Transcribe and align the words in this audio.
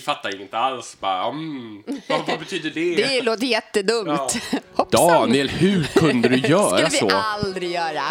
vi 0.00 0.04
fattar 0.04 0.40
inte 0.40 0.58
alls. 0.58 0.96
Bara, 1.00 1.24
mm, 1.28 1.82
vad, 2.08 2.26
vad 2.26 2.38
betyder 2.38 2.70
det? 2.70 2.94
Det 2.94 3.22
låter 3.22 3.46
jättedumt. 3.46 4.08
Ja. 4.08 4.30
Hoppsan. 4.74 5.06
Daniel, 5.08 5.48
hur 5.48 5.84
kunde 5.84 6.28
du 6.28 6.36
göra 6.48 6.90
skulle 6.90 7.06
vi 7.06 7.10
så? 7.10 7.16
aldrig 7.16 7.70
göra. 7.70 8.02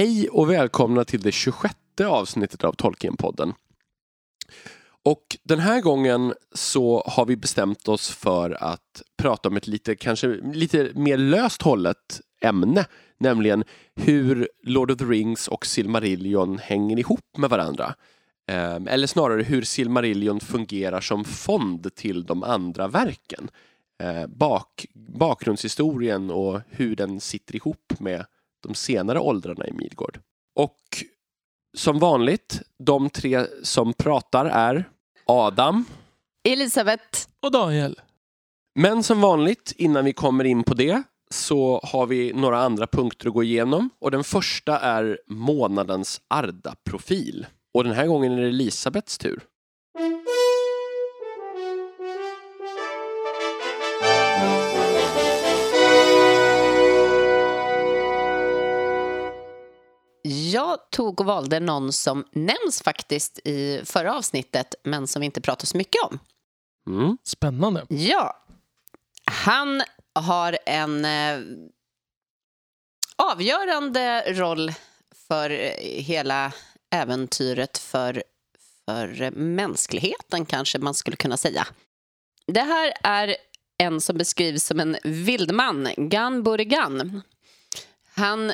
Hej 0.00 0.28
och 0.28 0.50
välkomna 0.50 1.04
till 1.04 1.20
det 1.20 1.32
26 1.32 1.74
avsnittet 2.04 2.64
av 2.64 2.72
Tolkienpodden. 2.72 3.52
Och 5.04 5.22
den 5.42 5.58
här 5.58 5.80
gången 5.80 6.34
så 6.54 7.02
har 7.06 7.26
vi 7.26 7.36
bestämt 7.36 7.88
oss 7.88 8.10
för 8.10 8.62
att 8.62 9.02
prata 9.18 9.48
om 9.48 9.56
ett 9.56 9.66
lite, 9.66 9.96
kanske 9.96 10.28
lite 10.52 10.90
mer 10.94 11.16
löst 11.16 11.62
hållet 11.62 12.20
ämne, 12.42 12.86
nämligen 13.18 13.64
hur 13.94 14.48
Lord 14.62 14.90
of 14.90 14.98
the 14.98 15.04
Rings 15.04 15.48
och 15.48 15.66
Silmarillion 15.66 16.58
hänger 16.58 16.98
ihop 16.98 17.36
med 17.36 17.50
varandra. 17.50 17.94
Ehm, 18.46 18.88
eller 18.88 19.06
snarare 19.06 19.42
hur 19.42 19.62
Silmarillion 19.62 20.40
fungerar 20.40 21.00
som 21.00 21.24
fond 21.24 21.94
till 21.94 22.24
de 22.24 22.42
andra 22.42 22.88
verken. 22.88 23.50
Ehm, 24.02 24.30
bak, 24.36 24.86
bakgrundshistorien 24.94 26.30
och 26.30 26.60
hur 26.68 26.96
den 26.96 27.20
sitter 27.20 27.56
ihop 27.56 27.92
med 27.98 28.26
de 28.62 28.74
senare 28.74 29.20
åldrarna 29.20 29.66
i 29.66 29.72
Midgård. 29.72 30.20
Och 30.56 30.78
som 31.76 31.98
vanligt, 31.98 32.62
de 32.78 33.10
tre 33.10 33.46
som 33.62 33.92
pratar 33.92 34.46
är 34.46 34.88
Adam. 35.26 35.84
Elisabeth, 36.48 37.28
Och 37.42 37.52
Daniel. 37.52 38.00
Men 38.74 39.02
som 39.02 39.20
vanligt, 39.20 39.72
innan 39.76 40.04
vi 40.04 40.12
kommer 40.12 40.44
in 40.44 40.62
på 40.62 40.74
det, 40.74 41.02
så 41.30 41.80
har 41.82 42.06
vi 42.06 42.32
några 42.32 42.58
andra 42.58 42.86
punkter 42.86 43.28
att 43.28 43.34
gå 43.34 43.42
igenom. 43.42 43.90
Och 43.98 44.10
den 44.10 44.24
första 44.24 44.78
är 44.78 45.18
månadens 45.26 46.20
Arda-profil. 46.28 47.46
Och 47.74 47.84
den 47.84 47.92
här 47.92 48.06
gången 48.06 48.32
är 48.32 48.40
det 48.40 48.48
Elisabeths 48.48 49.18
tur. 49.18 49.40
Jag 60.50 60.90
tog 60.90 61.20
och 61.20 61.26
valde 61.26 61.60
någon 61.60 61.92
som 61.92 62.24
nämns 62.32 62.82
faktiskt 62.84 63.38
i 63.44 63.80
förra 63.84 64.16
avsnittet 64.16 64.74
men 64.84 65.06
som 65.06 65.20
vi 65.20 65.26
inte 65.26 65.40
pratar 65.40 65.66
så 65.66 65.76
mycket 65.76 66.02
om. 66.02 66.18
Mm. 66.86 67.18
Spännande. 67.24 67.86
Ja, 67.88 68.44
han 69.24 69.82
har 70.14 70.58
en 70.66 71.04
eh, 71.04 71.40
avgörande 73.16 74.32
roll 74.32 74.72
för 75.28 75.50
eh, 75.50 76.02
hela 76.02 76.52
äventyret 76.90 77.78
för, 77.78 78.22
för 78.84 79.30
mänskligheten, 79.30 80.46
kanske 80.46 80.78
man 80.78 80.94
skulle 80.94 81.16
kunna 81.16 81.36
säga. 81.36 81.66
Det 82.46 82.60
här 82.60 82.92
är 83.02 83.36
en 83.78 84.00
som 84.00 84.18
beskrivs 84.18 84.64
som 84.64 84.80
en 84.80 84.96
vildman, 85.04 85.88
Gan 85.96 86.42
Burigan. 86.42 87.22
Han 88.14 88.52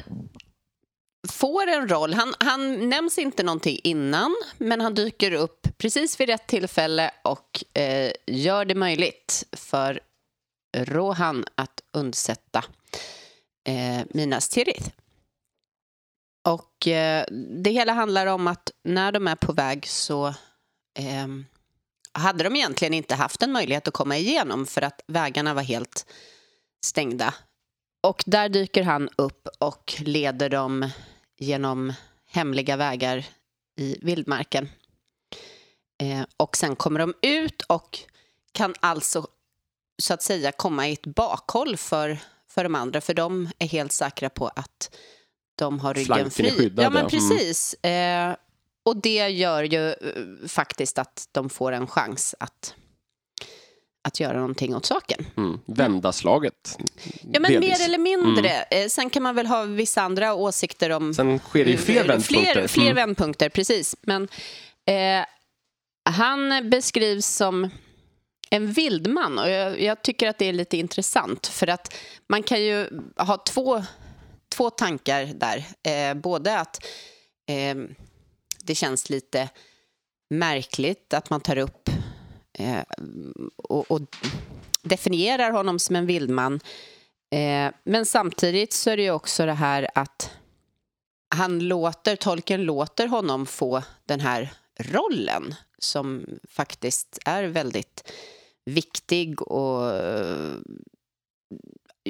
får 1.28 1.66
en 1.66 1.88
roll. 1.88 2.14
Han, 2.14 2.34
han 2.40 2.88
nämns 2.88 3.18
inte 3.18 3.42
någonting 3.42 3.78
innan, 3.84 4.36
men 4.58 4.80
han 4.80 4.94
dyker 4.94 5.32
upp 5.32 5.66
precis 5.78 6.20
vid 6.20 6.28
rätt 6.28 6.46
tillfälle 6.46 7.10
och 7.24 7.78
eh, 7.78 8.12
gör 8.26 8.64
det 8.64 8.74
möjligt 8.74 9.44
för 9.52 10.00
Rohan 10.76 11.44
att 11.54 11.80
undsätta 11.92 12.64
eh, 13.68 14.06
Minas 14.10 14.48
Tirith. 14.48 14.90
Och 16.48 16.88
eh, 16.88 17.24
det 17.62 17.70
hela 17.70 17.92
handlar 17.92 18.26
om 18.26 18.46
att 18.46 18.70
när 18.84 19.12
de 19.12 19.28
är 19.28 19.36
på 19.36 19.52
väg 19.52 19.86
så 19.86 20.26
eh, 20.98 21.26
hade 22.12 22.44
de 22.44 22.56
egentligen 22.56 22.94
inte 22.94 23.14
haft 23.14 23.42
en 23.42 23.52
möjlighet 23.52 23.88
att 23.88 23.94
komma 23.94 24.16
igenom 24.16 24.66
för 24.66 24.82
att 24.82 25.00
vägarna 25.06 25.54
var 25.54 25.62
helt 25.62 26.06
stängda. 26.84 27.34
Och 28.02 28.22
där 28.26 28.48
dyker 28.48 28.82
han 28.82 29.08
upp 29.16 29.48
och 29.58 29.94
leder 29.98 30.48
dem 30.48 30.90
genom 31.38 31.92
hemliga 32.26 32.76
vägar 32.76 33.26
i 33.76 33.98
vildmarken. 34.02 34.68
Eh, 35.98 36.22
och 36.36 36.56
sen 36.56 36.76
kommer 36.76 37.00
de 37.00 37.14
ut 37.22 37.62
och 37.62 37.98
kan 38.52 38.74
alltså 38.80 39.26
så 39.98 40.14
att 40.14 40.22
säga 40.22 40.52
komma 40.52 40.88
i 40.88 40.92
ett 40.92 41.06
bakhåll 41.06 41.76
för, 41.76 42.18
för 42.48 42.62
de 42.64 42.74
andra 42.74 43.00
för 43.00 43.14
de 43.14 43.50
är 43.58 43.66
helt 43.66 43.92
säkra 43.92 44.30
på 44.30 44.48
att 44.48 44.96
de 45.54 45.80
har 45.80 45.94
ryggen 45.94 46.06
Flanken 46.06 46.26
är 46.26 46.30
fri. 46.30 46.50
skyddad, 46.50 46.84
ja, 46.84 46.90
men 46.90 47.02
ja. 47.02 47.08
precis. 47.08 47.74
Eh, 47.74 48.36
och 48.82 48.96
det 48.96 49.28
gör 49.28 49.62
ju 49.62 49.88
eh, 49.88 50.48
faktiskt 50.48 50.98
att 50.98 51.28
de 51.32 51.50
får 51.50 51.72
en 51.72 51.86
chans 51.86 52.34
att, 52.40 52.74
att 54.06 54.20
göra 54.20 54.36
någonting 54.36 54.76
åt 54.76 54.86
saken. 54.86 55.26
Mm. 55.36 55.58
Vända 55.66 56.12
slaget. 56.12 56.78
Ja, 57.32 57.40
men 57.40 57.52
delvis. 57.52 57.70
mer 57.78 57.84
eller 57.84 57.98
mindre. 57.98 58.50
Eh, 58.62 58.88
sen 58.88 59.10
kan 59.10 59.22
man 59.22 59.34
väl 59.34 59.46
ha 59.46 59.62
vissa 59.62 60.02
andra 60.02 60.34
åsikter 60.34 60.90
om... 60.90 61.14
Sen 61.14 61.38
sker 61.38 61.64
det 61.64 61.70
ju 61.70 61.76
fler 61.76 62.04
vändpunkter. 62.04 62.52
Fler, 62.52 62.66
fler 62.68 62.82
Mm. 62.82 62.94
vändpunkter, 62.94 63.48
precis. 63.48 63.96
Men 64.02 64.28
eh, 64.86 65.26
han 66.10 66.70
beskrivs 66.70 67.26
som 67.26 67.70
en 68.50 68.72
vildman 68.72 69.38
och 69.38 69.50
jag, 69.50 69.80
jag 69.82 70.02
tycker 70.02 70.28
att 70.28 70.38
det 70.38 70.46
är 70.46 70.52
lite 70.52 70.76
intressant 70.76 71.46
för 71.46 71.66
att 71.66 71.94
man 72.28 72.42
kan 72.42 72.62
ju 72.62 72.88
ha 73.16 73.36
två, 73.36 73.82
två 74.54 74.70
tankar 74.70 75.24
där. 75.24 75.64
Eh, 75.82 76.14
både 76.14 76.58
att 76.58 76.84
eh, 77.48 77.76
det 78.62 78.74
känns 78.74 79.10
lite 79.10 79.48
märkligt 80.30 81.14
att 81.14 81.30
man 81.30 81.40
tar 81.40 81.58
upp 81.58 81.90
eh, 82.58 82.82
och, 83.56 83.90
och 83.90 84.00
definierar 84.82 85.50
honom 85.50 85.78
som 85.78 85.96
en 85.96 86.06
vildman. 86.06 86.60
Eh, 87.30 87.72
men 87.84 88.06
samtidigt 88.06 88.72
så 88.72 88.90
är 88.90 88.96
det 88.96 89.02
ju 89.02 89.10
också 89.10 89.46
det 89.46 89.52
här 89.52 89.88
att 89.94 90.30
han 91.34 91.58
låter, 91.58 92.16
tolken 92.16 92.62
låter 92.62 93.06
honom 93.06 93.46
få 93.46 93.82
den 94.04 94.20
här 94.20 94.52
rollen 94.78 95.54
som 95.78 96.26
faktiskt 96.48 97.18
är 97.24 97.44
väldigt 97.44 98.12
viktig 98.64 99.42
och 99.42 99.94
eh, 99.94 100.54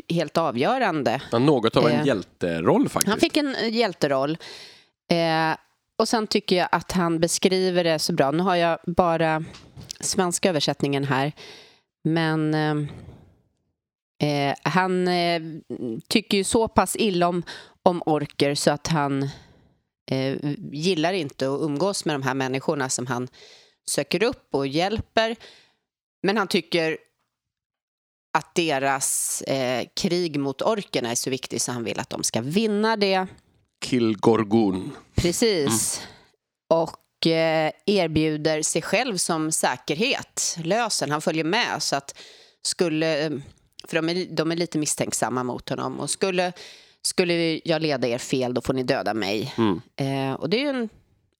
helt 0.09 0.37
avgörande. 0.37 1.23
Ja, 1.33 1.39
något 1.39 1.77
av 1.77 1.89
en 1.89 2.01
Eh, 2.01 2.06
hjälteroll 2.06 2.89
faktiskt. 2.89 3.11
Han 3.11 3.21
fick 3.21 3.37
en 3.37 3.56
hjälteroll. 3.73 4.39
Eh, 5.11 5.56
och 5.99 6.09
sen 6.09 6.27
tycker 6.27 6.56
jag 6.56 6.69
att 6.73 6.93
han 6.93 7.21
beskriver 7.21 7.85
det 7.85 7.99
så 7.99 8.12
bra. 8.12 8.31
Nu 8.31 8.43
har 8.43 8.56
jag 8.56 8.79
bara 8.87 9.45
svenska 10.01 10.49
översättningen 10.49 11.05
här. 11.05 11.33
Men 12.05 12.55
eh, 12.55 12.77
eh, 14.31 14.57
han 14.62 15.09
eh, 15.09 15.43
tycker 16.09 16.37
ju 16.37 16.45
så 16.45 16.69
pass 16.69 16.97
illa 16.97 17.29
om, 17.29 17.43
om 17.83 18.03
orker 18.06 18.55
så 18.55 18.71
att 18.71 18.87
han 18.87 19.23
eh, 20.11 20.37
gillar 20.73 21.12
inte 21.12 21.47
att 21.49 21.61
umgås 21.61 22.05
med 22.05 22.15
de 22.15 22.23
här 22.23 22.35
människorna 22.35 22.89
som 22.89 23.06
han 23.06 23.29
söker 23.91 24.23
upp 24.23 24.55
och 24.55 24.67
hjälper. 24.67 25.37
Men 26.23 26.37
han 26.37 26.49
tycker 26.49 26.99
att 28.38 28.55
deras 28.55 29.43
eh, 29.43 29.87
krig 29.97 30.41
mot 30.41 30.62
orkerna 30.62 31.11
är 31.11 31.15
så 31.15 31.31
viktigt 31.31 31.62
så 31.62 31.73
han 31.73 31.85
vill 31.85 32.00
att 32.00 32.11
de 32.11 32.23
ska 32.23 32.41
vinna 32.41 32.97
det. 32.97 33.26
Kilgorgun. 33.85 34.97
Precis. 35.15 36.03
Och 36.69 37.06
eh, 37.27 37.73
erbjuder 37.87 38.63
sig 38.63 38.83
själv 38.83 39.17
som 39.17 39.53
säkerhet. 39.53 40.57
Lösen, 40.65 41.11
han 41.11 41.21
följer 41.23 41.45
med 41.45 41.83
så 41.83 41.97
att 41.97 42.19
skulle... 42.63 43.27
eh, 43.27 43.31
För 43.89 43.97
de 43.97 44.09
är, 44.09 44.27
de 44.37 44.53
är 44.53 44.57
lite 44.57 44.79
misstänksamma 44.79 45.43
mot 45.45 45.69
honom. 45.69 46.01
Och 46.01 46.11
skulle, 46.11 46.53
skulle 47.03 47.61
jag 47.65 47.83
leda 47.83 48.09
er 48.09 48.19
fel, 48.19 48.55
då 48.55 48.61
får 48.61 48.75
ni 48.75 48.83
döda 48.83 49.15
mig. 49.15 49.55
Mm. 49.59 49.81
Eh, 49.97 50.35
och 50.35 50.51
det 50.51 50.57
är 50.57 50.61
ju 50.61 50.69
en, 50.69 50.89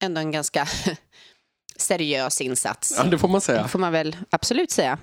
ändå 0.03 0.21
en 0.21 0.33
ganska 0.33 0.69
seriös 1.77 2.41
insats. 2.41 2.95
Ja, 2.97 3.05
det 3.05 3.19
får 3.19 3.29
man 3.29 3.35
Det 3.35 3.41
säga. 3.41 3.69
får 3.69 3.79
man 3.79 3.93
väl 3.93 4.17
absolut 4.31 4.71
säga. 4.71 4.99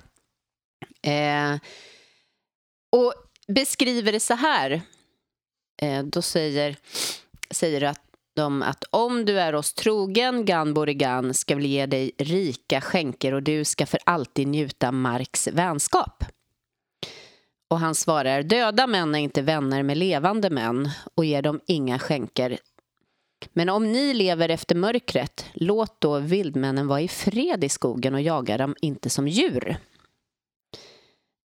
Eh, 1.02 1.58
och 2.92 3.14
beskriver 3.48 4.12
det 4.12 4.20
så 4.20 4.34
här. 4.34 4.82
Eh, 5.82 6.04
då 6.04 6.22
säger, 6.22 6.76
säger 7.52 7.80
det 7.80 7.90
att 7.90 8.02
dem 8.36 8.62
att 8.62 8.84
om 8.90 9.26
du 9.26 9.40
är 9.40 9.56
oss 9.56 9.74
trogen, 9.74 10.46
Gan 10.46 10.74
Borigan, 10.74 11.34
ska 11.34 11.56
vi 11.56 11.68
ge 11.68 11.86
dig 11.86 12.12
rika 12.18 12.82
skänker 12.82 13.34
och 13.34 13.44
du 13.44 13.66
ska 13.66 13.86
för 13.86 14.00
alltid 14.06 14.48
njuta 14.48 14.92
Marks 14.92 15.48
vänskap. 15.48 16.24
Och 17.70 17.80
han 17.80 17.96
svarar, 17.96 18.44
döda 18.44 18.88
män 18.88 19.16
är 19.16 19.20
inte 19.20 19.42
vänner 19.42 19.84
med 19.84 19.98
levande 19.98 20.50
män 20.50 20.90
och 21.16 21.26
ger 21.26 21.42
dem 21.42 21.60
inga 21.68 22.00
skänker. 22.00 22.58
Men 23.54 23.70
om 23.70 23.92
ni 23.92 24.14
lever 24.14 24.50
efter 24.50 24.76
mörkret, 24.76 25.46
låt 25.54 26.02
då 26.02 26.20
vildmännen 26.20 26.88
vara 26.88 27.02
i 27.02 27.08
fred 27.08 27.64
i 27.64 27.70
skogen 27.70 28.14
och 28.14 28.22
jaga 28.22 28.58
dem 28.58 28.76
inte 28.82 29.10
som 29.10 29.28
djur. 29.28 29.78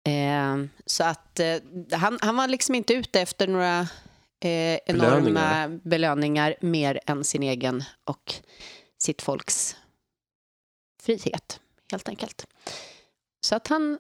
Eh, 0.08 0.66
så 0.86 1.04
att 1.04 1.40
eh, 1.40 1.56
han, 1.92 2.18
han 2.22 2.36
var 2.36 2.48
liksom 2.48 2.76
inte 2.76 2.94
ute 2.94 3.22
efter 3.22 3.48
några 3.48 3.88
eh, 4.46 4.80
enorma 4.86 5.20
belöningar. 5.20 5.80
belöningar 5.84 6.56
mer 6.62 7.00
än 7.06 7.24
sin 7.24 7.44
egen 7.44 7.84
och 8.06 8.34
sitt 8.98 9.22
folks 9.22 9.76
frihet, 11.04 11.60
helt 11.92 12.10
enkelt. 12.10 12.46
Så 13.46 13.56
att 13.56 13.68
han 13.68 14.00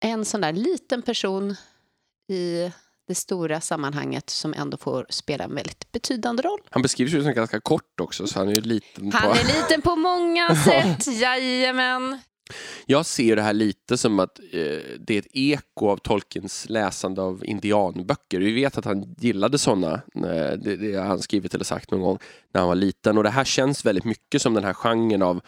är 0.00 0.10
en 0.10 0.24
sån 0.24 0.40
där 0.40 0.52
liten 0.52 1.02
person 1.02 1.56
i 2.28 2.72
det 3.08 3.14
stora 3.14 3.60
sammanhanget 3.60 4.30
som 4.30 4.54
ändå 4.54 4.76
får 4.76 5.06
spela 5.08 5.44
en 5.44 5.54
väldigt 5.54 5.92
betydande 5.92 6.42
roll. 6.42 6.60
Han 6.70 6.82
beskrivs 6.82 7.12
ju 7.12 7.22
som 7.22 7.34
ganska 7.34 7.60
kort 7.60 8.00
också, 8.00 8.26
så 8.26 8.38
han 8.38 8.48
är 8.48 8.54
ju 8.54 8.60
liten. 8.60 9.12
Han 9.12 9.30
är 9.30 9.44
liten 9.44 9.82
på 9.82 9.96
många 9.96 10.56
sätt, 10.64 11.06
jajamän. 11.06 12.18
Jag 12.86 13.06
ser 13.06 13.36
det 13.36 13.42
här 13.42 13.52
lite 13.52 13.96
som 13.96 14.18
att 14.20 14.38
eh, 14.38 14.78
det 14.98 15.14
är 15.14 15.18
ett 15.18 15.26
eko 15.32 15.88
av 15.88 15.96
Tolkiens 15.96 16.68
läsande 16.68 17.22
av 17.22 17.44
indianböcker. 17.44 18.38
Vi 18.38 18.52
vet 18.52 18.78
att 18.78 18.84
han 18.84 19.14
gillade 19.18 19.58
sådana, 19.58 19.92
eh, 20.14 20.58
det, 20.58 20.76
det 20.76 20.94
har 20.94 21.06
han 21.06 21.18
skrivit 21.18 21.54
eller 21.54 21.64
sagt 21.64 21.90
någon 21.90 22.00
gång, 22.00 22.18
när 22.52 22.60
han 22.60 22.68
var 22.68 22.74
liten. 22.74 23.18
Och 23.18 23.24
det 23.24 23.30
här 23.30 23.44
känns 23.44 23.84
väldigt 23.84 24.04
mycket 24.04 24.42
som 24.42 24.54
den 24.54 24.64
här 24.64 24.72
genren 24.72 25.22
av 25.22 25.40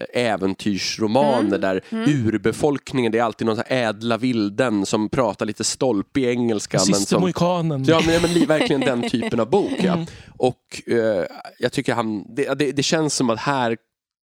eh, 0.00 0.22
äventyrsromaner 0.26 1.40
mm. 1.40 1.60
där 1.60 1.80
mm. 1.88 2.26
urbefolkningen, 2.26 3.12
det 3.12 3.18
är 3.18 3.22
alltid 3.22 3.46
någon 3.46 3.62
ädla 3.66 4.16
vilden 4.16 4.86
som 4.86 5.08
pratar 5.08 5.46
lite 5.46 5.64
stolpig 5.64 6.24
engelska. 6.24 6.78
Siste 6.78 7.18
mohikanen. 7.18 7.84
Ja, 7.84 8.02
men, 8.06 8.22
men 8.22 8.46
verkligen 8.46 8.80
den 8.80 9.08
typen 9.10 9.40
av 9.40 9.50
bok. 9.50 9.72
Ja. 9.78 9.92
Mm. 9.92 10.06
Och 10.36 10.82
eh, 10.86 11.26
jag 11.58 11.72
tycker 11.72 11.94
han, 11.94 12.34
det, 12.34 12.54
det, 12.54 12.72
det, 12.72 12.82
känns 12.82 13.14
som 13.14 13.30
att 13.30 13.38
här 13.38 13.76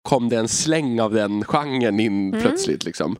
kom 0.02 0.28
det 0.28 0.36
en 0.36 0.48
släng 0.48 1.00
av 1.00 1.14
den 1.14 1.44
genren 1.44 2.00
in 2.00 2.28
mm. 2.28 2.40
plötsligt. 2.40 2.84
Liksom. 2.84 3.16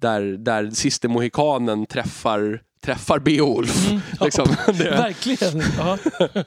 Där, 0.00 0.22
där 0.22 0.70
siste 0.70 1.08
mohikanen 1.08 1.86
träffar, 1.86 2.62
träffar 2.84 3.18
Beowulf. 3.18 3.88
Mm, 3.90 4.00
ja, 4.18 4.24
liksom. 4.24 4.48
Verkligen. 4.78 5.62
Ja. 5.78 5.98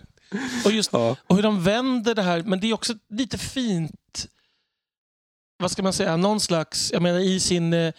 Och, 0.66 0.72
just, 0.72 0.94
ja. 0.94 1.16
och 1.28 1.36
hur 1.36 1.44
de 1.44 1.64
vänder 1.64 2.16
det 2.16 2.22
här, 2.22 2.44
men 2.44 2.60
det 2.60 2.70
är 2.70 2.74
också 2.74 2.94
lite 3.10 3.38
fint, 3.38 4.28
vad 5.60 5.72
ska 5.72 5.84
man 5.84 5.94
säga, 5.94 6.18
någon 6.18 6.40
slags, 6.40 6.92
jag 6.94 7.02
menar 7.02 7.20
i 7.20 7.40
sin, 7.40 7.74
eh, 7.74 7.94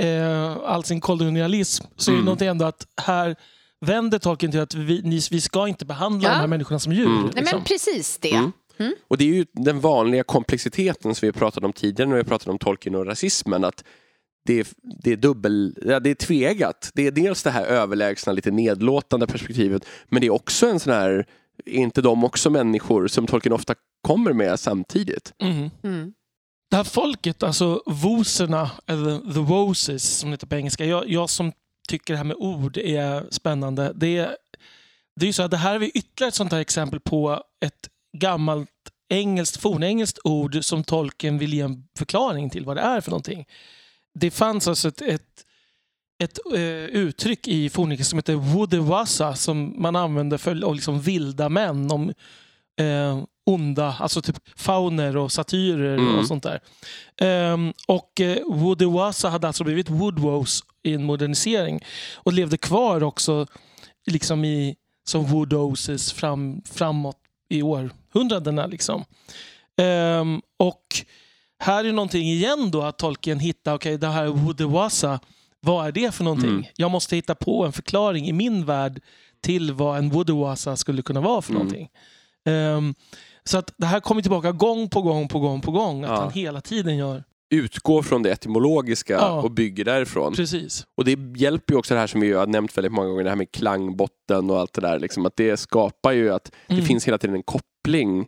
eh 0.00 0.56
all 0.64 0.84
sin 0.84 1.00
kolonialism 1.00 1.84
så 1.96 2.10
mm. 2.10 2.18
är 2.18 2.22
det 2.22 2.24
någonting 2.24 2.48
ändå 2.48 2.64
att 2.64 2.86
här 2.96 3.36
vänder 3.80 4.18
Tolkien 4.18 4.52
till 4.52 4.60
att 4.60 4.74
vi, 4.74 5.20
vi 5.30 5.40
ska 5.40 5.68
inte 5.68 5.84
behandla 5.84 6.28
ja. 6.28 6.34
de 6.34 6.40
här 6.40 6.46
människorna 6.46 6.78
som 6.78 6.92
djur. 6.92 7.06
Mm. 7.06 7.24
Liksom. 7.24 7.44
Nej, 7.44 7.54
men 7.54 7.64
precis 7.64 8.18
det. 8.18 8.34
Mm. 8.34 8.52
Mm. 8.78 8.94
Och 9.08 9.18
det 9.18 9.24
är 9.24 9.34
ju 9.34 9.46
den 9.52 9.80
vanliga 9.80 10.24
komplexiteten 10.24 11.14
som 11.14 11.26
vi 11.26 11.32
pratade 11.32 11.66
om 11.66 11.72
tidigare 11.72 12.10
när 12.10 12.16
vi 12.16 12.24
pratade 12.24 12.50
om 12.50 12.58
Tolkien 12.58 12.94
och 12.94 13.06
rasismen. 13.06 13.64
Att 13.64 13.84
det 14.46 14.60
är, 14.60 14.66
det 15.02 15.12
är 15.12 15.16
dubbel, 15.16 15.78
ja, 15.86 16.00
det 16.00 16.10
är 16.10 16.14
tvegat. 16.14 16.90
Det 16.94 17.06
är 17.06 17.10
dels 17.10 17.42
det 17.42 17.50
här 17.50 17.64
överlägsna, 17.64 18.32
lite 18.32 18.50
nedlåtande 18.50 19.26
perspektivet, 19.26 19.86
men 20.08 20.20
det 20.20 20.26
är 20.26 20.30
också 20.32 20.66
en 20.66 20.80
sån 20.80 20.92
här, 20.92 21.26
är 21.64 21.72
inte 21.72 22.02
de 22.02 22.24
också 22.24 22.50
människor 22.50 23.06
som 23.06 23.26
Tolkien 23.26 23.52
ofta 23.52 23.74
kommer 24.02 24.32
med 24.32 24.60
samtidigt? 24.60 25.32
Mm. 25.38 25.70
Mm. 25.82 26.12
Det 26.70 26.76
här 26.76 26.84
folket, 26.84 27.42
alltså 27.42 27.82
voserna, 27.86 28.70
eller 28.86 29.32
the 29.34 29.40
woses 29.40 30.18
som 30.18 30.30
det 30.30 30.34
heter 30.34 30.46
på 30.46 30.54
engelska. 30.56 30.84
Jag, 30.84 31.08
jag 31.08 31.30
som 31.30 31.52
tycker 31.88 32.14
det 32.14 32.18
här 32.18 32.24
med 32.24 32.36
ord 32.36 32.76
är 32.76 33.26
spännande. 33.30 33.92
Det 33.94 34.16
är, 34.16 34.36
det 35.16 35.24
är 35.24 35.26
ju 35.26 35.32
så 35.32 35.42
att 35.42 35.50
det 35.50 35.56
här 35.56 35.74
är 35.74 35.96
ytterligare 35.96 36.28
ett 36.28 36.34
sånt 36.34 36.52
här 36.52 36.60
exempel 36.60 37.00
på 37.00 37.42
ett 37.64 37.88
gammalt 38.18 38.68
engelskt, 39.08 39.56
fornengelskt 39.60 40.18
ord 40.24 40.64
som 40.64 40.84
tolken 40.84 41.38
vill 41.38 41.54
ge 41.54 41.60
en 41.60 41.84
förklaring 41.98 42.50
till 42.50 42.64
vad 42.64 42.76
det 42.76 42.82
är 42.82 43.00
för 43.00 43.10
någonting. 43.10 43.46
Det 44.14 44.30
fanns 44.30 44.68
alltså 44.68 44.88
ett, 44.88 45.02
ett, 45.02 45.44
ett 46.22 46.38
uh, 46.52 46.84
uttryck 46.84 47.48
i 47.48 47.70
fornengelska 47.70 48.10
som 48.10 48.18
heter 48.18 48.34
woodewasa 48.34 49.34
som 49.34 49.82
man 49.82 49.96
använde 49.96 50.38
för 50.38 50.54
liksom 50.74 51.00
vilda 51.00 51.48
män. 51.48 51.90
Om 51.90 52.12
uh, 52.80 53.24
onda, 53.46 53.96
alltså 54.00 54.22
typ 54.22 54.36
fauner 54.56 55.16
och 55.16 55.32
satyrer 55.32 55.98
mm. 55.98 56.18
och 56.18 56.26
sånt 56.26 56.42
där. 56.42 56.60
Um, 57.52 57.72
och 57.86 58.20
uh, 58.20 58.36
woodewasa 58.54 59.28
hade 59.28 59.46
alltså 59.46 59.64
blivit 59.64 59.90
woodwose 59.90 60.64
i 60.82 60.94
en 60.94 61.04
modernisering 61.04 61.80
och 62.14 62.32
levde 62.32 62.56
kvar 62.56 63.02
också 63.02 63.46
liksom 64.06 64.44
i, 64.44 64.76
som 65.08 65.24
woodoses 65.24 66.12
fram, 66.12 66.62
framåt 66.72 67.23
i 67.48 67.62
århundradena. 67.62 68.66
Liksom. 68.66 69.04
Um, 70.20 70.42
och 70.56 70.84
här 71.58 71.84
är 71.84 71.92
någonting 71.92 72.22
igen 72.22 72.70
då 72.70 72.82
att 72.82 72.98
Tolkien 72.98 73.38
hittar, 73.38 73.74
okej 73.74 73.94
okay, 73.94 74.08
det 74.08 74.14
här 74.14 74.26
Woodewasa, 74.26 75.20
vad 75.60 75.86
är 75.86 75.92
det 75.92 76.14
för 76.14 76.24
någonting? 76.24 76.50
Mm. 76.50 76.64
Jag 76.76 76.90
måste 76.90 77.16
hitta 77.16 77.34
på 77.34 77.64
en 77.64 77.72
förklaring 77.72 78.28
i 78.28 78.32
min 78.32 78.64
värld 78.64 79.02
till 79.40 79.72
vad 79.72 79.98
en 79.98 80.10
Woodewasa 80.10 80.76
skulle 80.76 81.02
kunna 81.02 81.20
vara 81.20 81.42
för 81.42 81.50
mm. 81.50 81.62
någonting. 81.62 81.88
Um, 82.44 82.94
så 83.44 83.58
att 83.58 83.74
det 83.76 83.86
här 83.86 84.00
kommer 84.00 84.22
tillbaka 84.22 84.52
gång 84.52 84.88
på 84.88 85.02
gång 85.02 85.28
på 85.28 85.40
gång 85.40 85.60
på 85.60 85.70
gång. 85.70 86.04
Att 86.04 86.10
ja. 86.10 86.20
han 86.20 86.32
hela 86.32 86.60
tiden 86.60 86.96
gör 86.96 87.24
utgår 87.54 88.02
från 88.02 88.22
det 88.22 88.30
etymologiska 88.30 89.14
ja, 89.14 89.42
och 89.42 89.50
bygger 89.50 89.84
därifrån. 89.84 90.34
Precis. 90.34 90.86
Och 90.96 91.04
det 91.04 91.18
hjälper 91.36 91.74
ju 91.74 91.78
också 91.78 91.94
det 91.94 92.00
här 92.00 92.06
som 92.06 92.20
vi 92.20 92.32
har 92.32 92.46
nämnt 92.46 92.78
väldigt 92.78 92.92
många 92.92 93.08
gånger, 93.08 93.24
det 93.24 93.30
här 93.30 93.36
med 93.36 93.52
klangbotten 93.52 94.50
och 94.50 94.58
allt 94.58 94.72
det 94.72 94.80
där. 94.80 94.98
Liksom, 94.98 95.26
att 95.26 95.36
det 95.36 95.56
skapar 95.56 96.12
ju 96.12 96.32
att 96.32 96.52
mm. 96.66 96.80
det 96.80 96.86
finns 96.86 97.08
hela 97.08 97.18
tiden 97.18 97.36
en 97.36 97.42
koppling 97.42 98.26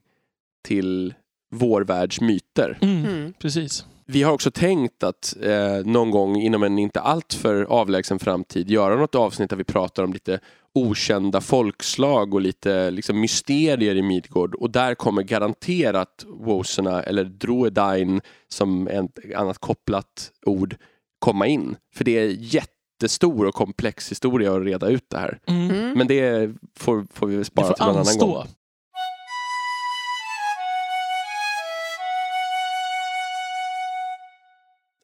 till 0.65 1.15
vår 1.51 1.83
världs 1.83 2.21
myter. 2.21 2.79
Mm. 2.83 3.05
Mm. 3.05 3.33
Precis. 3.39 3.85
Vi 4.09 4.23
har 4.23 4.33
också 4.33 4.51
tänkt 4.51 5.03
att 5.03 5.37
eh, 5.43 5.85
någon 5.85 6.11
gång 6.11 6.37
inom 6.37 6.63
en 6.63 6.79
inte 6.79 7.01
alltför 7.01 7.63
avlägsen 7.63 8.19
framtid 8.19 8.71
göra 8.71 8.97
något 8.97 9.15
avsnitt 9.15 9.51
där 9.51 9.57
vi 9.57 9.65
pratar 9.65 10.05
om 10.05 10.13
lite 10.13 10.41
okända 10.77 11.41
folkslag 11.41 12.35
och 12.35 12.41
lite 12.41 12.91
liksom, 12.91 13.21
mysterier 13.21 13.95
i 13.95 14.03
Midgård 14.03 14.55
och 14.55 14.71
där 14.71 14.95
kommer 14.95 15.23
garanterat 15.23 16.25
Woserna 16.27 17.03
eller 17.03 17.25
Droedain 17.25 18.21
som 18.49 18.89
ett 18.89 19.19
annat 19.37 19.59
kopplat 19.59 20.33
ord 20.47 20.77
komma 21.19 21.47
in. 21.47 21.77
För 21.95 22.05
det 22.05 22.19
är 22.19 22.37
jättestor 22.39 23.47
och 23.47 23.55
komplex 23.55 24.11
historia 24.11 24.55
att 24.55 24.63
reda 24.63 24.89
ut 24.89 25.05
det 25.09 25.19
här. 25.19 25.39
Mm. 25.47 25.93
Men 25.99 26.07
det 26.07 26.55
får, 26.79 27.07
får 27.13 27.27
vi 27.27 27.45
spara 27.45 27.73
till 27.73 27.87
någon 27.87 27.97
annan 27.97 28.19
gång. 28.19 28.47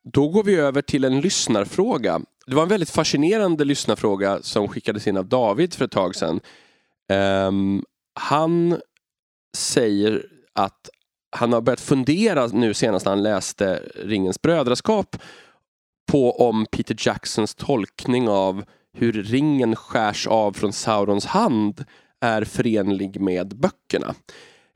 Då 0.05 0.29
går 0.29 0.45
vi 0.45 0.55
över 0.55 0.83
till 0.83 1.05
en 1.05 1.21
lyssnarfråga. 1.21 2.21
Det 2.47 2.55
var 2.55 2.63
en 2.63 2.69
väldigt 2.69 2.91
fascinerande 2.91 3.65
lyssnarfråga 3.65 4.43
som 4.43 4.69
skickades 4.69 5.07
in 5.07 5.17
av 5.17 5.27
David 5.27 5.75
för 5.75 5.85
ett 5.85 5.91
tag 5.91 6.17
sedan. 6.17 6.41
Um, 7.49 7.85
han 8.15 8.81
säger 9.57 10.27
att 10.53 10.91
han 11.37 11.53
har 11.53 11.61
börjat 11.61 11.81
fundera 11.81 12.47
nu 12.47 12.75
senast 12.75 13.07
när 13.07 13.13
han 13.13 13.23
läste 13.23 13.83
Ringens 13.95 14.43
brödraskap 14.43 15.17
på 16.07 16.49
om 16.49 16.67
Peter 16.67 16.97
Jacksons 16.99 17.55
tolkning 17.55 18.29
av 18.29 18.65
hur 18.93 19.13
ringen 19.13 19.77
skärs 19.77 20.27
av 20.27 20.53
från 20.53 20.73
Saurons 20.73 21.27
hand 21.27 21.85
är 22.21 22.45
förenlig 22.45 23.21
med 23.21 23.57
böckerna. 23.57 24.15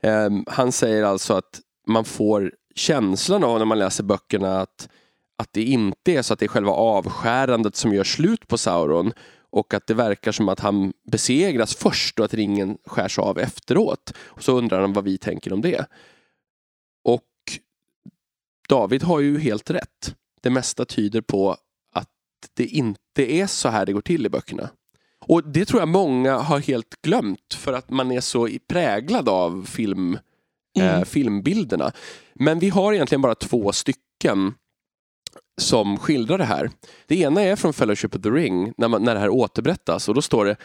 Um, 0.03 0.45
han 0.47 0.71
säger 0.71 1.03
alltså 1.03 1.33
att 1.33 1.59
man 1.87 2.05
får 2.05 2.51
känslan 2.75 3.43
av 3.43 3.57
när 3.57 3.65
man 3.65 3.79
läser 3.79 4.03
böckerna 4.03 4.61
att 4.61 4.89
att 5.37 5.53
det 5.53 5.63
inte 5.63 6.11
är 6.11 6.21
så 6.21 6.33
att 6.33 6.39
det 6.39 6.45
är 6.45 6.49
själva 6.49 6.71
avskärandet 6.71 7.75
som 7.75 7.93
gör 7.93 8.03
slut 8.03 8.47
på 8.47 8.57
Sauron 8.57 9.13
och 9.49 9.73
att 9.73 9.87
det 9.87 9.93
verkar 9.93 10.31
som 10.31 10.49
att 10.49 10.59
han 10.59 10.93
besegras 11.11 11.75
först 11.75 12.19
och 12.19 12.25
att 12.25 12.33
ringen 12.33 12.77
skärs 12.85 13.19
av 13.19 13.39
efteråt. 13.39 14.13
Och 14.19 14.43
så 14.43 14.57
undrar 14.57 14.81
han 14.81 14.93
vad 14.93 15.03
vi 15.03 15.17
tänker 15.17 15.53
om 15.53 15.61
det. 15.61 15.85
Och 17.03 17.23
David 18.69 19.03
har 19.03 19.19
ju 19.19 19.39
helt 19.39 19.69
rätt. 19.69 20.15
Det 20.41 20.49
mesta 20.49 20.85
tyder 20.85 21.21
på 21.21 21.57
att 21.93 22.09
det 22.53 22.65
inte 22.65 23.31
är 23.33 23.47
så 23.47 23.69
här 23.69 23.85
det 23.85 23.93
går 23.93 24.01
till 24.01 24.25
i 24.25 24.29
böckerna. 24.29 24.69
Och 25.25 25.43
det 25.43 25.65
tror 25.65 25.81
jag 25.81 25.87
många 25.87 26.37
har 26.37 26.59
helt 26.59 27.01
glömt 27.01 27.53
för 27.53 27.73
att 27.73 27.89
man 27.89 28.11
är 28.11 28.21
så 28.21 28.49
präglad 28.67 29.29
av 29.29 29.65
film, 29.65 30.19
mm. 30.79 30.95
eh, 30.95 31.03
filmbilderna. 31.03 31.91
Men 32.33 32.59
vi 32.59 32.69
har 32.69 32.93
egentligen 32.93 33.21
bara 33.21 33.35
två 33.35 33.71
stycken 33.71 34.53
som 35.57 35.97
skildrar 35.97 36.37
det 36.37 36.43
här. 36.43 36.71
Det 37.07 37.19
ena 37.19 37.41
är 37.41 37.55
från 37.55 37.73
Fellowship 37.73 38.15
of 38.15 38.21
the 38.21 38.29
Ring, 38.29 38.73
när, 38.77 38.87
man, 38.87 39.03
när 39.03 39.13
det 39.13 39.19
här 39.19 39.29
återberättas 39.29 40.09
och 40.09 40.15
då 40.15 40.21
står 40.21 40.45
det 40.45 40.57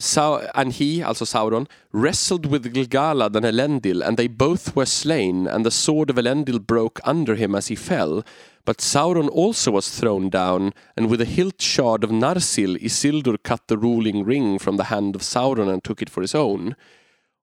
Sau 0.00 0.38
and 0.54 0.72
he, 0.72 1.04
alltså 1.04 1.26
Sauron, 1.26 1.66
wrestled 1.92 2.46
with 2.46 2.76
Gilgalad 2.76 3.36
and 3.36 3.46
Elendil, 3.46 4.02
and 4.02 4.16
they 4.16 4.28
both 4.28 4.74
were 4.76 4.86
slain, 4.86 5.46
and 5.46 5.64
the 5.64 5.70
sword 5.70 6.10
of 6.10 6.18
Elendil 6.18 6.58
broke 6.58 7.02
under 7.04 7.34
him 7.34 7.54
as 7.54 7.68
he 7.68 7.76
fell. 7.76 8.22
But 8.64 8.80
Sauron 8.80 9.28
also 9.28 9.70
was 9.70 10.00
thrown 10.00 10.30
down, 10.30 10.72
and 10.96 11.10
with 11.10 11.20
a 11.20 11.24
hilt 11.24 11.60
shard 11.60 12.04
of 12.04 12.10
Narsil, 12.10 12.78
Isildur 12.78 13.36
cut 13.42 13.66
the 13.66 13.76
ruling 13.76 14.24
ring 14.24 14.58
from 14.58 14.78
the 14.78 14.84
hand 14.84 15.16
of 15.16 15.22
Sauron 15.22 15.68
and 15.68 15.84
took 15.84 16.02
it 16.02 16.10
for 16.10 16.22
his 16.22 16.34
own. 16.34 16.74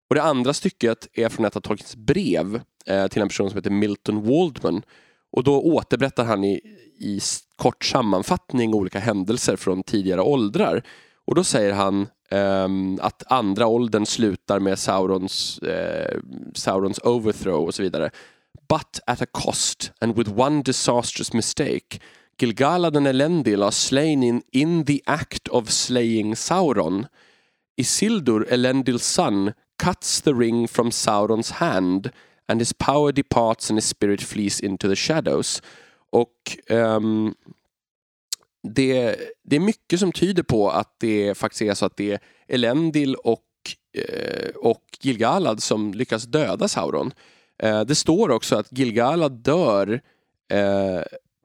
Och 0.09 0.15
det 0.15 0.23
andra 0.23 0.53
stycket 0.53 1.07
är 1.13 1.29
från 1.29 1.45
ett 1.45 1.55
av 1.55 1.61
Tolkiens 1.61 1.95
brev 1.95 2.61
eh, 2.85 3.07
till 3.07 3.21
en 3.21 3.27
person 3.27 3.49
som 3.49 3.57
heter 3.57 3.71
Milton 3.71 4.23
Waldman. 4.23 4.81
Och 5.37 5.43
då 5.43 5.61
återberättar 5.61 6.25
han 6.25 6.43
i, 6.43 6.61
i 6.99 7.19
kort 7.55 7.85
sammanfattning 7.85 8.73
olika 8.73 8.99
händelser 8.99 9.55
från 9.55 9.83
tidigare 9.83 10.21
åldrar. 10.21 10.83
Och 11.25 11.35
då 11.35 11.43
säger 11.43 11.73
han 11.73 12.07
um, 12.31 12.99
att 13.01 13.31
andra 13.31 13.67
åldern 13.67 14.05
slutar 14.05 14.59
med 14.59 14.79
Saurons, 14.79 15.59
uh, 15.63 16.19
Saurons 16.53 16.99
overthrow 17.03 17.65
och 17.65 17.75
så 17.75 17.83
vidare. 17.83 18.09
But 18.69 18.99
at 19.07 19.21
a 19.21 19.25
cost 19.31 19.91
and 20.01 20.17
with 20.17 20.39
one 20.39 20.61
disastrous 20.61 21.33
mistake 21.33 21.99
Gilgala 22.41 22.89
den 22.89 23.07
Elendil 23.07 23.63
are 23.63 23.71
slain 23.71 24.23
in, 24.23 24.41
in 24.51 24.85
the 24.85 25.01
act 25.05 25.47
of 25.47 25.69
slaying 25.69 26.35
Sauron. 26.35 27.05
Isildur, 27.75 28.47
Elendils 28.49 29.03
son, 29.03 29.53
cuts 29.83 30.21
the 30.21 30.33
ring 30.33 30.67
from 30.67 30.91
Saurons 30.91 31.51
hand 31.51 32.11
and 32.47 32.61
his 32.61 32.73
power 32.73 33.11
departs 33.11 33.69
and 33.69 33.77
his 33.77 33.87
spirit 33.87 34.21
flees 34.21 34.61
into 34.61 34.89
the 34.89 34.95
shadows. 34.95 35.61
Och 36.09 36.57
um, 36.69 37.35
det, 38.63 39.15
det 39.43 39.55
är 39.55 39.59
mycket 39.59 39.99
som 39.99 40.11
tyder 40.11 40.43
på 40.43 40.69
att 40.69 40.95
det 40.99 41.37
faktiskt 41.37 41.61
är 41.61 41.73
så 41.73 41.85
att 41.85 41.97
det 41.97 42.11
är 42.11 42.19
Elendil 42.47 43.15
och, 43.15 43.43
eh, 43.93 44.49
och 44.55 44.83
Gilgalad 45.01 45.63
som 45.63 45.93
lyckas 45.93 46.23
döda 46.23 46.67
Sauron. 46.67 47.11
Eh, 47.63 47.81
det 47.81 47.95
står 47.95 48.31
också 48.31 48.55
att 48.55 48.67
Gilgalad 48.77 49.31
dör 49.31 50.01
eh, 50.51 51.01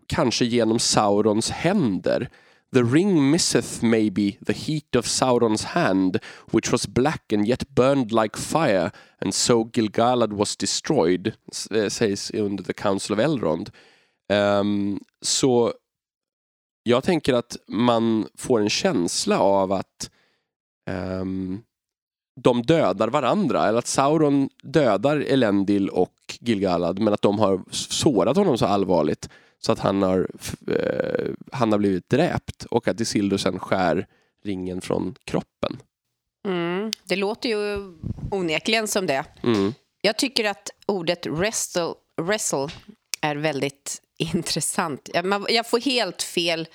kanske 0.06 0.44
genom 0.44 0.78
Saurons 0.78 1.50
händer. 1.50 2.28
The 2.72 2.84
ring 2.84 3.30
misseth 3.30 3.82
maybe 3.82 4.38
the 4.46 4.52
heat 4.52 4.96
of 4.96 5.06
Saurons 5.06 5.64
hand, 5.64 6.18
which 6.52 6.72
was 6.72 6.86
black 6.86 7.32
and 7.32 7.46
yet 7.46 7.68
burned 7.68 8.12
like 8.12 8.36
fire, 8.36 8.90
and 9.18 9.34
so 9.34 9.64
Gilgalad 9.64 10.32
was 10.32 10.56
destroyed, 10.56 11.34
eh, 11.70 11.88
sägs 11.88 12.30
under 12.34 12.62
the 12.62 12.72
Council 12.72 13.12
of 13.12 13.20
Elrond. 13.20 13.70
Um, 14.28 15.00
så 15.20 15.72
jag 16.82 17.04
tänker 17.04 17.34
att 17.34 17.56
man 17.68 18.28
får 18.38 18.60
en 18.60 18.70
känsla 18.70 19.40
av 19.40 19.72
att 19.72 20.10
um, 20.90 21.62
de 22.40 22.62
dödar 22.62 23.08
varandra, 23.08 23.68
eller 23.68 23.78
att 23.78 23.86
Sauron 23.86 24.48
dödar 24.62 25.16
Elendil 25.16 25.88
och 25.88 26.14
Gilgalad, 26.40 26.98
men 26.98 27.14
att 27.14 27.22
de 27.22 27.38
har 27.38 27.62
sårat 27.70 28.36
honom 28.36 28.58
så 28.58 28.66
allvarligt 28.66 29.28
så 29.66 29.72
att 29.72 29.78
han 29.78 30.02
har, 30.02 30.18
uh, 30.70 31.34
han 31.52 31.72
har 31.72 31.78
blivit 31.78 32.10
dräpt 32.10 32.64
och 32.64 32.88
att 32.88 33.00
Isildur 33.00 33.36
sen 33.36 33.58
skär 33.58 34.06
ringen 34.44 34.80
från 34.80 35.14
kroppen. 35.24 35.76
Mm, 36.48 36.92
det 37.04 37.16
låter 37.16 37.48
ju 37.48 37.92
onekligen 38.30 38.88
som 38.88 39.06
det. 39.06 39.24
Mm. 39.42 39.74
Jag 40.00 40.18
tycker 40.18 40.44
att 40.44 40.70
ordet 40.86 41.26
wrestle, 41.26 41.94
wrestle 42.22 42.68
är 43.20 43.36
väldigt 43.36 44.02
intressant. 44.34 45.10
Jag 45.48 45.70
får 45.70 45.80
helt 45.80 46.22
fel 46.22 46.68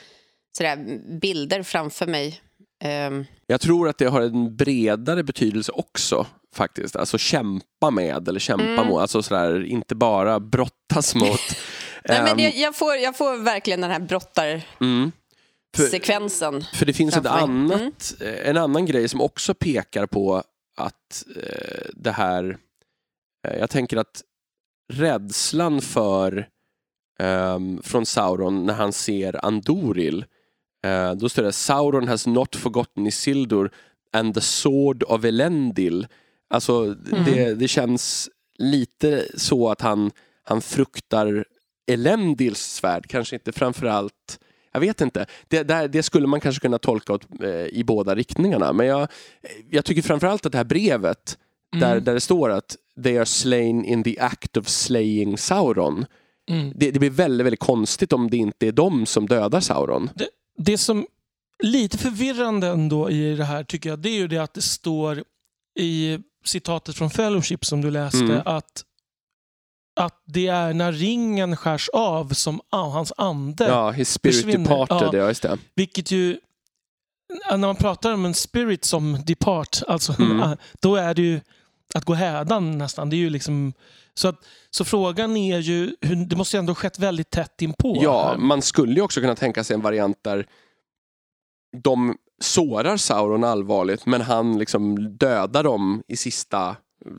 sådär, 0.58 1.00
bilder 1.22 1.63
framför 1.63 2.08
mig. 2.08 2.41
Um. 3.08 3.25
Jag 3.48 3.62
tror 3.62 3.89
att 3.89 3.98
det 3.98 4.06
har 4.06 4.22
en 4.22 4.56
bredare 4.56 5.24
betydelse 5.24 5.72
också 5.72 6.25
faktiskt. 6.56 6.96
Alltså 6.96 7.17
kämpa 7.17 7.91
med 7.91 8.27
eller 8.27 8.39
kämpa 8.39 8.63
mm. 8.63 8.88
mot. 8.88 9.01
Alltså 9.01 9.24
sådär, 9.24 9.65
inte 9.65 9.96
bara 9.96 10.39
brottas 10.39 11.15
mot. 11.15 11.39
Nej, 12.08 12.22
men 12.22 12.40
jag, 12.40 12.56
jag, 12.56 12.76
får, 12.76 12.96
jag 12.96 13.18
får 13.18 13.38
verkligen 13.38 13.82
den 13.82 13.92
här 13.92 14.00
brottar... 14.00 14.62
Mm. 14.82 15.12
För, 15.76 15.84
sekvensen. 15.84 16.64
För 16.74 16.86
det 16.86 16.94
finns 16.94 17.18
ett 17.18 17.26
annat, 17.26 18.16
mm. 18.22 18.40
en 18.44 18.58
annan 18.58 18.86
grej 18.86 19.10
som 19.10 19.22
också 19.22 19.54
pekar 19.54 20.06
på 20.06 20.44
att 20.78 21.26
eh, 21.36 21.90
det 21.94 22.12
här... 22.12 22.58
Eh, 23.48 23.58
jag 23.60 23.70
tänker 23.70 23.98
att 23.98 24.24
rädslan 24.94 25.82
för 25.82 26.48
um, 27.20 27.82
från 27.84 28.06
Sauron 28.06 28.66
när 28.66 28.74
han 28.74 28.94
ser 28.94 29.46
Andoril. 29.46 30.26
Uh, 30.86 31.12
då 31.12 31.30
står 31.30 31.44
det 31.44 31.52
Sauron 31.52 32.08
has 32.08 32.28
not 32.28 32.56
forgotten 32.56 33.08
Isildur 33.08 33.72
and 34.14 34.34
the 34.34 34.42
sword 34.42 35.04
of 35.04 35.26
Elendil. 35.26 36.08
Alltså 36.50 36.84
mm. 36.84 37.24
det, 37.26 37.54
det 37.54 37.68
känns 37.68 38.30
lite 38.58 39.26
så 39.36 39.70
att 39.70 39.82
han, 39.82 40.12
han 40.44 40.62
fruktar 40.62 41.46
Elendils 41.88 42.74
svärd, 42.74 43.08
kanske 43.08 43.36
inte 43.36 43.51
framförallt 43.51 44.39
jag 44.77 44.82
vet 44.82 45.01
inte. 45.01 45.25
Det, 45.48 45.63
där, 45.63 45.88
det 45.88 46.03
skulle 46.03 46.27
man 46.27 46.39
kanske 46.39 46.62
kunna 46.62 46.77
tolka 46.77 47.13
åt, 47.13 47.27
eh, 47.44 47.50
i 47.50 47.84
båda 47.88 48.15
riktningarna. 48.15 48.74
Men 48.74 48.88
jag, 48.88 49.08
jag 49.70 49.86
tycker 49.86 50.01
framförallt 50.01 50.46
att 50.46 50.51
det 50.51 50.58
här 50.58 50.65
brevet, 50.65 51.38
mm. 51.75 51.89
där, 51.89 52.00
där 52.00 52.13
det 52.13 52.20
står 52.20 52.50
att 52.50 52.75
they 53.03 53.17
are 53.17 53.25
slain 53.25 53.86
in 53.86 54.03
the 54.03 54.20
act 54.20 54.58
of 54.58 54.67
slaying 54.67 55.38
Sauron. 55.38 56.06
Mm. 56.50 56.74
Det, 56.75 56.91
det, 56.91 57.00
blir 57.00 57.10
väldigt, 57.10 57.46
väldigt 57.46 57.60
konstigt 57.60 58.13
om 58.13 58.29
det 58.29 58.38
inte 58.38 58.67
är 58.67 58.72
de 58.72 59.06
som 59.06 59.27
dödar 59.27 59.60
Sauron. 59.60 60.10
Det, 60.15 60.27
det 60.58 60.77
som 60.77 61.08
lite 61.63 61.98
förvirrande 61.98 62.67
ändå 62.67 63.10
i 63.10 63.36
det 63.36 63.46
här 63.46 63.63
tycker 63.63 63.89
jag, 63.89 64.00
det 64.00 64.10
är 64.10 64.17
ju 64.17 64.27
det 64.27 64.38
att 64.38 64.53
det 64.53 64.62
står 64.62 65.24
i 65.79 66.20
citatet 66.46 66.96
från 66.96 67.10
Fellowship 67.10 67.65
som 67.65 67.82
du 67.82 67.91
läste 67.91 68.20
mm. 68.20 68.41
att 68.46 68.84
att 69.98 70.22
det 70.25 70.48
är 70.48 70.74
när 70.74 70.92
ringen 70.92 71.58
skärs 71.58 71.89
av 71.94 72.30
som 72.30 72.62
ah, 72.70 72.89
hans 72.89 73.13
ande 73.18 73.68
Ja, 73.68 73.92
his 73.92 74.13
spirit 74.13 74.36
försvinner. 74.36 74.70
departed, 74.70 75.20
ja, 75.20 75.27
just 75.27 75.42
det. 75.42 75.58
Vilket 75.75 76.12
ju, 76.12 76.38
när 77.50 77.58
man 77.58 77.75
pratar 77.75 78.13
om 78.13 78.25
en 78.25 78.34
spirit 78.34 78.86
som 78.86 79.18
depart, 79.25 79.82
alltså, 79.88 80.22
mm. 80.22 80.58
då 80.82 80.96
är 80.96 81.13
det 81.13 81.22
ju 81.22 81.39
att 81.96 82.06
gå 82.06 82.13
hädan 82.13 82.77
nästan. 82.77 83.10
Det 83.10 83.16
är 83.16 83.18
ju 83.18 83.30
liksom 83.30 83.74
så, 84.13 84.27
att, 84.27 84.46
så 84.70 84.86
frågan 84.86 85.38
är 85.38 85.60
ju, 85.60 85.96
det 86.27 86.36
måste 86.36 86.58
ju 86.58 86.60
ändå 86.60 86.75
skett 86.75 87.00
väldigt 87.00 87.30
tätt 87.30 87.62
inpå. 87.62 87.98
Ja, 88.01 88.27
här. 88.27 88.38
man 88.38 88.62
skulle 88.62 88.94
ju 88.94 89.01
också 89.01 89.22
kunna 89.22 89.36
tänka 89.36 89.63
sig 89.63 89.74
en 89.74 89.82
variant 89.82 90.24
där 90.24 90.48
de 91.84 92.16
sårar 92.42 92.98
Sauron 92.98 93.44
allvarligt 93.44 94.06
men 94.06 94.22
han 94.22 94.60
liksom 94.60 94.96
dödar 95.18 95.63
dem 95.63 96.04
i 96.08 96.18
sista 96.18 96.75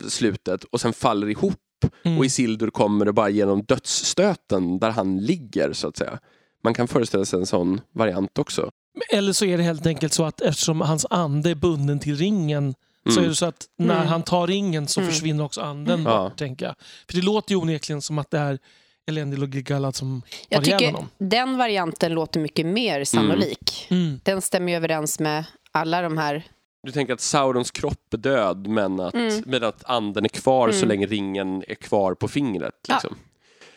slutet 0.07 0.63
och 0.63 0.81
sen 0.81 0.93
faller 0.93 1.29
ihop 1.29 1.59
mm. 2.03 2.17
och 2.17 2.25
Isildur 2.25 2.69
kommer 2.69 3.07
och 3.07 3.13
bara 3.13 3.29
genom 3.29 3.63
dödsstöten 3.63 4.79
där 4.79 4.89
han 4.89 5.17
ligger 5.17 5.73
så 5.73 5.87
att 5.87 5.97
säga. 5.97 6.19
Man 6.63 6.73
kan 6.73 6.87
föreställa 6.87 7.25
sig 7.25 7.39
en 7.39 7.45
sån 7.45 7.81
variant 7.91 8.39
också. 8.39 8.71
Eller 9.11 9.33
så 9.33 9.45
är 9.45 9.57
det 9.57 9.63
helt 9.63 9.85
enkelt 9.85 10.13
så 10.13 10.25
att 10.25 10.41
eftersom 10.41 10.81
hans 10.81 11.05
ande 11.09 11.49
är 11.49 11.55
bunden 11.55 11.99
till 11.99 12.15
ringen 12.15 12.75
Mm. 13.05 13.15
Så 13.15 13.21
är 13.21 13.27
det 13.27 13.35
så 13.35 13.45
att 13.45 13.65
när 13.77 13.95
mm. 13.95 14.07
han 14.07 14.23
tar 14.23 14.47
ringen 14.47 14.87
så 14.87 14.99
mm. 14.99 15.13
försvinner 15.13 15.43
också 15.43 15.61
anden 15.61 16.03
bort, 16.03 16.13
ja. 16.13 16.31
tänker 16.37 16.65
jag. 16.65 16.75
För 17.07 17.13
det 17.13 17.21
låter 17.21 17.51
ju 17.51 17.57
onekligen 17.57 18.01
som 18.01 18.19
att 18.19 18.31
det 18.31 18.37
är 18.37 18.59
Elendil 19.07 19.43
och 19.43 19.49
Gilgalad 19.49 19.95
som 19.95 20.21
jag 20.49 20.59
har 20.59 20.67
ihjäl 20.67 20.85
honom. 20.85 21.09
Den 21.17 21.57
varianten 21.57 22.13
låter 22.13 22.39
mycket 22.39 22.65
mer 22.65 23.03
sannolik. 23.03 23.87
Mm. 23.89 24.03
mm. 24.03 24.19
Den 24.23 24.41
stämmer 24.41 24.71
ju 24.71 24.75
överens 24.75 25.19
med 25.19 25.45
alla 25.71 26.01
de 26.01 26.17
här 26.17 26.43
du 26.83 26.91
tänker 26.91 27.13
att 27.13 27.21
Saurons 27.21 27.71
kropp 27.71 28.13
är 28.13 28.17
död 28.17 28.67
men 28.67 28.99
att, 28.99 29.13
mm. 29.13 29.43
men 29.45 29.63
att 29.63 29.83
anden 29.85 30.25
är 30.25 30.29
kvar 30.29 30.67
mm. 30.67 30.79
så 30.79 30.85
länge 30.85 31.05
ringen 31.05 31.63
är 31.67 31.75
kvar 31.75 32.13
på 32.13 32.27
fingret. 32.27 32.75
Liksom. 32.87 33.15
Ja. 33.19 33.25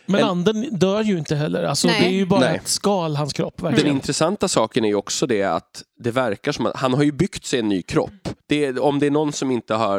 Men 0.06 0.20
en... 0.20 0.28
anden 0.28 0.78
dör 0.78 1.02
ju 1.02 1.18
inte 1.18 1.36
heller. 1.36 1.62
Alltså, 1.62 1.88
det 1.88 2.06
är 2.06 2.10
ju 2.10 2.26
bara 2.26 2.40
Nej. 2.40 2.56
ett 2.56 2.68
skal, 2.68 3.16
hans 3.16 3.32
kropp. 3.32 3.62
Verkligen. 3.62 3.86
Den 3.86 3.94
intressanta 3.96 4.48
saken 4.48 4.84
är 4.84 4.88
ju 4.88 4.94
också 4.94 5.26
det 5.26 5.42
att 5.42 5.82
det 5.98 6.10
verkar 6.10 6.52
som 6.52 6.66
att 6.66 6.76
han 6.76 6.94
har 6.94 7.02
ju 7.02 7.12
byggt 7.12 7.44
sig 7.44 7.58
en 7.58 7.68
ny 7.68 7.82
kropp. 7.82 8.21
Det, 8.46 8.78
om 8.78 8.98
det 8.98 9.06
är 9.06 9.10
någon 9.10 9.32
som 9.32 9.50
inte 9.50 9.74
har, 9.74 9.98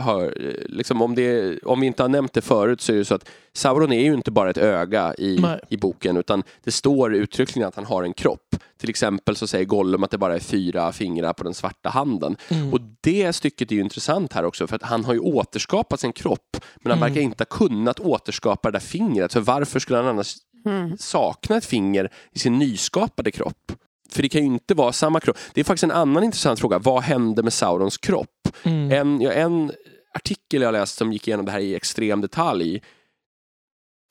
har 0.00 0.34
liksom 0.68 1.02
om, 1.02 1.14
det, 1.14 1.58
om 1.62 1.80
vi 1.80 1.86
inte 1.86 2.02
har 2.02 2.08
nämnt 2.08 2.32
det 2.32 2.40
förut 2.40 2.80
så 2.80 2.92
är 2.92 2.96
det 2.96 3.04
så 3.04 3.14
att 3.14 3.28
Sauron 3.52 3.92
är 3.92 4.00
ju 4.00 4.14
inte 4.14 4.30
bara 4.30 4.50
ett 4.50 4.58
öga 4.58 5.14
i, 5.18 5.44
i 5.68 5.76
boken 5.76 6.16
utan 6.16 6.42
det 6.64 6.70
står 6.70 7.14
uttryckligen 7.14 7.68
att 7.68 7.76
han 7.76 7.84
har 7.84 8.02
en 8.02 8.12
kropp. 8.12 8.56
Till 8.76 8.90
exempel 8.90 9.36
så 9.36 9.46
säger 9.46 9.64
Gollum 9.64 10.04
att 10.04 10.10
det 10.10 10.18
bara 10.18 10.34
är 10.34 10.40
fyra 10.40 10.92
fingrar 10.92 11.32
på 11.32 11.44
den 11.44 11.54
svarta 11.54 11.88
handen. 11.88 12.36
Mm. 12.48 12.72
Och 12.72 12.80
det 13.00 13.32
stycket 13.32 13.70
är 13.70 13.76
ju 13.76 13.80
intressant 13.80 14.32
här 14.32 14.44
också 14.44 14.66
för 14.66 14.76
att 14.76 14.82
han 14.82 15.04
har 15.04 15.14
ju 15.14 15.20
återskapat 15.20 16.00
sin 16.00 16.12
kropp 16.12 16.56
men 16.76 16.90
han 16.90 16.98
mm. 16.98 17.08
verkar 17.08 17.22
inte 17.22 17.40
ha 17.40 17.56
kunnat 17.58 18.00
återskapa 18.00 18.70
det 18.70 18.78
där 18.78 18.86
fingret. 18.86 19.32
För 19.32 19.40
varför 19.40 19.80
skulle 19.80 19.98
han 19.98 20.06
annars 20.06 20.36
mm. 20.66 20.98
sakna 20.98 21.56
ett 21.56 21.64
finger 21.64 22.10
i 22.32 22.38
sin 22.38 22.58
nyskapade 22.58 23.30
kropp? 23.30 23.72
För 24.14 24.22
det 24.22 24.28
kan 24.28 24.40
ju 24.40 24.46
inte 24.46 24.74
vara 24.74 24.92
samma 24.92 25.20
kropp. 25.20 25.38
Det 25.54 25.60
är 25.60 25.64
faktiskt 25.64 25.84
en 25.84 25.90
annan 25.90 26.24
intressant 26.24 26.60
fråga. 26.60 26.78
Vad 26.78 27.02
hände 27.02 27.42
med 27.42 27.52
Saurons 27.52 27.98
kropp? 27.98 28.48
Mm. 28.62 28.90
En, 28.90 29.20
ja, 29.20 29.32
en 29.32 29.72
artikel 30.14 30.62
jag 30.62 30.72
läste 30.72 30.98
som 30.98 31.12
gick 31.12 31.28
igenom 31.28 31.46
det 31.46 31.52
här 31.52 31.60
i 31.60 31.74
extrem 31.74 32.20
detalj 32.20 32.82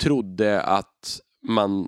trodde 0.03 0.61
att 0.61 1.19
man 1.47 1.87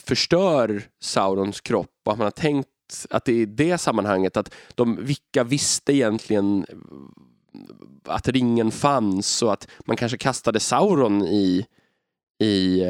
förstör 0.00 0.82
Saurons 1.00 1.60
kropp 1.60 2.00
och 2.04 2.12
att 2.12 2.18
man 2.18 2.26
har 2.26 2.30
tänkt 2.30 2.68
att, 3.10 3.24
det 3.24 3.32
är 3.32 3.46
det 3.46 3.78
sammanhanget, 3.78 4.36
att 4.36 4.54
de, 4.74 5.04
vilka 5.04 5.44
visste 5.44 5.92
egentligen 5.92 6.66
att 8.04 8.28
ringen 8.28 8.70
fanns 8.70 9.42
och 9.42 9.52
att 9.52 9.68
man 9.86 9.96
kanske 9.96 10.18
kastade 10.18 10.60
Sauron 10.60 11.22
i, 11.22 11.66
i 12.42 12.82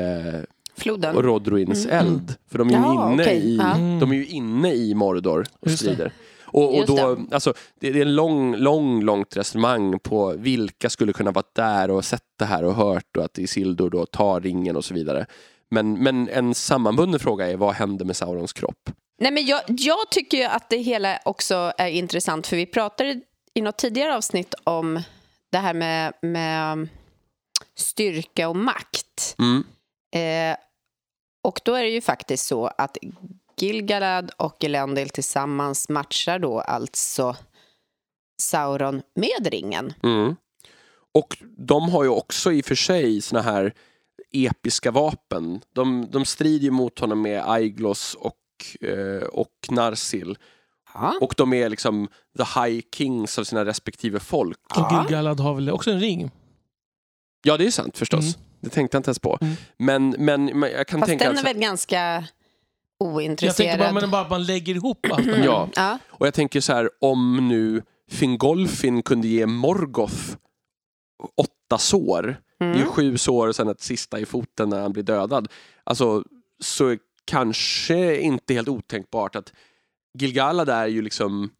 Floden. 0.78 1.14
Rodruins 1.16 1.86
Mm. 1.86 1.98
eld. 2.06 2.34
För 2.50 2.58
de 2.58 2.68
är, 2.68 2.72
ju 2.72 2.78
Ja, 2.78 3.12
inne 3.12 3.22
okej. 3.22 3.36
i, 3.38 3.56
Ja. 3.56 3.74
de 4.00 4.10
är 4.10 4.14
ju 4.14 4.26
inne 4.26 4.74
i 4.74 4.94
Mordor 4.94 5.46
och 5.60 5.70
strider. 5.70 6.12
Och, 6.50 6.78
och 6.78 6.86
då, 6.86 7.14
det. 7.14 7.34
alltså, 7.34 7.54
det, 7.80 7.90
det 7.90 7.98
är 7.98 8.02
en 8.06 8.14
lång, 8.14 8.56
lång, 8.56 9.02
långt 9.02 9.36
resonemang 9.36 9.98
på 9.98 10.34
vilka 10.38 10.90
skulle 10.90 11.12
kunna 11.12 11.30
vara 11.30 11.44
där 11.54 11.90
och 11.90 12.04
sett 12.04 12.22
det 12.38 12.44
här 12.44 12.64
och 12.64 12.74
hört 12.74 13.16
och 13.16 13.24
att 13.24 13.38
Isildur 13.38 13.90
då 13.90 14.06
tar 14.06 14.40
ringen 14.40 14.76
och 14.76 14.84
så 14.84 14.94
vidare. 14.94 15.26
Men, 15.70 16.02
men 16.02 16.28
en 16.28 16.54
sammanbunden 16.54 17.20
fråga 17.20 17.50
är 17.50 17.56
vad 17.56 17.74
händer 17.74 18.04
med 18.04 18.16
Saurons 18.16 18.52
kropp? 18.52 18.90
Nej, 19.20 19.32
men 19.32 19.46
jag, 19.46 19.60
jag 19.68 20.10
tycker 20.10 20.38
ju 20.38 20.44
att 20.44 20.70
det 20.70 20.76
hela 20.76 21.18
också 21.24 21.72
är 21.78 21.88
intressant 21.88 22.46
för 22.46 22.56
vi 22.56 22.66
pratade 22.66 23.20
i 23.54 23.60
något 23.60 23.76
tidigare 23.78 24.16
avsnitt 24.16 24.54
om 24.64 25.02
det 25.52 25.58
här 25.58 25.74
med, 25.74 26.12
med 26.22 26.88
styrka 27.76 28.48
och 28.48 28.56
makt. 28.56 29.36
Mm. 29.38 29.64
Eh, 30.14 30.56
och 31.42 31.60
då 31.64 31.74
är 31.74 31.82
det 31.82 31.90
ju 31.90 32.00
faktiskt 32.00 32.46
så 32.46 32.66
att 32.66 32.96
Gilgalad 33.60 34.30
och 34.36 34.64
Elendil 34.64 35.08
tillsammans 35.08 35.88
matchar 35.88 36.38
då 36.38 36.60
alltså 36.60 37.36
Sauron 38.42 39.02
med 39.14 39.46
ringen. 39.52 39.92
Mm. 40.02 40.36
Och 41.14 41.36
de 41.56 41.88
har 41.88 42.02
ju 42.04 42.08
också 42.08 42.52
i 42.52 42.60
och 42.60 42.64
för 42.64 42.74
sig 42.74 43.20
såna 43.20 43.42
här 43.42 43.74
episka 44.32 44.90
vapen. 44.90 45.60
De, 45.74 46.08
de 46.10 46.24
strider 46.24 46.64
ju 46.64 46.70
mot 46.70 46.98
honom 46.98 47.22
med 47.22 47.50
Aiglos 47.50 48.14
och, 48.14 48.88
eh, 48.88 49.22
och 49.22 49.54
Narsil. 49.70 50.38
Ja. 50.94 51.14
Och 51.20 51.34
de 51.36 51.52
är 51.52 51.68
liksom 51.68 52.08
the 52.36 52.60
high 52.60 52.80
kings 52.96 53.38
av 53.38 53.44
sina 53.44 53.64
respektive 53.64 54.20
folk. 54.20 54.58
Och. 54.76 54.92
Gilgalad 54.92 55.40
har 55.40 55.54
väl 55.54 55.70
också 55.70 55.90
en 55.90 56.00
ring? 56.00 56.30
Ja, 57.42 57.56
det 57.56 57.66
är 57.66 57.70
sant 57.70 57.98
förstås. 57.98 58.24
Mm. 58.24 58.46
Det 58.60 58.68
tänkte 58.68 58.96
jag 58.96 59.00
inte 59.00 59.08
ens 59.08 59.18
på. 59.18 59.38
Mm. 59.40 59.54
Men, 59.78 60.10
men, 60.18 60.44
men 60.58 60.70
jag 60.70 60.86
kan 60.86 61.00
Fast 61.00 61.08
tänka... 61.08 61.28
den 61.28 61.38
är 61.38 61.42
väl 61.42 61.58
ganska 61.58 61.96
Jag 61.96 62.20
tänkte 62.20 62.34
ointresserad. 63.04 63.78
bara, 63.78 63.92
men 63.92 64.10
bara 64.10 64.22
att 64.22 64.30
man 64.30 64.44
lägger 64.44 64.74
ihop 64.74 65.06
allt. 65.12 65.24
det 65.26 65.34
här. 65.36 65.44
Ja. 65.44 65.68
ja. 65.76 65.98
och 66.08 66.26
jag 66.26 66.34
tänker 66.34 66.60
så 66.60 66.72
här, 66.72 66.90
om 67.00 67.48
nu 67.48 67.82
Fingolfin 68.10 69.02
kunde 69.02 69.28
ge 69.28 69.46
Morgoth 69.46 70.16
åtta 71.36 71.78
sår, 71.78 72.22
det 72.58 72.64
är 72.64 72.68
ju 72.74 72.74
Mm. 72.80 72.88
sju 72.88 73.18
sår 73.18 73.48
och 73.48 73.56
sen 73.56 73.68
ett 73.68 73.80
sista 73.80 74.18
i 74.20 74.26
foten 74.26 74.68
när 74.68 74.80
han 74.80 74.92
blir 74.92 75.02
dödad. 75.02 75.48
Alltså, 75.84 76.24
så 76.60 76.86
är 76.86 76.98
kanske 77.24 78.20
inte 78.20 78.54
helt 78.54 78.68
otänkbart 78.68 79.36
att 79.36 79.52
Gilgalad 80.18 80.68
är 80.68 80.86
ju 80.86 81.02
liksom 81.02 81.50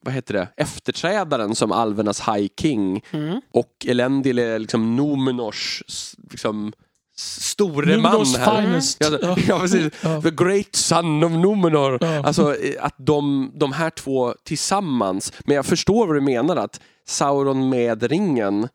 vad 0.00 0.14
heter 0.14 0.34
det, 0.34 0.48
efterträdaren 0.56 1.54
som 1.54 1.72
alvernas 1.72 2.20
High 2.28 2.48
King 2.60 3.02
Mm. 3.10 3.40
och 3.50 3.86
Elendil 3.88 4.38
är 4.38 4.58
liksom 4.58 4.96
Numenors 4.96 5.82
s- 5.88 6.14
liksom, 6.30 6.72
store 7.16 7.86
man 7.86 8.12
Numenors 8.12 8.36
här. 8.36 8.62
finest. 8.62 8.96
Ja, 9.00 9.36
ja, 9.48 9.58
precis. 9.58 9.92
Ja. 10.02 10.22
The 10.22 10.30
great 10.30 10.74
son 10.76 11.24
of 11.24 11.32
Numenor. 11.32 11.98
Ja. 12.00 12.26
Alltså 12.26 12.54
att 12.80 12.94
de, 12.98 13.52
de 13.54 13.72
här 13.72 13.90
två 13.90 14.34
tillsammans, 14.44 15.32
men 15.44 15.56
jag 15.56 15.66
förstår 15.66 16.06
vad 16.06 16.16
du 16.16 16.20
menar 16.20 16.56
att 16.56 16.80
Sauron 17.06 17.68
med 17.68 18.02
ringen 18.02 18.68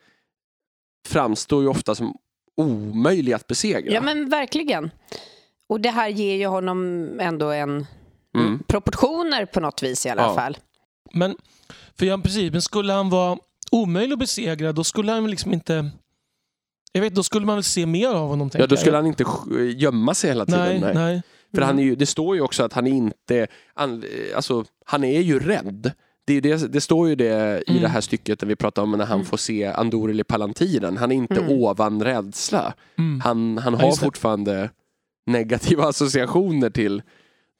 framstår 1.07 1.61
ju 1.63 1.67
ofta 1.69 1.95
som 1.95 2.15
omöjlig 2.57 3.33
att 3.33 3.47
besegra. 3.47 3.93
ja, 3.93 4.01
men 4.01 4.29
verkligen. 4.29 4.91
Och 5.69 5.81
det 5.81 5.89
här 5.89 6.07
ger 6.09 6.35
ju 6.35 6.45
honom 6.45 7.07
ändå 7.19 7.49
en 7.51 7.85
Mm. 8.35 8.59
proportioner 8.67 9.45
på 9.45 9.59
något 9.59 9.83
vis 9.83 10.05
i 10.05 10.09
alla 10.09 10.21
Ja. 10.21 10.35
fall. 10.35 10.57
Men, 11.13 11.35
för 11.97 12.05
ja, 12.05 12.17
precis, 12.17 12.51
men 12.51 12.61
skulle 12.61 12.93
han 12.93 13.09
vara 13.09 13.37
omöjlig 13.71 14.13
att 14.13 14.19
besegra 14.19 14.71
då 14.73 14.83
skulle 14.83 15.11
han 15.11 15.29
liksom 15.29 15.53
inte... 15.53 15.89
Jag 16.91 17.01
vet, 17.01 17.15
då 17.15 17.23
skulle 17.23 17.45
man 17.45 17.55
väl 17.55 17.63
se 17.63 17.85
mer 17.85 18.07
av 18.07 18.27
honom. 18.27 18.49
Ja, 18.53 18.67
då 18.67 18.75
skulle 18.77 18.91
jag. 18.91 18.97
han 19.03 19.07
inte 19.07 19.25
gömma 19.75 20.13
sig 20.13 20.29
hela 20.29 20.45
tiden. 20.45 20.61
Nej, 20.61 20.79
nej. 20.79 20.93
nej. 20.93 21.21
För 21.55 21.61
han 21.61 21.79
är 21.79 21.83
ju, 21.83 21.95
det 21.95 22.05
står 22.05 22.35
ju 22.35 22.41
också 22.41 22.63
att 22.63 22.73
han 22.73 22.87
inte, 22.87 23.47
alltså 24.35 24.65
han 24.85 25.03
är 25.03 25.19
ju 25.21 25.39
rädd. 25.39 25.91
Det, 26.25 26.39
det, 26.41 26.73
det 26.73 26.81
står 26.81 27.09
ju 27.09 27.15
det 27.15 27.63
i 27.67 27.71
Mm. 27.71 27.81
det 27.81 27.87
här 27.89 28.01
stycket 28.01 28.39
där 28.39 28.47
vi 28.47 28.55
pratar 28.55 28.81
om 28.81 28.91
när 28.91 29.05
han 29.05 29.13
Mm. 29.15 29.25
får 29.25 29.37
se 29.37 29.65
Andoril 29.65 30.19
i 30.19 30.23
Palantiren. 30.23 30.97
Han 30.97 31.11
är 31.11 31.15
inte 31.15 31.35
Mm. 31.39 31.49
ovan 31.51 32.03
rädsla. 32.03 32.73
Mm. 32.97 33.21
Han, 33.21 33.57
han 33.57 33.73
Ja, 33.73 33.79
har 33.79 33.89
det. 33.91 33.97
fortfarande 33.97 34.69
negativa 35.25 35.87
associationer 35.87 36.69
till 36.69 37.01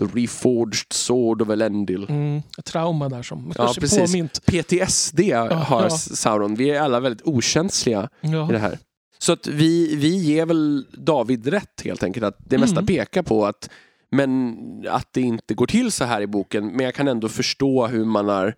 The 0.07 0.19
Reforged 0.19 0.93
Sword 0.93 1.41
of 1.41 1.49
Elendil. 1.49 2.05
Mm, 2.09 2.41
trauma 2.65 3.09
där 3.09 3.21
som 3.23 3.53
Ja, 3.57 3.73
precis. 3.79 4.11
påmint. 4.11 4.45
PTSD 4.45 5.19
har 5.51 5.83
ja. 5.83 5.89
Sauron. 5.89 6.55
Vi 6.55 6.69
är 6.69 6.81
alla 6.81 6.99
väldigt 6.99 7.27
okänsliga 7.27 8.09
Ja. 8.21 8.49
i 8.49 8.51
det 8.51 8.59
här. 8.59 8.79
Så 9.19 9.33
att 9.33 9.47
vi, 9.47 9.95
vi 9.95 10.15
ger 10.15 10.45
väl 10.45 10.85
David 10.97 11.47
rätt 11.47 11.81
helt 11.83 12.03
enkelt. 12.03 12.25
Att 12.25 12.37
det 12.39 12.57
mesta 12.57 12.75
Mm. 12.79 12.85
pekar 12.85 13.23
på 13.23 13.45
att, 13.45 13.69
men, 14.11 14.55
att 14.89 15.07
det 15.13 15.21
inte 15.21 15.53
går 15.53 15.65
till 15.67 15.91
så 15.91 16.03
här 16.05 16.21
i 16.21 16.27
boken. 16.27 16.67
Men 16.67 16.79
jag 16.85 16.95
kan 16.95 17.07
ändå 17.07 17.29
förstå 17.29 17.87
hur 17.87 18.05
man 18.05 18.27
har... 18.29 18.55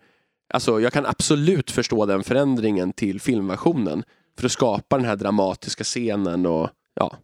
Alltså 0.54 0.80
jag 0.80 0.92
kan 0.92 1.06
absolut 1.06 1.70
förstå 1.70 2.06
den 2.06 2.24
förändringen 2.24 2.92
till 2.92 3.20
filmversionen. 3.20 4.02
För 4.38 4.46
att 4.46 4.52
skapa 4.52 4.96
den 4.96 5.06
här 5.06 5.16
dramatiska 5.16 5.84
scenen 5.84 6.46
och 6.46 6.68
ja. 6.94 7.16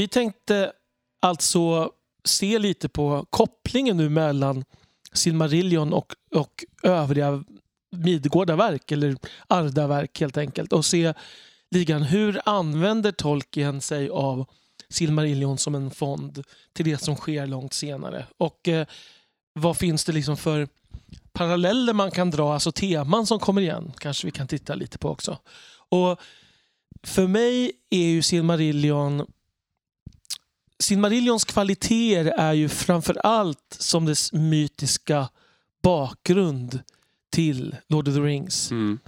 Vi 0.00 0.08
tänkte 0.08 0.72
alltså 1.22 1.92
se 2.24 2.58
lite 2.58 2.88
på 2.88 3.26
kopplingen 3.30 3.96
nu 3.96 4.08
mellan 4.08 4.64
Silmarillion 5.12 5.92
och, 5.92 6.14
och 6.34 6.64
övriga 6.82 7.44
Midgårdaverk 7.96 8.92
eller 8.92 9.16
Ardaverk 9.46 10.20
helt 10.20 10.36
enkelt 10.36 10.72
och 10.72 10.84
se 10.84 11.14
lite 11.70 11.92
grann 11.92 12.02
hur 12.02 12.40
använder 12.44 13.12
Tolkien 13.12 13.80
sig 13.80 14.08
av 14.08 14.46
Silmarillion 14.88 15.58
som 15.58 15.74
en 15.74 15.90
fond 15.90 16.44
till 16.72 16.84
det 16.84 16.98
som 16.98 17.16
sker 17.16 17.46
långt 17.46 17.74
senare? 17.74 18.26
Och 18.36 18.68
eh, 18.68 18.86
vad 19.52 19.76
finns 19.76 20.04
det 20.04 20.12
liksom 20.12 20.36
för 20.36 20.68
paralleller 21.32 21.92
man 21.92 22.10
kan 22.10 22.30
dra, 22.30 22.54
alltså 22.54 22.72
teman 22.72 23.26
som 23.26 23.38
kommer 23.38 23.62
igen? 23.62 23.92
Kanske 23.98 24.26
vi 24.26 24.30
kan 24.30 24.48
titta 24.48 24.74
lite 24.74 24.98
på 24.98 25.08
också. 25.08 25.38
Och 25.88 26.20
för 27.02 27.26
mig 27.26 27.72
är 27.90 28.06
ju 28.06 28.22
Silmarillion 28.22 29.26
Silmarillions 30.80 31.44
kvaliteter 31.44 32.24
är 32.24 32.52
ju 32.52 32.68
framför 32.68 33.18
allt 33.26 33.76
som 33.78 34.04
dess 34.04 34.32
mytiska 34.32 35.28
bakgrund 35.82 36.80
till 37.30 37.76
Lord 37.88 38.08
of 38.08 38.14
the 38.14 38.20
Rings. 38.20 38.70
Mm. 38.70 38.98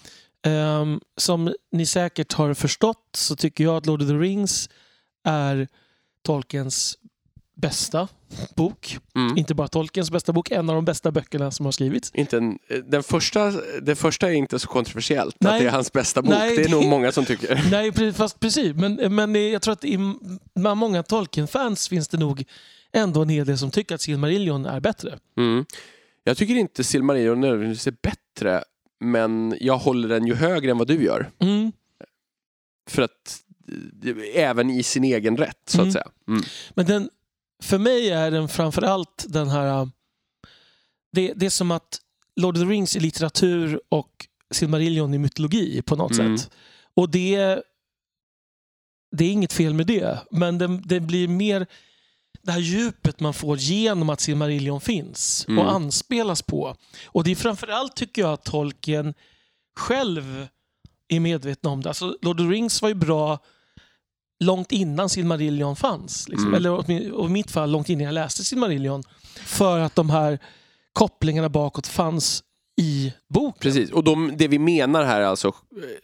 Ehm, 0.43 1.01
som 1.17 1.55
ni 1.73 1.87
säkert 1.87 2.33
har 2.33 2.55
förstått 2.55 3.09
så 3.17 3.37
tycker 3.37 3.65
jag 3.65 3.77
att 3.77 3.87
Lord 3.87 4.03
of 4.03 4.09
the 4.09 4.15
Rings 4.15 4.69
är 5.25 5.69
Tolkiens 6.23 6.99
bästa 7.55 8.09
bok. 8.57 8.99
Mm. 9.15 9.39
Inte 9.39 9.55
bara 9.55 9.69
Tolkiens 9.69 10.11
bästa 10.11 10.33
bok, 10.33 10.51
en 10.51 10.69
av 10.71 10.75
de 10.75 10.85
bästa 10.85 11.11
böckerna 11.11 11.51
som 11.51 11.65
har 11.65 11.73
skrivits. 11.73 12.11
Inte 12.15 12.37
en, 12.37 12.59
den, 12.87 13.03
första, 13.03 13.51
den 13.83 13.97
första 13.97 14.29
är 14.29 14.33
inte 14.35 14.59
så 14.59 14.69
kontroversiellt, 14.69 15.35
att 15.35 15.41
Nej. 15.41 15.61
det 15.61 15.67
är 15.67 15.71
hans 15.71 15.93
bästa 15.93 16.23
bok. 16.23 16.31
Nej, 16.31 16.57
det 16.57 16.63
är 16.63 16.65
det- 16.65 16.71
nog 16.71 16.85
många 16.89 17.13
som 17.13 17.25
tycker. 17.25 17.65
Nej, 17.71 18.13
fast 18.13 18.41
precis. 18.41 18.75
Men, 18.77 19.15
men 19.15 19.51
jag 19.51 19.63
tror 19.63 19.73
att 19.73 19.85
i, 19.85 19.99
bland 20.55 20.79
många 20.81 21.03
Tolkien-fans 21.03 21.89
finns 21.89 22.09
det 22.09 22.19
nog 22.19 22.45
ändå 22.93 23.23
en 23.23 23.29
hel 23.29 23.47
del 23.47 23.59
som 23.59 23.71
tycker 23.71 23.95
att 23.95 24.01
Silmarillion 24.01 24.67
är 24.67 24.81
bättre. 24.81 25.19
Mm. 25.37 25.65
Jag 26.25 26.37
tycker 26.37 26.55
inte 26.55 26.85
Silmarillion 26.85 27.41
nödvändigtvis 27.41 27.87
är 27.87 27.95
bättre, 28.03 28.65
men 29.01 29.57
jag 29.61 29.79
håller 29.79 30.09
den 30.09 30.27
ju 30.27 30.35
högre 30.35 30.71
än 30.71 30.79
vad 30.79 30.87
du 30.89 31.05
gör. 31.05 31.31
Mm. 31.39 31.73
För 32.91 33.03
att, 33.03 33.41
eh, 34.05 34.43
även 34.43 34.71
i 34.71 34.83
sin 34.83 35.05
egen 35.05 35.37
rätt, 35.37 35.59
så 35.67 35.77
att 35.79 35.83
Mm. 35.83 35.93
säga. 35.93 36.07
Mm. 36.29 36.43
Men 36.75 36.87
den, 36.87 37.11
för 37.63 37.79
mig 37.79 38.11
är 38.11 38.31
den 38.31 38.49
framför 38.49 38.83
allt 38.83 39.25
den 39.29 39.49
här... 39.49 39.89
Det, 41.13 41.33
det 41.37 41.47
är 41.47 41.51
som 41.51 41.71
att 41.71 41.99
Lord 42.37 42.57
of 42.57 42.63
the 42.63 42.67
Rings 42.69 42.97
är 42.97 43.01
litteratur 43.01 43.81
och 43.89 44.27
Silmarillion 44.51 45.15
är 45.15 45.19
mytologi 45.19 45.83
på 45.83 45.97
något 45.97 46.13
Mm. 46.19 46.39
sätt. 46.39 46.51
Och 46.95 47.11
det, 47.11 47.63
det 49.17 49.25
är 49.25 49.33
inget 49.33 49.53
fel 49.53 49.75
med 49.75 49.87
det, 49.87 50.19
men 50.31 50.59
det, 50.59 50.81
det 50.85 51.01
blir 51.01 51.29
mer 51.29 51.67
det 52.43 52.53
här 52.53 52.61
djupet 52.61 53.21
man 53.21 53.35
får 53.35 53.57
genom 53.59 54.11
att 54.11 54.21
Silmarillion 54.21 54.81
finns 54.81 55.45
Mm. 55.49 55.59
och 55.59 55.73
anspelas 55.73 56.43
på. 56.43 56.77
Och 57.07 57.25
det 57.25 57.31
är 57.31 57.35
framförallt 57.35 57.97
tycker 57.97 58.23
jag 58.23 58.33
att 58.33 58.45
Tolkien 58.45 59.15
själv 59.77 60.47
är 61.09 61.21
medveten 61.21 61.71
om 61.71 61.83
det. 61.83 61.89
Alltså, 61.91 62.17
Lord 62.23 62.41
of 62.41 62.47
the 62.47 62.53
Rings 62.53 62.83
var 62.83 62.89
ju 62.89 62.95
bra 62.95 63.39
långt 64.43 64.73
innan 64.73 65.09
Silmarillion 65.09 65.77
fanns. 65.77 66.29
Liksom. 66.29 66.49
Mm. 66.49 66.55
Eller 66.55 66.91
i 67.27 67.29
mitt 67.29 67.51
fall 67.51 67.71
långt 67.71 67.89
innan 67.89 68.05
jag 68.05 68.15
läste 68.15 68.45
Silmarillion. 68.45 69.03
För 69.45 69.81
att 69.81 69.95
de 69.95 70.11
här 70.11 70.39
kopplingarna 70.93 71.49
bakåt 71.49 71.87
fanns 71.87 72.43
i 72.81 73.13
boken. 73.35 73.61
Precis, 73.61 73.91
och 73.91 74.05
de, 74.05 74.33
det 74.37 74.49
vi 74.49 74.59
menar 74.59 75.05
här 75.05 75.21
är 75.21 75.25
alltså 75.25 75.49
eh, 75.49 75.53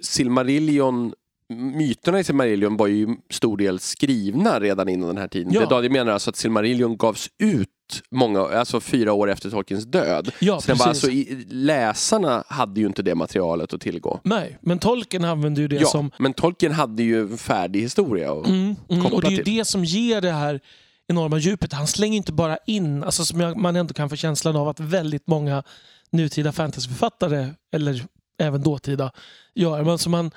Silmarillion 0.01 1.13
Myterna 1.55 2.21
i 2.21 2.25
Silmarillion 2.25 2.77
var 2.77 2.87
ju 2.87 3.17
stor 3.31 3.57
del 3.57 3.79
skrivna 3.79 4.61
redan 4.61 4.89
innan 4.89 5.09
den 5.09 5.19
här 5.19 5.29
tiden. 5.29 5.53
Ja. 5.53 5.61
Det 5.61 5.67
Daniel 5.67 5.93
menar 5.93 6.13
alltså 6.13 6.31
att 6.31 6.37
Silmarillion 6.37 6.97
gavs 6.97 7.31
ut 7.39 7.69
många, 8.11 8.41
alltså 8.41 8.81
fyra 8.81 9.13
år 9.13 9.31
efter 9.31 9.51
Tolkiens 9.51 9.85
död. 9.85 10.31
Ja, 10.41 10.61
Så 10.61 10.67
precis. 10.67 10.87
alltså, 10.87 11.11
i, 11.11 11.47
läsarna 11.51 12.45
hade 12.49 12.81
ju 12.81 12.87
inte 12.87 13.03
det 13.03 13.15
materialet 13.15 13.75
att 13.75 13.81
tillgå. 13.81 14.21
Nej, 14.25 14.59
men 14.61 14.79
Tolkien 14.79 15.25
använde 15.25 15.61
ju 15.61 15.69
det 15.69 15.77
Ja, 15.77 15.87
som... 15.89 16.11
men 16.19 16.33
Tolkien 16.33 16.73
hade 16.73 17.03
ju 17.03 17.21
en 17.21 17.39
färdig 17.39 17.81
historia. 17.81 18.33
Och, 18.33 18.47
Mm, 18.49 18.77
mm, 18.89 19.03
kopplat 19.03 19.13
och 19.13 19.21
det 19.21 19.27
är 19.29 19.31
ju 19.31 19.37
till. 19.45 19.57
det 19.57 19.65
som 19.65 19.85
ger 19.85 20.21
det 20.21 20.33
här 20.33 20.61
enorma 21.09 21.39
djupet. 21.39 21.73
Han 21.73 21.87
slänger 21.87 22.17
inte 22.17 22.33
bara 22.33 22.57
in, 22.67 23.05
alltså 23.05 23.25
som 23.25 23.41
jag, 23.41 23.57
man 23.57 23.77
ändå 23.77 23.95
kan 23.95 24.11
få 24.11 24.17
känslan 24.17 24.57
av 24.57 24.69
att 24.69 24.81
väldigt 24.81 25.27
många 25.27 25.63
nutida 26.11 26.53
fantasyförfattare, 26.53 27.49
eller 27.73 28.05
även 28.41 28.63
dåtida, 28.63 29.13
gör. 29.55 29.85
Men 29.85 29.99
som 29.99 30.13
man, 30.13 30.31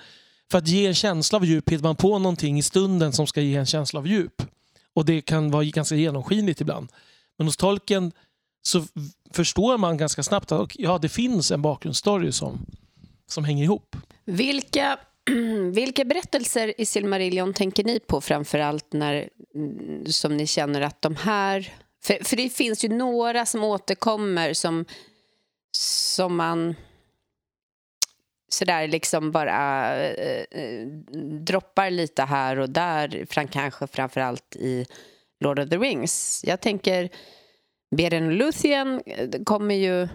för 0.52 0.58
att 0.58 0.68
ge 0.68 0.88
en 0.88 0.94
känsla 0.96 1.38
av 1.38 1.46
djup 1.46 1.70
hittar 1.70 1.84
man 1.84 1.96
på 1.96 2.20
någonting 2.20 2.58
i 2.60 2.62
stunden 2.62 3.14
som 3.14 3.28
ska 3.28 3.42
ge 3.42 3.56
en 3.56 3.66
känsla 3.66 4.00
av 4.00 4.08
djup. 4.08 4.42
Och 4.94 5.06
det 5.06 5.22
kan 5.22 5.52
vara 5.52 5.64
ganska 5.64 5.96
genomskinligt 5.96 6.62
ibland. 6.62 6.90
Men 7.38 7.48
hos 7.48 7.58
tolken 7.58 8.12
så 8.62 8.84
förstår 9.32 9.78
man 9.78 9.98
ganska 9.98 10.24
snabbt 10.24 10.52
att 10.52 10.72
ja, 10.76 10.98
det 10.98 11.10
finns 11.10 11.52
en 11.52 11.62
bakgrundsstory 11.62 12.32
som, 12.32 12.66
som 13.28 13.46
hänger 13.46 13.64
ihop. 13.64 13.96
Vilka, 14.26 15.00
vilka 15.74 16.06
berättelser 16.06 16.82
i 16.82 16.86
Silmarillion 16.86 17.54
tänker 17.54 17.84
ni 17.84 18.00
på 18.00 18.22
framför 18.22 18.60
allt 18.60 18.94
när, 18.94 19.30
mm, 19.56 20.06
som 20.06 20.38
ni 20.38 20.48
känner 20.48 20.82
att 20.82 21.02
de 21.02 21.16
här... 21.16 21.74
För, 22.04 22.24
för 22.24 22.38
det 22.38 22.50
finns 22.50 22.86
ju 22.86 22.90
några 22.90 23.46
som 23.46 23.64
återkommer 23.64 24.54
som, 24.54 24.86
som 25.78 26.36
man 26.36 26.76
sådär 28.50 28.88
liksom 28.88 29.32
bara 29.32 29.96
eh, 29.98 30.46
eh 30.52 30.88
droppar 31.42 31.90
lite 31.90 32.24
här 32.24 32.60
och 32.60 32.70
där, 32.70 33.26
fram, 33.30 33.48
kanske 33.48 33.88
framför 33.88 34.22
allt 34.22 34.56
i 34.56 34.86
Lord 35.42 35.60
of 35.60 35.70
the 35.70 35.78
Rings. 35.78 36.44
Jag 36.48 36.62
tänker 36.62 37.10
Beren 37.96 38.26
och 38.26 38.32
Luthien 38.32 39.02
eh, 39.06 39.30
kommer 39.46 39.76
ju... 39.76 40.08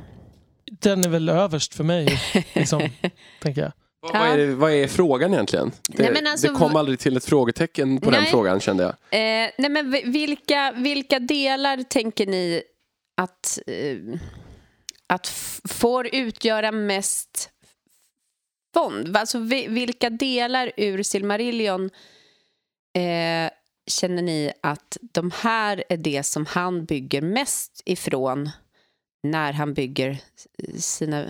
Den 0.80 1.04
är 1.04 1.08
väl 1.08 1.28
överst 1.28 1.74
för 1.74 1.84
mig, 1.84 2.08
liksom, 2.54 2.80
tänker 3.42 3.60
jag. 3.62 3.72
Vad, 4.00 4.12
vad, 4.12 4.40
är 4.40 4.46
vad 4.54 4.72
är 4.72 4.88
frågan 4.88 5.32
egentligen? 5.34 5.72
Det, 5.88 6.10
Nej, 6.10 6.26
alltså- 6.26 6.48
det 6.48 6.54
kom 6.54 6.76
aldrig 6.76 6.98
till 6.98 7.16
ett 7.16 7.24
frågetecken 7.24 8.00
på 8.00 8.10
den 8.10 8.20
Nej. 8.22 8.30
frågan 8.30 8.60
kände 8.60 8.82
jag. 8.82 8.92
Eh, 8.92 9.50
nej 9.58 9.70
men 9.70 9.90
vi- 9.90 10.02
vilka, 10.04 10.72
vilka 10.76 11.18
delar 11.18 11.82
tänker 11.82 12.26
ni 12.26 12.62
att, 13.16 13.58
eh, 13.66 13.96
att 15.06 15.26
får 15.68 16.14
utgöra 16.14 16.72
mest 16.72 17.50
fond? 18.74 19.16
Alltså 19.16 19.38
vi, 19.38 19.66
vilka 19.68 20.10
delar 20.10 20.72
ur 20.76 21.02
Silmarillion 21.02 21.84
eh, 22.96 23.50
känner 23.86 24.22
ni 24.22 24.52
att 24.62 24.96
de 25.12 25.30
här 25.34 25.84
är 25.88 25.96
det 25.96 26.22
som 26.22 26.46
han 26.46 26.84
bygger 26.84 27.22
mest 27.22 27.82
ifrån 27.84 28.50
när 29.22 29.52
han 29.52 29.74
bygger 29.74 30.18
sina... 30.78 31.24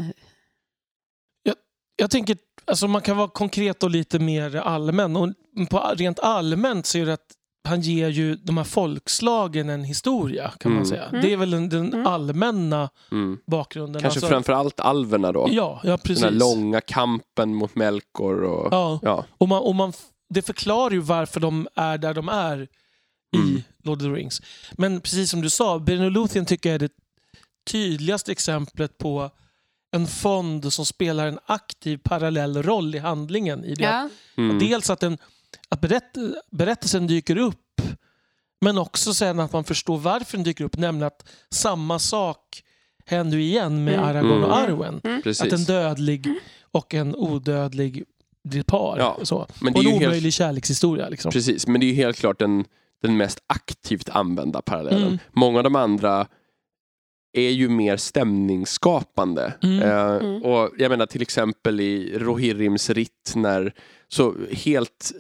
Jag 1.99 2.11
tänker, 2.11 2.37
alltså 2.64 2.88
man 2.88 3.03
kan 3.03 3.16
vara 3.16 3.29
konkret 3.29 3.83
och 3.83 3.90
lite 3.90 4.19
mer 4.19 4.57
allmän. 4.57 5.16
Och 5.16 5.29
på, 5.71 5.79
rent 5.97 6.19
allmänt 6.21 6.87
så 6.87 6.99
är 6.99 7.07
det 7.07 7.12
att 7.12 7.27
han 7.69 7.81
ger 7.81 8.09
ju 8.09 8.35
de 8.37 8.57
här 8.57 8.64
folkslagen 8.64 9.69
en 9.71 9.85
historia 9.85 10.53
kan 10.61 10.73
man 10.73 10.77
Mm. 10.79 10.87
säga. 10.88 11.05
Mm. 11.09 11.23
Det 11.23 11.33
är 11.33 11.37
väl 11.37 11.51
den, 11.51 11.69
den 11.69 11.92
Mm. 11.95 12.07
allmänna 12.07 12.90
Mm. 13.12 13.38
bakgrunden. 13.47 14.03
Kanske 14.03 14.19
alltså, 14.19 14.29
framförallt 14.29 14.81
alverna 14.81 15.33
då. 15.33 15.49
Ja, 15.51 15.81
ja 15.85 15.97
precis. 15.99 16.23
Den 16.25 16.33
här 16.33 16.40
långa 16.40 16.81
kampen 16.81 17.55
mot 17.55 17.75
Melkor 17.75 18.42
och... 18.45 18.69
Ja, 18.73 18.99
Ja. 19.03 19.25
och 19.38 19.49
man, 19.49 19.62
och 19.62 19.75
man, 19.75 19.92
det 20.28 20.42
förklarar 20.42 20.90
ju 20.90 20.98
varför 21.00 21.40
de 21.40 21.68
är 21.74 21.98
där 21.98 22.14
de 22.14 22.28
är 22.28 22.62
i 22.62 23.36
Mm. 23.36 23.62
Lord 23.82 23.98
of 23.98 24.02
the 24.02 24.08
Rings. 24.08 24.42
Men 24.72 25.00
precis 25.00 25.30
som 25.30 25.40
du 25.40 25.50
sa, 25.50 25.74
och 25.74 25.88
Luthien 26.10 26.46
tycker 26.46 26.68
jag 26.68 26.74
är 26.74 26.78
det 26.78 26.92
tydligaste 27.70 28.32
exemplet 28.32 28.98
på 28.98 29.30
en 29.90 30.06
fond 30.06 30.72
som 30.72 30.86
spelar 30.86 31.26
en 31.26 31.38
aktiv 31.46 31.98
parallell 32.02 32.62
roll 32.62 32.94
i 32.94 32.98
handlingen. 32.98 33.64
I 33.64 33.74
det 33.74 33.82
Ja. 33.84 34.08
Mm. 34.36 34.58
Dels 34.58 34.90
att, 34.90 35.00
den, 35.00 35.18
att 35.68 35.80
berätt, 35.80 36.14
berättelsen 36.50 37.06
dyker 37.06 37.36
upp 37.38 37.80
men 38.60 38.78
också 38.78 39.14
sen 39.14 39.40
att 39.40 39.52
man 39.52 39.64
förstår 39.64 39.98
varför 39.98 40.36
den 40.36 40.44
dyker 40.44 40.64
upp. 40.64 40.76
Nämligen 40.76 41.06
att 41.06 41.28
samma 41.50 41.98
sak 41.98 42.62
händer 43.06 43.38
igen 43.38 43.84
med 43.84 43.94
Mm. 43.94 44.04
Aragorn 44.06 44.44
och 44.44 44.58
Mm. 44.58 44.72
Arwen. 44.72 45.00
Precis. 45.22 45.46
Att 45.46 45.52
en 45.52 45.64
dödlig 45.64 46.28
och 46.62 46.94
en 46.94 47.14
odödlig 47.16 48.04
ett 48.54 48.66
par. 48.66 48.98
Ja, 48.98 49.18
Så. 49.22 49.46
men 49.61 49.72
det 49.72 49.78
Och 49.78 49.85
är 49.85 49.88
en 49.88 49.94
ju 49.94 49.98
helt- 50.00 50.06
omöjlig 50.11 50.32
kärlekshistoria. 50.32 51.09
Liksom. 51.09 51.30
Precis, 51.32 51.66
men 51.66 51.80
det 51.80 51.87
är 51.87 51.88
ju 51.88 51.94
helt 51.94 52.16
klart 52.18 52.38
den, 52.38 52.64
den 53.02 53.16
mest 53.16 53.38
aktivt 53.46 54.09
använda 54.09 54.62
parallellen. 54.62 55.02
Mm. 55.06 55.18
Många 55.32 55.59
av 55.59 55.64
de 55.64 55.76
andra 55.76 56.26
är 57.32 57.50
ju 57.50 57.68
mer 57.68 57.96
stämningsskapande. 57.96 59.54
Mm. 59.62 59.82
Eh, 59.82 60.16
Mm. 60.26 60.42
Och 60.42 60.70
jag 60.78 60.90
menar 60.90 61.06
till 61.06 61.22
exempel 61.22 61.80
i 61.80 62.18
Rohirrims 62.18 62.90
ritt 62.90 63.32
när 63.35 63.72
så 64.09 64.35
helt, 64.50 65.12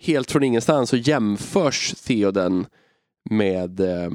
helt 0.00 0.30
från 0.30 0.42
ingenstans 0.44 0.90
så 0.90 0.96
jämförs 0.96 1.94
Theoden 1.94 2.66
med, 3.30 3.80
eh, 3.80 4.10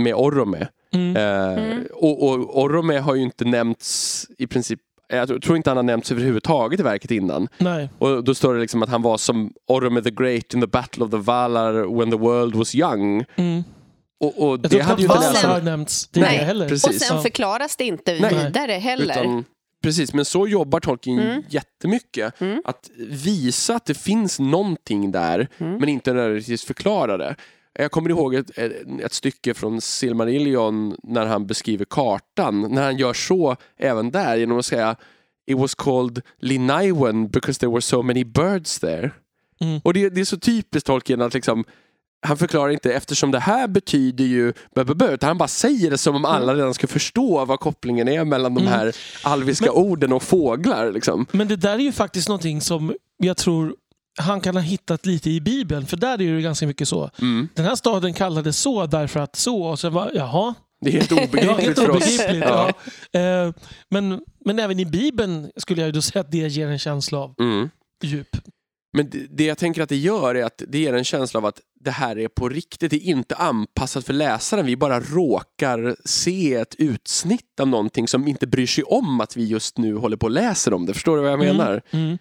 med 0.00 0.14
Orome. 0.14 0.68
Mm. 0.92 1.16
Eh, 1.16 1.64
Mm. 1.64 1.86
och, 1.92 2.22
och 2.28 2.62
Orome 2.62 2.98
har 2.98 3.14
ju 3.14 3.22
inte 3.22 3.44
nämnts 3.44 4.26
i 4.38 4.46
princip 4.46 4.80
jag 5.08 5.42
tror- 5.42 5.56
inte 5.56 5.70
han 5.70 5.76
har 5.76 5.82
nämnts 5.84 6.10
överhuvudtaget 6.12 6.80
i 6.80 6.82
verket 6.82 7.10
innan. 7.10 7.48
Nej. 7.58 7.88
Och 7.98 8.24
då 8.24 8.34
står 8.34 8.54
det 8.54 8.60
liksom 8.60 8.82
att 8.82 8.88
han 8.88 9.02
var 9.02 9.18
som 9.18 9.52
Orome 9.68 10.02
the 10.02 10.10
Great 10.10 10.54
in 10.54 10.60
the 10.60 10.66
Battle 10.66 11.04
of 11.04 11.10
the 11.10 11.16
Valar 11.16 11.98
when 11.98 12.10
the 12.10 12.16
world 12.16 12.54
was 12.54 12.74
young. 12.74 13.24
Mm. 13.36 13.64
Och, 14.20 14.42
och 14.42 14.50
Jag 14.50 14.60
det 14.70 14.80
hade 14.80 15.02
ju 15.02 15.08
inte 15.08 15.22
sen- 15.22 15.50
har 15.50 15.60
nämnts 15.60 16.06
tidigare 16.08 16.32
Nej, 16.36 16.44
heller. 16.44 16.68
precis. 16.68 16.86
Och 16.88 16.94
sen 16.94 17.16
Ja. 17.16 17.22
förklaras 17.22 17.76
det 17.76 17.84
inte 17.84 18.18
Nej. 18.20 18.34
vidare 18.44 18.72
heller. 18.72 19.04
Utan, 19.22 19.44
precis, 19.82 20.14
men 20.14 20.24
så 20.24 20.46
jobbar 20.48 20.80
Tolkien 20.80 21.18
Mm. 21.18 21.42
jättemycket. 21.48 22.40
Mm. 22.40 22.62
Att 22.64 22.90
visa 23.08 23.74
att 23.76 23.84
det 23.86 23.94
finns 23.94 24.38
någonting 24.40 25.12
där, 25.12 25.48
Mm. 25.58 25.78
men 25.78 25.88
inte 25.88 26.12
nödvändigtvis 26.12 26.64
förklara 26.64 27.16
det. 27.16 27.36
Jag 27.78 27.90
kommer 27.90 28.10
ihåg 28.10 28.34
ett, 28.34 28.58
ett 29.02 29.12
stycke 29.12 29.54
från 29.54 29.80
Silmarillion 29.80 30.96
när 31.02 31.26
han 31.26 31.46
beskriver 31.46 31.84
kartan. 31.84 32.60
När 32.60 32.82
han 32.82 32.96
gör 32.96 33.12
så 33.12 33.56
även 33.78 34.10
där 34.10 34.36
genom 34.36 34.58
att 34.58 34.66
säga 34.66 34.96
It 35.46 35.58
was 35.58 35.74
called 35.74 36.22
Linaiwen 36.40 37.28
because 37.28 37.60
there 37.60 37.72
were 37.72 37.80
so 37.82 38.02
many 38.02 38.24
birds 38.24 38.78
there. 38.78 39.10
Mm. 39.60 39.80
Och 39.84 39.94
det, 39.94 40.08
det 40.10 40.20
är 40.20 40.24
så 40.24 40.36
typiskt 40.38 40.86
Tolkien 40.86 41.22
att 41.22 41.34
liksom 41.34 41.64
han 42.26 42.36
förklarar 42.36 42.70
inte 42.72 42.92
eftersom 42.94 43.30
det 43.30 43.38
här 43.38 43.68
betyder 43.68 44.24
ju 44.24 44.52
bö, 44.74 44.84
bö, 44.84 44.94
bö, 44.94 45.14
utan 45.14 45.26
han 45.28 45.38
bara 45.38 45.48
säger 45.48 45.90
det 45.90 45.98
som 45.98 46.16
om 46.16 46.24
alla 46.24 46.54
redan 46.54 46.74
ska 46.74 46.86
förstå 46.86 47.44
vad 47.44 47.60
kopplingen 47.60 48.08
är 48.08 48.24
mellan 48.24 48.54
de 48.54 48.60
Mm. 48.60 48.72
här 48.72 48.96
alviska 49.22 49.64
Men- 49.64 49.74
orden 49.74 50.12
och 50.12 50.22
fåglar. 50.22 50.92
Liksom. 50.92 51.26
Men 51.32 51.48
det 51.48 51.56
där 51.56 51.74
är 51.74 51.78
ju 51.78 51.92
faktiskt 51.92 52.28
någonting 52.28 52.60
som 52.60 52.94
jag 53.18 53.36
tror 53.36 53.74
han 54.16 54.40
kan 54.40 54.54
ha 54.56 54.62
hittat 54.62 55.06
lite 55.06 55.30
i 55.30 55.40
Bibeln. 55.40 55.86
För 55.86 55.96
där 55.96 56.22
är 56.22 56.34
det 56.34 56.40
ganska 56.42 56.66
mycket 56.66 56.88
så. 56.88 57.10
Mm. 57.20 57.48
Den 57.54 57.64
här 57.64 57.74
staden 57.74 58.14
kallades 58.14 58.58
så 58.58 58.86
därför 58.86 59.20
att 59.20 59.36
så. 59.36 59.62
Och 59.62 59.78
sen 59.80 59.92
var, 59.92 60.10
jaha, 60.14 60.54
Det 60.80 60.88
är 60.88 60.92
helt 60.92 61.10
Ja, 61.16 61.24
obegripligt 61.24 61.78
för 61.78 61.90
oss. 61.90 62.18
Ja. 62.18 62.72
Ja. 63.12 63.20
Eh, 63.20 63.52
Men, 63.90 64.20
men 64.44 64.58
även 64.58 64.80
i 64.80 64.84
Bibeln 64.86 65.50
skulle 65.56 65.80
jag 65.80 65.86
ju 65.88 65.92
då 65.92 66.02
säga 66.02 66.20
att 66.20 66.30
det 66.30 66.38
ger 66.48 66.68
en 66.68 66.78
känsla 66.78 67.18
av 67.18 67.34
Mm. 67.40 67.70
djup. 68.04 68.28
Men 68.96 69.10
det, 69.10 69.26
det 69.30 69.44
jag 69.44 69.58
tänker 69.58 69.82
att 69.82 69.88
det 69.88 69.96
gör 69.96 70.34
är 70.34 70.44
att 70.44 70.62
det 70.68 70.78
ger 70.78 70.92
en 70.92 71.04
känsla 71.04 71.38
av 71.38 71.46
att 71.46 71.60
det 71.80 71.90
här 71.90 72.18
är 72.18 72.28
på 72.28 72.48
riktigt. 72.48 72.90
Det 72.90 72.96
är 72.96 73.10
inte 73.10 73.34
anpassat 73.36 74.06
för 74.06 74.12
läsaren. 74.12 74.66
Vi 74.66 74.76
bara 74.76 75.00
råkar 75.00 75.96
se 76.04 76.54
ett 76.54 76.74
utsnitt 76.78 77.60
av 77.60 77.68
någonting 77.68 78.08
som 78.08 78.28
inte 78.28 78.46
bryr 78.46 78.66
sig 78.66 78.84
om 78.84 79.20
att 79.20 79.36
vi 79.36 79.44
just 79.44 79.78
nu 79.78 79.94
håller 79.96 80.16
på 80.16 80.24
och 80.26 80.30
läser 80.30 80.74
om 80.74 80.86
det. 80.86 80.94
Förstår 80.94 81.16
du 81.16 81.22
vad 81.22 81.32
jag 81.32 81.42
Mm. 81.42 81.56
menar? 81.56 81.82
Mm. 81.90 82.18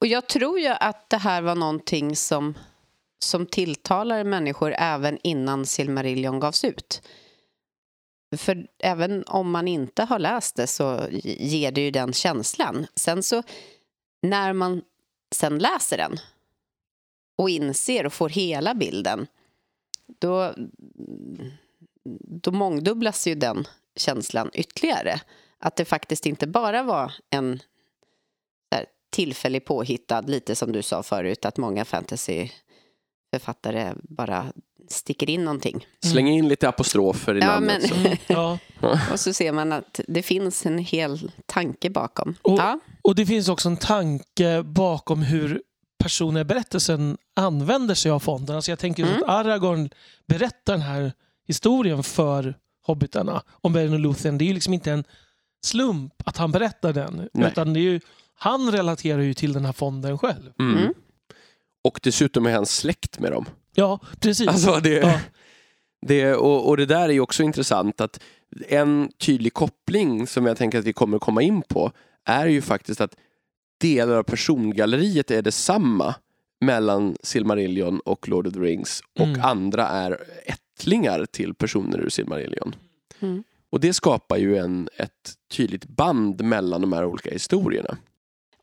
Och 0.00 0.06
jag 0.06 0.28
tror 0.28 0.60
ju 0.60 0.68
att 0.68 1.10
det 1.10 1.16
här 1.16 1.42
var 1.42 1.54
någonting 1.54 2.16
som, 2.16 2.58
som 3.18 3.46
tilltalar 3.46 4.24
människor 4.24 4.74
även 4.78 5.18
innan 5.22 5.66
Silmarillion 5.66 6.40
gavs 6.40 6.64
ut. 6.64 7.02
För 8.36 8.66
även 8.78 9.24
om 9.24 9.50
man 9.50 9.68
inte 9.68 10.02
har 10.02 10.18
läst 10.18 10.56
det 10.56 10.66
så 10.66 11.06
ger 11.24 11.72
det 11.72 11.80
ju 11.80 11.90
den 11.90 12.12
känslan. 12.12 12.86
Sen 12.94 13.22
så 13.22 13.42
när 14.22 14.52
man 14.52 14.82
sen 15.34 15.58
läser 15.58 15.96
den 15.96 16.16
och 17.38 17.50
inser 17.50 18.06
och 18.06 18.12
får 18.12 18.28
hela 18.28 18.74
bilden 18.74 19.26
då, 20.20 20.54
då 22.42 22.52
mångdubblas 22.52 23.26
ju 23.26 23.34
den 23.34 23.64
känslan 23.96 24.50
ytterligare. 24.52 25.20
Att 25.58 25.76
det 25.76 25.84
faktiskt 25.84 26.26
inte 26.26 26.46
bara 26.46 26.82
var 26.82 27.12
en 27.30 27.60
tillfällig 29.10 29.64
påhittad, 29.64 30.20
lite 30.20 30.54
som 30.56 30.72
du 30.72 30.82
sa 30.82 31.02
förut, 31.02 31.44
att 31.44 31.56
många 31.56 31.84
fantasyförfattare 31.84 33.94
bara 34.02 34.52
sticker 34.88 35.30
in 35.30 35.44
någonting. 35.44 35.86
Släng 36.04 36.28
in 36.28 36.48
lite 36.48 36.68
apostrofer 36.68 37.34
i 37.36 37.40
Ja, 37.40 37.46
namnet. 37.46 37.80
men- 37.80 37.88
så. 37.88 37.94
Mm, 37.94 38.16
ja. 38.26 38.58
Och 39.12 39.20
så 39.20 39.32
ser 39.32 39.52
man 39.52 39.72
att 39.72 40.00
det 40.08 40.22
finns 40.22 40.66
en 40.66 40.78
hel 40.78 41.30
tanke 41.46 41.90
bakom. 41.90 42.34
Och- 42.42 42.58
Ja, 42.58 42.80
Och 43.02 43.14
det 43.14 43.26
finns 43.26 43.48
också 43.48 43.68
en 43.68 43.76
tanke 43.76 44.62
bakom 44.62 45.22
hur 45.22 45.62
personer 45.98 46.40
i 46.40 46.44
berättelsen 46.44 47.18
använder 47.36 47.94
sig 47.94 48.10
av 48.10 48.20
fonden. 48.20 48.56
Alltså 48.56 48.70
jag 48.70 48.78
tänker 48.78 49.02
Mm. 49.02 49.16
att 49.22 49.28
Aragorn 49.28 49.90
berättar 50.28 50.72
den 50.72 50.82
här 50.82 51.12
historien 51.48 52.02
för 52.02 52.54
hobbitarna 52.86 53.42
om 53.50 53.72
Beren 53.72 53.92
och 53.92 53.98
Luthien. 54.00 54.38
Det 54.38 54.44
är 54.44 54.46
ju 54.46 54.54
liksom 54.54 54.74
inte 54.74 54.92
en 54.92 55.04
slump 55.66 56.12
att 56.24 56.36
han 56.36 56.52
berättar 56.52 56.92
den. 56.92 57.28
Nej. 57.32 57.50
Utan 57.50 57.72
det 57.72 57.80
är 57.80 57.82
ju, 57.82 58.00
han 58.42 58.72
relaterar 58.72 59.22
ju 59.22 59.34
till 59.34 59.52
den 59.52 59.64
här 59.64 59.72
fonden 59.72 60.18
själv. 60.18 60.52
Mm. 60.58 60.78
Mm. 60.78 60.94
Och 61.84 62.00
dessutom 62.02 62.46
är 62.46 62.52
han 62.52 62.66
släkt 62.66 63.18
med 63.18 63.32
dem. 63.32 63.46
Ja, 63.74 64.00
precis. 64.20 64.48
Alltså 64.48 64.80
det, 64.82 64.90
Ja. 64.98 65.20
det, 66.06 66.34
och, 66.34 66.68
och 66.68 66.76
det 66.76 66.86
där 66.86 67.08
är 67.08 67.12
ju 67.12 67.20
också 67.20 67.42
intressant 67.42 68.00
att 68.00 68.20
en 68.68 69.10
tydlig 69.18 69.52
koppling 69.54 70.26
som 70.26 70.46
jag 70.46 70.56
tänker 70.56 70.78
att 70.78 70.84
vi 70.84 70.92
kommer 70.92 71.18
komma 71.18 71.42
in 71.42 71.62
på 71.62 71.92
är 72.24 72.46
ju 72.46 72.62
faktiskt 72.62 73.00
att 73.00 73.14
delar 73.80 74.16
av 74.16 74.22
persongalleriet 74.22 75.30
är 75.30 75.42
detsamma 75.42 76.14
mellan 76.60 77.16
Silmarillion 77.22 78.00
och 78.00 78.28
Lord 78.28 78.46
of 78.46 78.52
the 78.54 78.60
Rings 78.60 79.02
och 79.18 79.26
Mm. 79.26 79.40
andra 79.42 79.86
är 79.88 80.18
ättlingar 80.46 81.26
till 81.26 81.54
personer 81.54 81.98
ur 82.00 82.08
Silmarillion. 82.08 82.74
Mm. 83.20 83.42
Och 83.70 83.80
det 83.80 83.92
skapar 83.92 84.36
ju 84.36 84.56
en, 84.56 84.88
ett 84.96 85.34
tydligt 85.52 85.84
band 85.84 86.44
mellan 86.44 86.80
de 86.80 86.92
här 86.92 87.04
olika 87.04 87.30
historierna. 87.30 87.96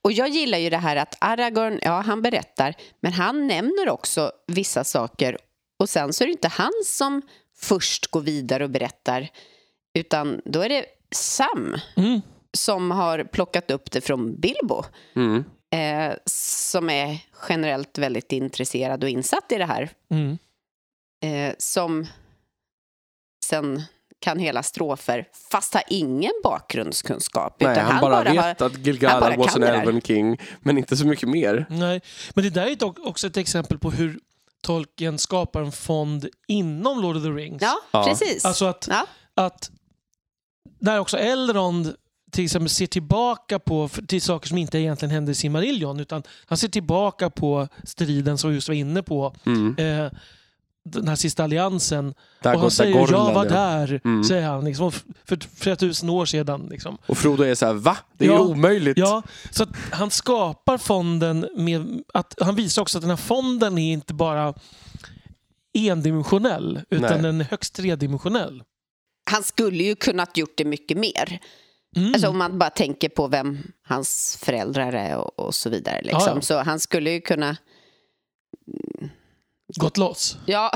Och 0.07 0.13
jag 0.13 0.29
gillar 0.29 0.57
ju 0.57 0.69
det 0.69 0.77
här 0.77 0.95
att 0.95 1.15
Aragorn, 1.21 1.79
ja 1.81 2.01
han 2.01 2.21
berättar, 2.21 2.75
men 2.99 3.13
han 3.13 3.47
nämner 3.47 3.89
också 3.89 4.31
vissa 4.47 4.83
saker 4.83 5.37
och 5.79 5.89
sen 5.89 6.13
så 6.13 6.23
är 6.23 6.25
det 6.25 6.31
inte 6.31 6.47
han 6.47 6.71
som 6.85 7.21
först 7.57 8.07
går 8.07 8.21
vidare 8.21 8.63
och 8.63 8.69
berättar 8.69 9.29
utan 9.97 10.41
då 10.45 10.61
är 10.61 10.69
det 10.69 10.85
Sam 11.11 11.75
Mm. 11.97 12.21
som 12.57 12.91
har 12.91 13.23
plockat 13.23 13.71
upp 13.71 13.91
det 13.91 14.01
från 14.01 14.35
Bilbo 14.39 14.83
Mm. 15.15 15.43
eh, 15.71 16.15
som 16.25 16.89
är 16.89 17.17
generellt 17.49 17.97
väldigt 17.97 18.31
intresserad 18.31 19.03
och 19.03 19.09
insatt 19.09 19.51
i 19.51 19.57
det 19.57 19.65
här 19.65 19.89
Mm. 20.11 20.37
eh, 21.23 21.55
som 21.57 22.07
sen 23.45 23.81
kan 24.19 24.39
hela 24.39 24.63
strofer 24.63 25.27
fast 25.51 25.73
har 25.73 25.83
ingen 25.89 26.31
bakgrundskunskap 26.43 27.55
Nej, 27.59 27.71
utan 27.71 27.85
han, 27.85 28.01
bara, 28.01 28.23
vet 28.23 28.35
har 28.37 28.49
att 28.49 28.59
han 28.59 28.71
bara 28.71 28.79
Gilgalad 28.81 29.37
was 29.37 29.55
an. 29.55 29.63
Elven 29.63 30.01
King, 30.01 30.37
men 30.59 30.77
inte 30.77 30.97
så 30.97 31.07
mycket 31.07 31.29
mer. 31.29 31.65
Nej, 31.69 32.01
men 32.33 32.43
det 32.43 32.49
där 32.49 32.67
är 32.67 32.75
dock 32.75 32.99
också 32.99 33.27
ett 33.27 33.37
exempel 33.37 33.77
på 33.79 33.91
hur 33.91 34.19
Tolkien 34.61 35.17
skapar 35.17 35.61
en 35.61 35.71
fond 35.71 36.27
inom 36.47 37.01
Lord 37.01 37.15
of 37.17 37.23
the 37.23 37.29
Rings. 37.29 37.61
Ja, 37.61 37.77
Ja. 37.91 38.03
precis. 38.03 38.45
Alltså 38.45 38.65
att, 38.65 38.87
ja. 38.89 39.05
att 39.35 39.71
när 40.79 40.99
också 40.99 41.17
Elrond 41.17 41.95
till 42.31 42.43
exempel 42.43 42.69
ser 42.69 42.87
tillbaka 42.87 43.59
på 43.59 43.89
till 44.07 44.21
saker 44.21 44.47
som 44.47 44.57
inte 44.57 44.79
egentligen 44.79 45.11
hände 45.11 45.31
i 45.31 45.35
Silmarillion 45.35 45.99
utan 45.99 46.23
han 46.45 46.57
ser 46.57 46.67
tillbaka 46.67 47.29
på 47.29 47.67
striden 47.83 48.37
som 48.37 48.49
vi 48.49 48.55
just 48.55 48.67
var 48.67 48.75
inne 48.75 49.03
på. 49.03 49.35
Mm. 49.45 49.75
Eh, 49.77 50.11
den 50.91 51.07
här 51.07 51.15
sista 51.15 51.43
alliansen. 51.43 52.13
Där 52.43 52.53
och 52.55 52.59
han 52.61 52.71
säger 52.71 52.93
Dagorland, 52.93 53.29
jag 53.29 53.33
var 53.33 53.45
där, 53.45 54.01
Mm. 54.03 54.23
säger 54.23 54.47
han. 54.47 54.65
Liksom, 54.65 54.91
för 55.25 55.39
flera 55.55 55.75
tusen 55.75 56.09
år 56.09 56.25
sedan. 56.25 56.67
Liksom. 56.71 56.97
Och 57.05 57.17
Frodo 57.17 57.43
är 57.43 57.55
så 57.55 57.65
här, 57.65 57.73
va? 57.73 57.97
Det 58.17 58.25
är 58.25 58.29
Ja. 58.29 58.39
omöjligt. 58.39 58.97
Ja, 58.97 59.23
så 59.51 59.63
att 59.63 59.69
han 59.91 60.11
skapar 60.11 60.77
fonden 60.77 61.47
med 61.57 62.01
att 62.13 62.33
han 62.41 62.55
visar 62.55 62.81
också 62.81 62.97
att 62.97 63.01
den 63.01 63.09
här 63.09 63.17
fonden 63.17 63.77
är 63.77 63.93
inte 63.93 64.13
bara 64.13 64.53
endimensionell 65.73 66.81
utan 66.89 67.11
Nej. 67.11 67.21
den 67.21 67.41
är 67.41 67.45
högst 67.45 67.73
tredimensionell. 67.75 68.63
Han 69.31 69.43
skulle 69.43 69.83
ju 69.83 69.95
kunnat 69.95 70.37
gjort 70.37 70.53
det 70.57 70.65
mycket 70.65 70.97
mer. 70.97 71.39
Mm. 71.95 72.13
Alltså 72.13 72.27
om 72.27 72.37
man 72.37 72.59
bara 72.59 72.69
tänker 72.69 73.09
på 73.09 73.27
vem 73.27 73.57
hans 73.83 74.39
föräldrar 74.43 74.93
är 74.93 75.17
och, 75.17 75.39
och 75.39 75.55
så 75.55 75.69
vidare. 75.69 76.01
Liksom. 76.01 76.21
Ja, 76.27 76.31
ja. 76.35 76.41
Så 76.41 76.57
han 76.63 76.79
skulle 76.79 77.11
ju 77.11 77.21
kunna... 77.21 77.57
Gått 79.75 79.97
loss. 79.97 80.37
Ja, 80.45 80.71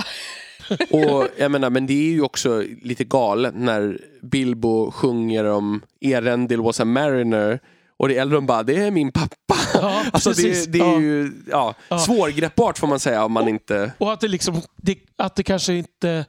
Och 0.89 1.27
jag 1.37 1.51
menar, 1.51 1.69
men 1.69 1.87
det 1.87 1.93
är 1.93 2.11
ju 2.11 2.21
också 2.21 2.63
lite 2.81 3.03
galet 3.03 3.55
när 3.55 3.99
Bilbo 4.21 4.91
sjunger 4.91 5.45
om 5.45 5.81
Erendil 6.01 6.61
was 6.61 6.79
a 6.79 6.85
mariner 6.85 7.59
och 7.97 8.07
det 8.07 8.17
är 8.17 8.21
Elrond 8.21 8.47
bara, 8.47 8.63
det 8.63 8.75
är 8.75 8.91
min 8.91 9.11
pappa. 9.11 9.55
Ja, 9.73 10.03
alltså 10.13 10.29
precis. 10.29 10.65
det, 10.65 10.71
det 10.71 10.79
är 10.79 10.93
Ja. 10.93 10.99
ju 11.01 11.31
ja, 11.49 11.75
Ja. 11.89 11.99
svårgreppbart 11.99 12.77
får 12.77 12.87
man 12.87 12.99
säga 12.99 13.25
om 13.25 13.31
man 13.31 13.47
inte... 13.47 13.91
Och 13.97 14.13
att 14.13 14.19
det 14.21 14.27
liksom, 14.27 14.61
det, 14.75 14.97
att 15.17 15.35
det 15.35 15.43
kanske 15.43 15.73
inte... 15.73 16.25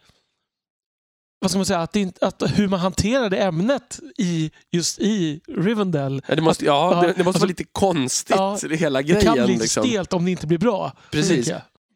Vad 1.40 1.50
ska 1.50 1.58
man 1.58 1.66
säga? 1.66 1.78
Att, 1.80 1.92
det 1.92 2.00
inte, 2.00 2.26
att 2.26 2.42
hur 2.58 2.68
man 2.68 2.80
hanterade 2.80 3.36
ämnet 3.38 4.00
i, 4.18 4.50
just 4.72 4.98
i 4.98 5.40
Rivendell. 5.48 6.22
Ja, 6.28 6.34
det 6.34 6.42
måste, 6.42 6.64
ja, 6.64 6.92
ja, 6.94 7.00
det, 7.00 7.06
det 7.06 7.08
måste 7.08 7.28
alltså- 7.28 7.40
vara 7.40 7.48
lite 7.48 7.64
konstigt, 7.72 8.36
Ja, 8.36 8.58
hela 8.70 8.98
Det 9.02 9.08
grejen. 9.08 9.34
kan 9.34 9.46
bli 9.46 9.56
liksom. 9.56 9.84
stelt 9.84 10.12
om 10.12 10.24
det 10.24 10.30
inte 10.30 10.46
blir 10.46 10.58
bra. 10.58 10.92
Precis. 11.10 11.50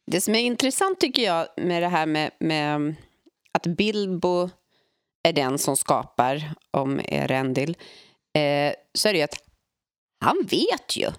Det 0.06 0.20
som 0.20 0.34
är 0.34 0.38
intressant 0.40 1.00
tycker 1.00 1.22
jag 1.22 1.46
med 1.56 1.82
det 1.82 1.88
här 1.88 2.06
med, 2.06 2.30
med 2.40 2.94
att 3.52 3.66
Bilbo 3.66 4.50
är 5.28 5.32
den 5.32 5.58
som 5.58 5.76
skapar 5.76 6.54
om 6.70 7.00
Erendil 7.04 7.76
eh, 8.38 8.72
så 8.94 9.08
är 9.08 9.12
det 9.12 9.18
ju 9.18 9.24
att 9.24 9.38
han 10.24 10.36
vet 10.50 10.96
ju 10.96 11.10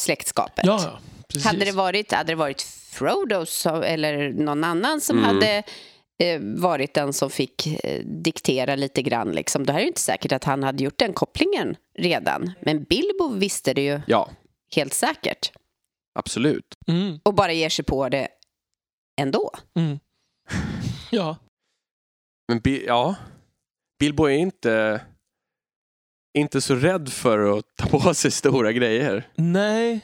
släktskapet. 0.00 0.66
Ja, 0.66 0.80
ja. 0.82 0.98
Precis. 1.28 1.46
Hade 1.46 1.64
det 1.64 1.72
varit, 1.72 2.12
hade 2.12 2.32
det 2.32 2.36
varit 2.36 2.62
Frodo 2.62 3.46
så, 3.46 3.82
eller 3.82 4.28
någon 4.32 4.64
annan 4.64 5.00
som 5.00 5.18
Mm. 5.18 5.30
hade 5.34 5.62
eh, 6.22 6.40
varit 6.40 6.94
den 6.94 7.12
som 7.12 7.30
fick 7.30 7.66
eh, 7.84 8.04
diktera 8.04 8.76
lite 8.76 9.02
grann, 9.02 9.32
liksom, 9.32 9.66
då 9.66 9.72
är 9.72 9.76
det 9.76 9.82
ju 9.82 9.88
inte 9.88 10.00
säkert 10.00 10.32
att 10.32 10.44
han 10.44 10.62
hade 10.62 10.84
gjort 10.84 10.98
den 10.98 11.12
kopplingen 11.12 11.76
redan. 11.98 12.52
Men 12.60 12.84
Bilbo 12.84 13.28
visste 13.34 13.74
det 13.74 13.82
ju 13.82 14.00
Ja, 14.06 14.30
helt 14.76 14.94
säkert 14.94 15.52
absolut. 16.14 16.74
Mm, 16.86 17.20
och 17.22 17.34
bara 17.34 17.52
ger 17.52 17.68
sig 17.68 17.84
på 17.84 18.08
det 18.08 18.28
ändå. 19.20 19.50
mm. 19.74 19.98
Ja. 21.10 21.36
Men 22.48 22.58
Bi- 22.60 22.84
ja, 22.86 23.14
Bilbo 23.98 24.24
är 24.24 24.36
inte, 24.36 25.00
inte 26.38 26.60
så 26.60 26.74
rädd 26.74 27.08
för 27.12 27.58
att 27.58 27.64
ta 27.76 27.86
på 27.98 28.14
sig 28.14 28.30
stora 28.30 28.72
grejer. 28.72 29.28
Nej. 29.34 30.00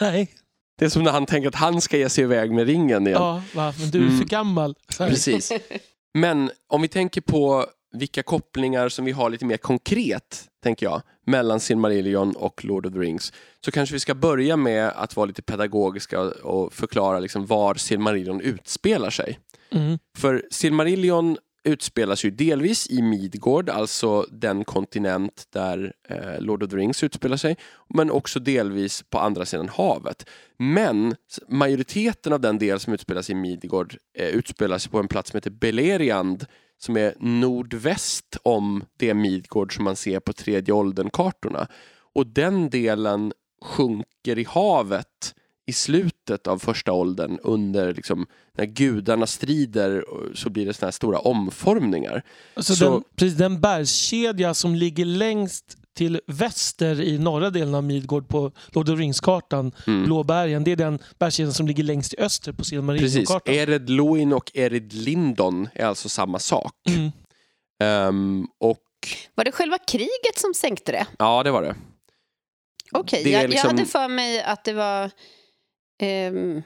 Nej. 0.00 0.30
Det 0.78 0.84
är 0.84 0.88
som 0.88 1.02
när 1.02 1.12
han 1.12 1.26
tänker 1.26 1.48
att 1.48 1.54
han 1.54 1.80
ska 1.80 1.96
ge 1.96 2.08
sig 2.08 2.24
iväg 2.24 2.52
med 2.52 2.66
ringen 2.66 3.06
igen. 3.06 3.18
Ja, 3.22 3.42
va? 3.54 3.74
men 3.78 3.90
du 3.90 3.98
är 3.98 4.06
Mm. 4.06 4.18
för 4.18 4.24
gammal. 4.24 4.74
Precis. 4.98 5.52
Men 6.18 6.50
om 6.66 6.82
vi 6.82 6.88
tänker 6.88 7.20
på 7.20 7.66
vilka 7.96 8.22
kopplingar 8.22 8.88
som 8.88 9.04
vi 9.04 9.12
har 9.12 9.30
lite 9.30 9.44
mer 9.44 9.56
konkret, 9.56 10.48
tänker 10.62 10.86
jag, 10.86 11.02
mellan 11.24 11.60
Silmarillion 11.60 12.36
och 12.36 12.64
Lord 12.64 12.86
of 12.86 12.92
the 12.92 12.98
Rings, 12.98 13.32
så 13.60 13.70
kanske 13.70 13.92
vi 13.92 14.00
ska 14.00 14.14
börja 14.14 14.56
med 14.56 14.88
att 14.88 15.16
vara 15.16 15.26
lite 15.26 15.42
pedagogiska 15.42 16.20
och 16.20 16.72
förklara 16.72 17.20
liksom 17.20 17.46
var 17.46 17.74
Silmarillion 17.74 18.40
utspelar 18.40 19.10
sig. 19.10 19.38
Mm. 19.70 19.98
För 20.18 20.42
Silmarillion 20.50 21.36
utspelas 21.64 22.24
ju 22.24 22.30
delvis 22.30 22.90
i 22.90 23.02
Midgård, 23.02 23.70
alltså 23.70 24.26
den 24.30 24.64
kontinent 24.64 25.44
där 25.52 25.92
eh, 26.08 26.40
Lord 26.40 26.62
of 26.62 26.70
the 26.70 26.76
Rings 26.76 27.02
utspelar 27.02 27.36
sig, 27.36 27.56
men 27.94 28.10
också 28.10 28.40
delvis 28.40 29.02
på 29.02 29.18
andra 29.18 29.46
sidan 29.46 29.68
havet. 29.68 30.28
Men 30.58 31.14
majoriteten 31.48 32.32
av 32.32 32.40
den 32.40 32.58
del 32.58 32.80
som 32.80 32.92
utspelas 32.92 33.30
i 33.30 33.34
Midgård 33.34 33.96
eh, 34.18 34.28
utspelar 34.28 34.78
sig 34.78 34.90
på 34.90 34.98
en 34.98 35.08
plats 35.08 35.30
som 35.30 35.36
heter 35.36 35.50
Beleriand, 35.50 36.46
som 36.84 36.96
är 36.96 37.14
nordväst 37.20 38.36
om 38.42 38.84
det 38.96 39.14
Midgård 39.14 39.74
som 39.76 39.84
man 39.84 39.96
ser 39.96 40.20
på 40.20 40.32
tredje 40.32 40.74
åldern-kartorna. 40.74 41.66
Och 42.14 42.26
den 42.26 42.70
delen 42.70 43.32
sjunker 43.62 44.38
i 44.38 44.44
havet 44.44 45.34
i 45.66 45.72
slutet 45.72 46.46
av 46.46 46.58
första 46.58 46.92
åldern 46.92 47.38
under 47.42 47.94
liksom, 47.94 48.26
när 48.58 48.64
gudarna 48.64 49.26
strider 49.26 50.04
så 50.34 50.50
blir 50.50 50.66
det 50.66 50.74
såna 50.74 50.86
här 50.86 50.92
stora 50.92 51.18
omformningar. 51.18 52.22
Alltså 52.54 52.74
Så- 52.74 52.90
den, 52.90 53.02
precis, 53.16 53.38
den 53.38 53.60
bergskedja 53.60 54.54
som 54.54 54.74
ligger 54.74 55.04
längst 55.04 55.76
till 55.94 56.20
väster 56.26 57.00
i 57.00 57.18
norra 57.18 57.50
delen 57.50 57.74
av 57.74 57.84
Midgård 57.84 58.28
på 58.28 58.52
Lord 58.68 58.88
of 58.88 58.98
Rings-kartan, 58.98 59.72
Mm. 59.86 60.04
Blåbergen, 60.04 60.64
det 60.64 60.72
är 60.72 60.76
den 60.76 60.98
bergskedjan 61.18 61.52
som 61.52 61.66
ligger 61.66 61.82
längst 61.84 62.14
i 62.14 62.16
öster 62.18 62.52
på. 62.52 62.64
Silmarillion-kartan. 62.64 63.54
Ered 63.54 63.90
Luin 63.90 64.32
och 64.32 64.50
Ered 64.54 64.92
Lindon 64.92 65.68
är 65.74 65.84
alltså 65.86 66.08
samma 66.08 66.38
sak. 66.38 66.74
Mm. 66.88 67.10
Ehm, 67.82 68.46
och 68.60 68.78
Var 69.34 69.44
det 69.44 69.52
själva 69.52 69.78
kriget 69.78 70.38
som 70.38 70.54
sänkte 70.54 70.92
det? 70.92 71.06
ja, 71.18 71.42
det 71.42 71.50
var 71.50 71.62
det. 71.62 71.74
Okej, 72.92 73.34
är 73.34 73.40
jag, 73.42 73.50
liksom- 73.50 73.68
jag 73.68 73.76
hade 73.76 73.86
för 73.90 74.08
mig 74.08 74.42
att 74.42 74.64
det 74.64 74.72
var... 74.72 75.10
ehm, 76.00 76.62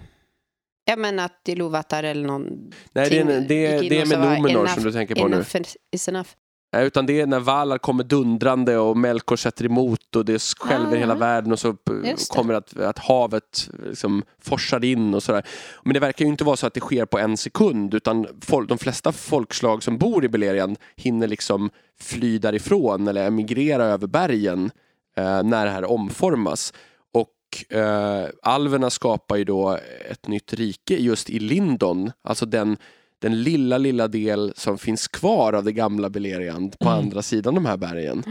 jag 0.85 0.99
menar 0.99 1.25
att 1.25 1.49
Iluvatar 1.49 2.03
eller 2.03 2.27
någon... 2.27 2.73
Nej, 2.93 3.11
det 3.11 3.19
är, 3.19 3.25
det 3.25 3.45
det 3.89 4.01
är 4.01 4.07
med 4.07 4.19
enough- 4.19 4.75
som 4.75 4.83
du 4.85 4.93
tänker 4.93 5.15
på 5.15 5.29
nu. 5.29 5.45
is 5.93 6.09
enough. 6.09 6.29
Nej, 6.73 6.87
utan 6.87 7.07
det 7.07 7.21
är 7.21 7.27
när 7.27 7.41
Valar 7.41 7.79
kommer 7.79 8.05
dundrande 8.05 8.79
och 8.79 8.97
Melkor 8.97 9.37
sätter 9.37 9.65
emot 9.65 10.17
och 10.17 10.25
det 10.25 10.43
skälver 10.43 10.97
Ah, 10.97 11.01
hela 11.01 11.15
världen 11.15 11.53
och 11.53 11.59
så 11.59 11.77
det. 11.85 12.29
kommer 12.29 12.55
att, 12.55 12.77
att 12.77 12.99
havet 12.99 13.71
liksom 13.85 14.23
forsar 14.41 14.85
in 14.85 15.15
och 15.15 15.23
sådär. 15.23 15.47
Men 15.83 15.95
det 15.95 16.01
verkar 16.01 16.25
ju 16.25 16.31
inte 16.31 16.45
vara 16.45 16.57
så 16.57 16.67
att 16.67 16.75
det 16.75 16.81
sker 16.81 17.05
på 17.05 17.19
en 17.19 17.37
sekund 17.37 17.95
utan 17.95 18.27
folk, 18.43 18.69
de 18.69 18.79
flesta 18.79 19.13
folkslag 19.13 19.83
som 19.83 19.99
bor 19.99 20.25
i 20.25 20.29
Beleriand 20.29 20.77
hinner 20.97 21.27
liksom 21.29 21.71
fly 22.01 22.39
därifrån 22.39 23.09
eller 23.09 23.27
emigrera 23.27 23.85
över 23.85 24.07
bergen 24.07 24.71
eh, 25.17 25.43
när 25.43 25.65
det 25.65 25.71
här 25.73 25.91
omformas. 25.91 26.73
Och 27.13 27.77
eh, 27.79 28.27
alverna 28.43 28.91
skapar 28.91 29.37
ju 29.37 29.45
då 29.45 29.79
ett 30.11 30.27
nytt 30.29 30.53
rike 30.53 30.97
just 30.97 31.31
i 31.31 31.39
Lindon, 31.39 32.13
alltså 32.23 32.47
den 32.47 32.77
den 33.19 33.43
lilla, 33.43 33.79
lilla 33.79 34.09
del 34.09 34.53
som 34.57 34.79
finns 34.79 35.09
kvar 35.09 35.53
av 35.53 35.65
det 35.65 35.73
gamla 35.73 36.11
Beleriand 36.11 36.79
på 36.79 36.89
Mm. 36.89 36.99
andra 36.99 37.23
sidan 37.23 37.55
de 37.55 37.67
här 37.67 37.77
bergen. 37.77 38.25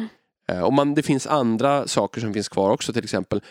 Eh, 0.49 0.61
och 0.61 0.73
man, 0.73 0.93
det 0.93 1.03
finns 1.03 1.27
andra 1.27 1.87
saker 1.87 2.21
som 2.21 2.33
finns 2.33 2.49
kvar 2.49 2.69
också, 2.69 2.93
till 2.93 3.03
exempel 3.03 3.41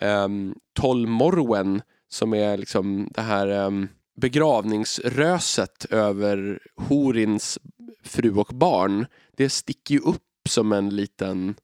um, 0.00 0.54
Tol 0.80 1.06
Morwen 1.06 1.82
som 2.08 2.34
är 2.34 2.56
liksom 2.56 3.08
det 3.14 3.20
här 3.22 3.48
um, 3.48 3.88
begravningsröset 4.20 5.84
över 5.90 6.58
Horins 6.76 7.58
fru 8.04 8.34
och 8.34 8.50
barn. 8.54 9.06
Det 9.36 9.48
sticker 9.50 9.94
ju 9.94 10.00
upp 10.00 10.22
som 10.48 10.72
en 10.72 10.96
liten 10.96 11.54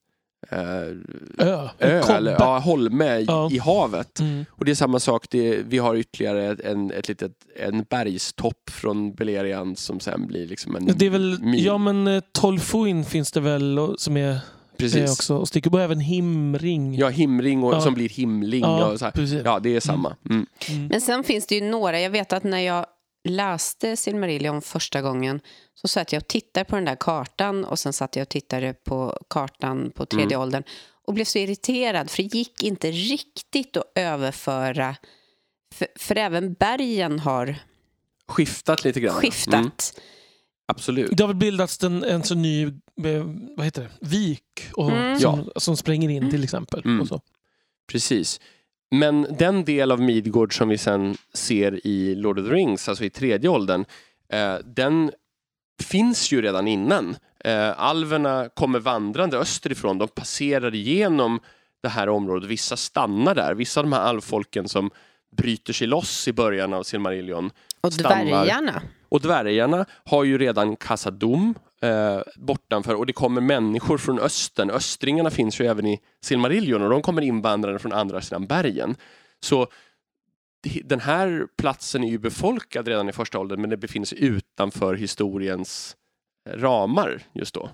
Ö. 0.50 0.94
ö, 1.78 2.00
eller 2.08 2.32
ja, 2.38 2.58
holme 2.58 3.18
i, 3.18 3.24
Ja. 3.24 3.48
i 3.52 3.58
havet. 3.58 4.20
Mm. 4.20 4.44
Och 4.50 4.64
det 4.64 4.70
är 4.70 4.74
samma 4.74 5.00
sak, 5.00 5.26
det, 5.30 5.58
vi 5.66 5.78
har 5.78 5.94
ytterligare 5.96 6.56
en, 6.64 6.90
ett 6.90 7.08
litet, 7.08 7.32
en 7.60 7.82
bergstopp 7.90 8.70
från 8.70 9.14
Beleriand 9.14 9.78
som 9.78 10.00
sen 10.00 10.26
blir 10.26 10.46
liksom 10.48 10.76
en 10.76 10.86
Det 10.96 11.06
är 11.06 11.10
väl, 11.10 11.38
ja 11.56 11.78
men 11.78 12.06
eh, 12.06 12.22
Tolfuin 12.32 13.04
finns 13.04 13.32
det 13.32 13.40
väl 13.40 13.78
och, 13.78 13.94
som 14.00 14.16
är, 14.16 14.28
är 14.30 14.38
Precis. 14.78 15.10
också. 15.12 15.36
Och 15.36 15.48
Stickerbo 15.48 15.78
även 15.78 16.00
Himring. 16.00 16.94
Ja, 16.94 17.08
himring 17.08 17.64
och, 17.64 17.74
Ja. 17.74 17.80
som 17.80 17.94
blir 17.94 18.08
himling. 18.08 18.60
Ja, 18.62 18.86
och 18.92 18.98
så 18.98 19.04
här. 19.04 19.12
precis. 19.12 19.42
ja 19.44 19.58
det 19.58 19.76
är 19.76 19.80
samma. 19.80 20.16
Mm. 20.30 20.46
Mm. 20.70 20.86
Men 20.86 21.00
sen 21.00 21.24
finns 21.24 21.46
det 21.46 21.54
ju 21.54 21.60
några, 21.70 22.00
jag 22.00 22.10
vet 22.10 22.32
att 22.32 22.44
när 22.44 22.60
jag 22.60 22.86
läste 23.28 23.96
Silmarillion 23.96 24.62
första 24.62 25.02
gången 25.02 25.40
så 25.80 25.88
satt 25.88 26.12
jag 26.12 26.20
och 26.20 26.28
tittade 26.28 26.64
på 26.64 26.76
den 26.76 26.84
där 26.84 26.96
kartan 27.00 27.64
och 27.64 27.78
sen 27.78 27.92
satt 27.92 28.16
jag 28.16 28.22
och 28.22 28.28
tittade 28.28 28.74
på 28.74 29.18
kartan 29.30 29.90
på 29.94 30.06
tredje 30.06 30.26
Mm. 30.36 30.40
åldern 30.40 30.62
och 31.06 31.14
blev 31.14 31.24
så 31.24 31.38
irriterad 31.38 32.10
för 32.10 32.22
det 32.22 32.34
gick 32.34 32.62
inte 32.62 32.90
riktigt 32.90 33.76
att 33.76 33.92
överföra 33.94 34.96
för, 35.74 35.88
för 35.98 36.16
även 36.16 36.52
bergen 36.52 37.18
har 37.18 37.56
Skiftat 38.28 38.84
lite 38.84 39.00
grann. 39.00 39.14
skiftat. 39.14 39.54
Mm, 39.54 39.70
absolut. 40.68 41.10
Det 41.16 41.22
har 41.22 41.28
väl 41.28 41.36
bildats 41.36 41.82
en, 41.82 42.04
en 42.04 42.22
så 42.22 42.34
ny 42.34 42.72
vad 43.56 43.64
heter 43.64 43.82
det? 43.82 43.90
vik 44.08 44.42
och, 44.72 44.90
Mm. 44.92 45.18
som, 45.20 45.50
som 45.56 45.76
spränger 45.76 46.08
in 46.08 46.30
till 46.30 46.44
exempel. 46.44 46.82
Mm. 46.84 47.00
Och 47.00 47.08
så. 47.08 47.20
Precis. 47.92 48.40
Men 48.90 49.26
den 49.38 49.64
del 49.64 49.92
av 49.92 50.00
Midgård 50.00 50.56
som 50.58 50.68
vi 50.68 50.78
sen 50.78 51.16
ser 51.34 51.86
i 51.86 52.14
Lord 52.14 52.38
of 52.38 52.46
the 52.46 52.52
Rings, 52.52 52.88
alltså 52.88 53.04
i 53.04 53.10
tredje 53.10 53.50
åldern, 53.50 53.84
eh, 54.32 54.54
den 54.64 55.12
finns 55.82 56.32
ju 56.32 56.42
redan 56.42 56.68
innan. 56.68 57.16
Eh, 57.44 57.80
alverna 57.80 58.48
kommer 58.54 58.78
vandrande 58.78 59.38
österifrån, 59.38 59.98
de 59.98 60.08
passerar 60.08 60.74
igenom 60.74 61.40
det 61.82 61.88
här 61.88 62.08
området, 62.08 62.48
vissa 62.48 62.76
stannar 62.76 63.34
där, 63.34 63.54
vissa 63.54 63.80
av 63.80 63.84
de 63.86 63.92
här 63.92 64.00
alvfolken 64.00 64.68
som 64.68 64.90
bryter 65.36 65.72
sig 65.72 65.86
loss 65.86 66.28
i 66.28 66.32
början 66.32 66.72
av 66.72 66.82
Silmarillion. 66.82 67.50
Och 67.80 67.92
Stannar. 67.92 68.24
dvärgarna. 68.24 68.82
Och 69.08 69.20
dvärgarna 69.20 69.86
har 70.04 70.24
ju 70.24 70.38
redan 70.38 70.76
Khazad-dûm 70.76 71.54
eh, 71.82 72.20
bortanför 72.36 72.94
och 72.94 73.06
det 73.06 73.12
kommer 73.12 73.40
människor 73.40 73.98
från 73.98 74.18
östern. 74.18 74.70
Östringarna 74.70 75.30
finns 75.30 75.60
ju 75.60 75.66
även 75.66 75.86
i 75.86 76.00
Silmarillion 76.22 76.82
och 76.82 76.90
de 76.90 77.02
kommer 77.02 77.22
invandrare 77.22 77.78
från 77.78 77.92
andra 77.92 78.20
sidan 78.20 78.46
bergen. 78.46 78.96
Så 79.40 79.66
den 80.84 81.00
här 81.00 81.46
platsen 81.58 82.04
är 82.04 82.08
ju 82.08 82.18
befolkad 82.18 82.88
redan 82.88 83.08
i 83.08 83.12
första 83.12 83.38
åldern 83.38 83.60
men 83.60 83.70
det 83.70 83.76
befinner 83.76 84.06
sig 84.06 84.24
utanför 84.24 84.94
historiens 84.94 85.96
eh, 86.48 86.52
ramar 86.52 87.22
just 87.32 87.54
då. 87.54 87.70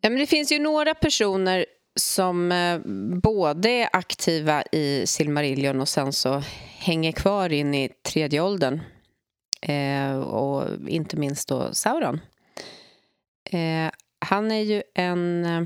Ja, 0.00 0.10
men 0.10 0.18
det 0.18 0.26
finns 0.26 0.52
ju 0.52 0.58
några 0.58 0.94
personer 0.94 1.66
som 2.00 2.52
eh, 2.52 2.80
både 3.22 3.70
är 3.70 3.88
aktiva 3.92 4.62
i 4.72 5.06
Silmarillion 5.06 5.80
och 5.80 5.88
sen 5.88 6.12
så 6.12 6.42
hänger 6.78 7.12
kvar 7.12 7.52
in 7.52 7.74
i 7.74 7.90
tredje 8.02 8.40
åldern. 8.40 8.80
Eh, 9.62 10.18
och 10.18 10.88
inte 10.88 11.16
minst 11.16 11.48
då 11.48 11.74
Sauron. 11.74 12.20
Eh, 13.50 13.90
han 14.18 14.50
är 14.50 14.60
ju 14.60 14.82
en... 14.94 15.44
Eh, 15.44 15.62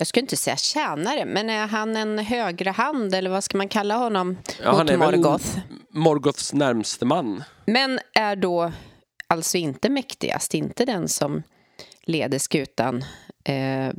jag 0.00 0.06
skulle 0.06 0.20
inte 0.20 0.36
säga 0.36 0.56
tjänare, 0.56 1.24
men 1.24 1.50
är 1.50 1.66
han 1.66 1.96
en 1.96 2.18
högre 2.18 2.70
hand 2.70 3.14
eller 3.14 3.30
vad 3.30 3.44
ska 3.44 3.58
man 3.58 3.68
kalla 3.68 3.96
honom 3.96 4.38
Ja, 4.62 4.72
mot 4.72 4.90
är 4.90 4.96
Morgoth? 4.96 5.58
Morgoths 5.90 6.52
närmste 6.52 7.04
man. 7.04 7.44
Men 7.66 7.98
är 8.14 8.36
då 8.36 8.72
alltså 9.26 9.58
inte 9.58 9.88
mäktigast, 9.88 10.54
inte 10.54 10.84
den 10.84 11.08
som 11.08 11.42
leder 12.02 12.38
skutan 12.38 13.04
eh, 13.44 13.90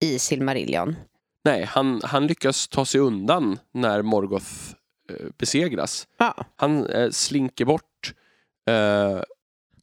i 0.00 0.18
Silmarillion. 0.18 0.96
Nej, 1.44 1.64
han, 1.64 2.00
han 2.04 2.26
lyckas 2.26 2.68
ta 2.68 2.84
sig 2.84 3.00
undan 3.00 3.58
när 3.74 4.02
Morgoth 4.02 4.52
eh, 5.10 5.26
besegras. 5.38 6.06
Ja. 6.18 6.34
Han 6.56 6.86
eh, 6.86 7.10
slinker 7.10 7.64
bort 7.64 8.14
eh, 8.70 9.22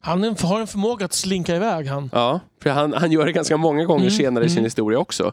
Han 0.00 0.22
har 0.22 0.60
en 0.60 0.66
förmåga 0.66 1.04
att 1.04 1.12
slinka 1.12 1.56
iväg 1.56 1.86
han. 1.86 2.10
Ja, 2.12 2.40
för 2.62 2.70
han, 2.70 2.92
han 2.92 3.12
gör 3.12 3.26
det 3.26 3.32
ganska 3.32 3.56
många 3.56 3.84
gånger 3.84 4.04
Mm, 4.04 4.16
senare 4.18 4.44
i 4.44 4.48
sin 4.48 4.58
mm. 4.58 4.64
historia 4.64 4.98
också. 4.98 5.32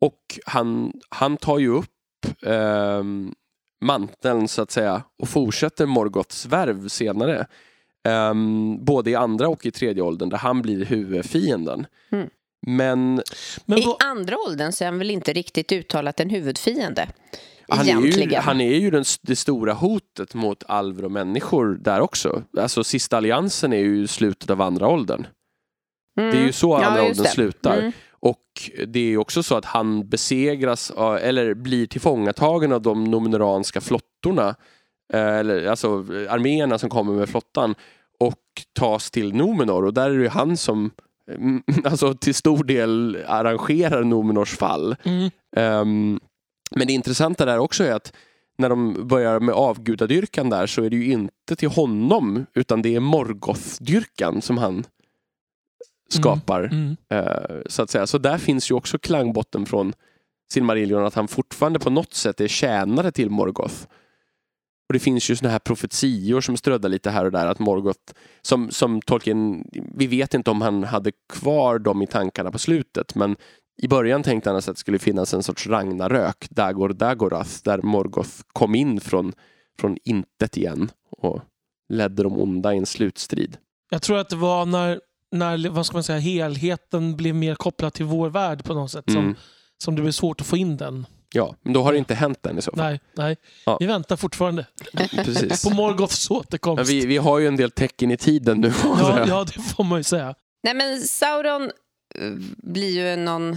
Och 0.00 0.38
han, 0.46 0.92
han 1.08 1.36
tar 1.36 1.58
ju 1.58 1.68
upp 1.68 1.88
ehm, 2.46 3.32
manteln 3.80 4.48
så 4.48 4.62
att 4.62 4.70
säga 4.70 5.02
och 5.18 5.28
fortsätter 5.28 5.86
Morgoths 5.86 6.46
värv 6.46 6.88
senare. 6.88 7.46
Ehm, 8.04 8.84
både 8.84 9.10
i 9.10 9.14
andra 9.14 9.48
och 9.48 9.66
i 9.66 9.70
tredje 9.70 10.02
åldern 10.02 10.28
där 10.28 10.38
han 10.38 10.62
blir 10.62 10.84
huvudfienden. 10.84 11.86
Mm. 12.12 12.28
Men 12.66 13.22
Men 13.64 13.78
I 13.78 13.94
andra 13.98 14.36
åldern 14.46 14.72
så 14.72 14.84
är 14.84 14.88
han 14.88 14.98
väl 14.98 15.10
inte 15.10 15.32
riktigt 15.32 15.72
uttalat 15.72 16.20
en 16.20 16.30
huvudfiende. 16.30 17.08
Han 17.76 17.88
är, 17.88 17.92
ju, 17.92 18.08
Egentligen. 18.08 18.42
han 18.42 18.60
är 18.60 18.78
ju 18.78 18.90
den, 18.90 19.04
det 19.22 19.36
stora 19.36 19.72
hotet 19.72 20.34
mot 20.34 20.64
alver 20.68 21.04
och 21.04 21.12
människor 21.12 21.78
där 21.80 22.00
också. 22.00 22.42
Alltså 22.58 22.84
sista 22.84 23.16
alliansen 23.16 23.72
är 23.72 23.78
ju 23.78 24.06
slutet 24.06 24.50
av 24.50 24.60
andra 24.60 24.88
åldern. 24.88 25.26
Mm. 26.20 26.30
Det 26.30 26.38
är 26.38 26.46
ju 26.46 26.52
så 26.52 26.78
Ja, 26.82 26.86
andra 26.86 27.02
åldern 27.02 27.26
slutar. 27.26 27.78
Mm. 27.78 27.92
Och 28.10 28.70
det 28.86 29.00
är 29.00 29.04
ju 29.04 29.18
också 29.18 29.42
så 29.42 29.56
att 29.56 29.64
han 29.64 30.08
besegras, 30.08 30.92
eller 31.20 31.54
blir 31.54 31.86
tillfångatagen 31.86 32.72
av 32.72 32.82
de 32.82 33.04
nomineranska 33.04 33.80
flottorna, 33.80 34.54
eh, 35.12 35.36
eller 35.36 35.66
alltså 35.66 35.88
arméerna 36.28 36.78
som 36.78 36.90
kommer 36.90 37.12
med 37.12 37.28
flottan 37.28 37.74
och 38.20 38.40
tas 38.78 39.10
till 39.10 39.34
Numenor 39.34 39.84
och 39.84 39.94
där 39.94 40.10
är 40.10 40.16
det 40.16 40.22
ju 40.22 40.28
han 40.28 40.56
som 40.56 40.90
mm, 41.30 41.62
alltså 41.84 42.14
till 42.14 42.34
stor 42.34 42.64
del 42.64 43.18
arrangerar 43.26 44.04
Numenors 44.04 44.56
fall. 44.56 44.96
Mm. 45.02 45.30
Ehm, 45.56 46.20
men 46.76 46.86
det 46.86 46.92
intressanta 46.92 47.44
där 47.44 47.58
också 47.58 47.84
är 47.84 47.92
att 47.92 48.12
när 48.58 48.68
de 48.68 49.08
börjar 49.08 49.40
med 49.40 49.54
avgudadyrkan 49.54 50.50
där 50.50 50.66
så 50.66 50.82
är 50.82 50.90
det 50.90 50.96
ju 50.96 51.12
inte 51.12 51.56
till 51.56 51.68
honom 51.68 52.46
utan 52.54 52.82
det 52.82 52.94
är 52.94 53.00
Morgoth-dyrkan 53.00 54.40
som 54.40 54.58
han 54.58 54.84
skapar. 56.08 56.62
Mm. 56.62 56.96
Eh, 57.08 57.60
så 57.66 57.82
att 57.82 57.90
säga. 57.90 58.06
Så 58.06 58.18
där 58.18 58.38
finns 58.38 58.70
ju 58.70 58.74
också 58.74 58.98
klangbotten 58.98 59.66
från 59.66 59.92
Silmarillion 60.52 61.06
att 61.06 61.14
han 61.14 61.28
fortfarande 61.28 61.78
på 61.78 61.90
något 61.90 62.14
sätt 62.14 62.40
är 62.40 62.48
tjänare 62.48 63.12
till 63.12 63.30
Morgoth. 63.30 63.74
Och 64.88 64.92
det 64.92 64.98
finns 64.98 65.30
ju 65.30 65.36
såna 65.36 65.50
här 65.50 65.58
profetior 65.58 66.40
som 66.40 66.56
ströddar 66.56 66.88
lite 66.88 67.10
här 67.10 67.24
och 67.24 67.32
där 67.32 67.46
att 67.46 67.58
Morgoth, 67.58 68.00
som, 68.42 68.70
som 68.70 69.02
Tolkien, 69.02 69.64
vi 69.94 70.06
vet 70.06 70.34
inte 70.34 70.50
om 70.50 70.60
han 70.60 70.84
hade 70.84 71.12
kvar 71.32 71.78
dem 71.78 72.02
i 72.02 72.06
tankarna 72.06 72.50
på 72.50 72.58
slutet, 72.58 73.14
men 73.14 73.36
i 73.82 73.88
början 73.88 74.22
tänkte 74.22 74.50
han 74.50 74.56
att 74.58 74.66
det 74.66 74.76
skulle 74.76 74.98
finnas 74.98 75.34
en 75.34 75.42
sorts 75.42 75.66
Ragnarök, 75.66 76.46
Dagor 76.50 76.88
Dagorath, 76.88 77.50
där 77.64 77.78
Morgoth 77.82 78.30
kom 78.52 78.74
in 78.74 79.00
från, 79.00 79.32
från 79.80 79.96
intet 80.04 80.56
igen 80.56 80.90
och 81.18 81.40
ledde 81.88 82.22
de 82.22 82.38
onda 82.38 82.74
i 82.74 82.78
en 82.78 82.86
slutstrid. 82.86 83.56
Jag 83.90 84.02
tror 84.02 84.18
att 84.18 84.28
det 84.28 84.36
var 84.36 84.66
när, 84.66 85.00
när 85.32 85.68
vad 85.68 85.86
ska 85.86 85.96
man 85.96 86.02
säga, 86.04 86.18
helheten 86.18 87.16
blev 87.16 87.34
mer 87.34 87.54
kopplad 87.54 87.92
till 87.92 88.04
vår 88.04 88.30
värld 88.30 88.64
på 88.64 88.74
något 88.74 88.90
sätt 88.90 89.04
som, 89.06 89.16
Mm. 89.22 89.34
som 89.84 89.96
det 89.96 90.02
blev 90.02 90.12
svårt 90.12 90.40
att 90.40 90.46
få 90.46 90.56
in 90.56 90.76
den. 90.76 91.06
Ja, 91.34 91.54
men 91.62 91.72
då 91.72 91.82
har 91.82 91.92
det 91.92 91.98
inte 91.98 92.14
hänt 92.14 92.46
än 92.46 92.58
i 92.58 92.62
så 92.62 92.70
fall. 92.70 92.78
Nej, 92.84 93.00
nej. 93.16 93.36
Ja. 93.66 93.76
Vi 93.80 93.86
väntar 93.86 94.16
fortfarande 94.16 94.66
Precis. 95.10 95.64
på 95.64 95.70
Morgoths 95.70 96.30
återkomst. 96.30 96.76
Men 96.78 96.86
vi, 96.86 97.06
vi 97.06 97.16
har 97.16 97.38
ju 97.38 97.46
en 97.48 97.56
del 97.56 97.70
tecken 97.70 98.10
i 98.10 98.16
tiden 98.16 98.60
nu. 98.60 98.72
ja, 98.84 99.24
ja, 99.28 99.44
det 99.44 99.62
får 99.62 99.84
man 99.84 99.98
ju 99.98 100.02
säga. 100.02 100.34
Nej, 100.64 100.74
men 100.74 101.00
Sauron 101.00 101.70
blir 102.56 102.90
ju 102.90 103.16
någon, 103.16 103.56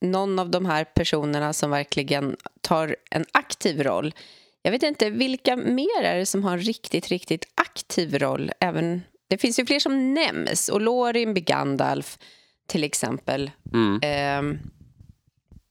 någon 0.00 0.38
av 0.38 0.50
de 0.50 0.66
här 0.66 0.84
personerna 0.84 1.52
som 1.52 1.70
verkligen 1.70 2.36
tar 2.60 2.96
en 3.10 3.24
aktiv 3.32 3.82
roll 3.82 4.14
Jag 4.62 4.72
vet 4.72 4.82
inte, 4.82 5.10
vilka 5.10 5.56
mer 5.56 6.02
är 6.02 6.18
det 6.18 6.26
som 6.26 6.44
har 6.44 6.52
en 6.52 6.60
riktigt, 6.60 7.08
riktigt 7.08 7.44
aktiv 7.54 8.18
roll? 8.18 8.52
Även, 8.60 9.02
det 9.28 9.38
finns 9.38 9.58
ju 9.58 9.66
fler 9.66 9.80
som 9.80 10.14
nämns. 10.14 10.68
Och 10.68 10.80
Lorin 10.80 11.32
blir 11.32 11.44
Gandalf, 11.44 12.18
till 12.66 12.84
exempel. 12.84 13.50
Mm. 13.74 14.00
Ehm, 14.02 14.58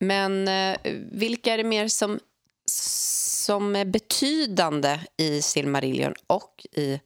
men 0.00 0.48
eh, 0.48 0.78
vilka 1.12 1.52
är 1.52 1.58
det 1.58 1.64
mer 1.64 1.88
som, 1.88 2.20
som 2.66 3.76
är 3.76 3.84
betydande 3.84 5.00
i 5.16 5.42
Silmarillion 5.42 6.14
och 6.26 6.66
i 6.72 7.00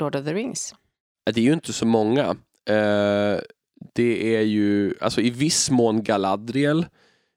Lord 0.00 0.16
of 0.16 0.24
the 0.24 0.34
Rings? 0.34 0.74
Det 1.24 1.40
är 1.40 1.44
ju 1.44 1.52
inte 1.52 1.72
så 1.72 1.86
många. 1.86 2.36
Eh, 2.70 3.40
det 3.94 4.36
är 4.36 4.42
ju 4.42 4.94
alltså 5.00 5.20
i 5.20 5.30
viss 5.30 5.70
mån 5.70 6.02
Galadriel. 6.02 6.86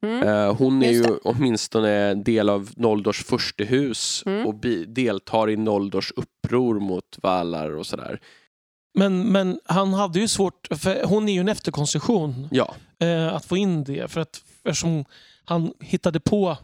Mm. 0.05 0.27
Eh, 0.27 0.55
hon 0.55 0.83
är 0.83 0.91
ju 0.91 1.05
åtminstone 1.23 2.13
del 2.13 2.49
av 2.49 2.69
Noldors 2.77 3.23
furstehus 3.25 4.23
Mm. 4.25 4.47
och 4.47 4.55
deltar 4.87 5.49
i 5.49 5.57
Noldors 5.57 6.11
uppror 6.15 6.79
mot 6.79 7.17
Valar 7.23 7.71
och 7.75 7.85
sådär. 7.85 8.19
Men, 8.93 9.31
men 9.31 9.59
han 9.65 9.93
hade 9.93 10.19
ju 10.19 10.27
svårt, 10.27 10.67
för 10.71 11.03
hon 11.03 11.29
är 11.29 11.33
ju 11.33 11.39
en 11.39 11.49
efterkonstruktion, 11.49 12.47
Ja, 12.51 12.75
eh, 12.99 13.33
att 13.35 13.45
få 13.45 13.57
in 13.57 13.83
det. 13.83 14.11
För 14.11 14.21
att, 14.21 14.41
eftersom 14.63 15.05
han 15.45 15.73
hittade 15.79 16.19
på, 16.19 16.57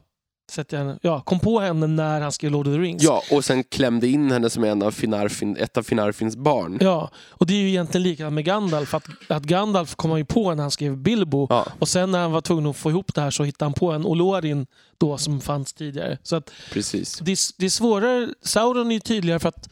sätter 0.52 0.78
jag 0.78 0.86
henne, 0.86 1.00
ja, 1.02 1.22
kom 1.22 1.39
på 1.39 1.60
henne 1.60 1.88
när 1.88 2.22
han 2.22 2.32
skrev 2.32 2.52
Lord 2.52 2.68
of 2.68 2.74
the 2.74 2.80
Rings. 2.80 3.04
ja, 3.04 3.24
och 3.32 3.45
sen 3.45 3.64
klämde 3.64 4.08
in 4.08 4.32
henne 4.32 4.50
som 4.50 4.64
en 4.64 4.82
av 4.84 4.91
Finarfin, 4.91 5.58
ett 5.58 5.78
av 5.78 5.84
Finarfins 5.84 6.36
barn. 6.36 6.78
Ja, 6.82 7.10
och 7.30 7.45
det 7.45 7.54
är 7.54 7.58
ju 7.58 7.70
egentligen 7.70 8.04
likadant 8.04 8.34
med 8.34 8.45
Gandalf. 8.45 8.93
Att, 8.93 9.06
att 9.28 9.43
Gandalf 9.43 9.95
kom 9.95 10.10
han 10.12 10.20
ju 10.20 10.26
på 10.26 10.54
när 10.56 10.62
han 10.64 10.72
skrev 10.72 10.98
Bilbo. 10.98 11.48
Ja, 11.50 11.68
Och 11.80 11.88
sen 11.88 12.12
när 12.12 12.20
han 12.20 12.32
var 12.32 12.41
tvungen 12.41 12.66
att 12.70 12.78
få 12.78 12.89
ihop 12.89 13.14
det 13.16 13.22
här 13.22 13.32
så 13.32 13.43
hittade 13.43 13.66
han 13.66 13.74
på 13.74 13.91
en 13.91 14.06
Olorin 14.06 14.68
då 14.98 15.18
som 15.18 15.41
fanns 15.41 15.74
tidigare. 15.74 16.18
Så 16.24 16.36
att 16.36 16.52
precis. 16.72 17.20
det, 17.20 17.38
det 17.58 17.66
är 17.66 17.70
svårare. 17.70 18.30
Sauron 18.41 18.91
är 18.91 18.93
ju 18.95 19.00
tydligare 19.00 19.39
för 19.39 19.50
att 19.50 19.70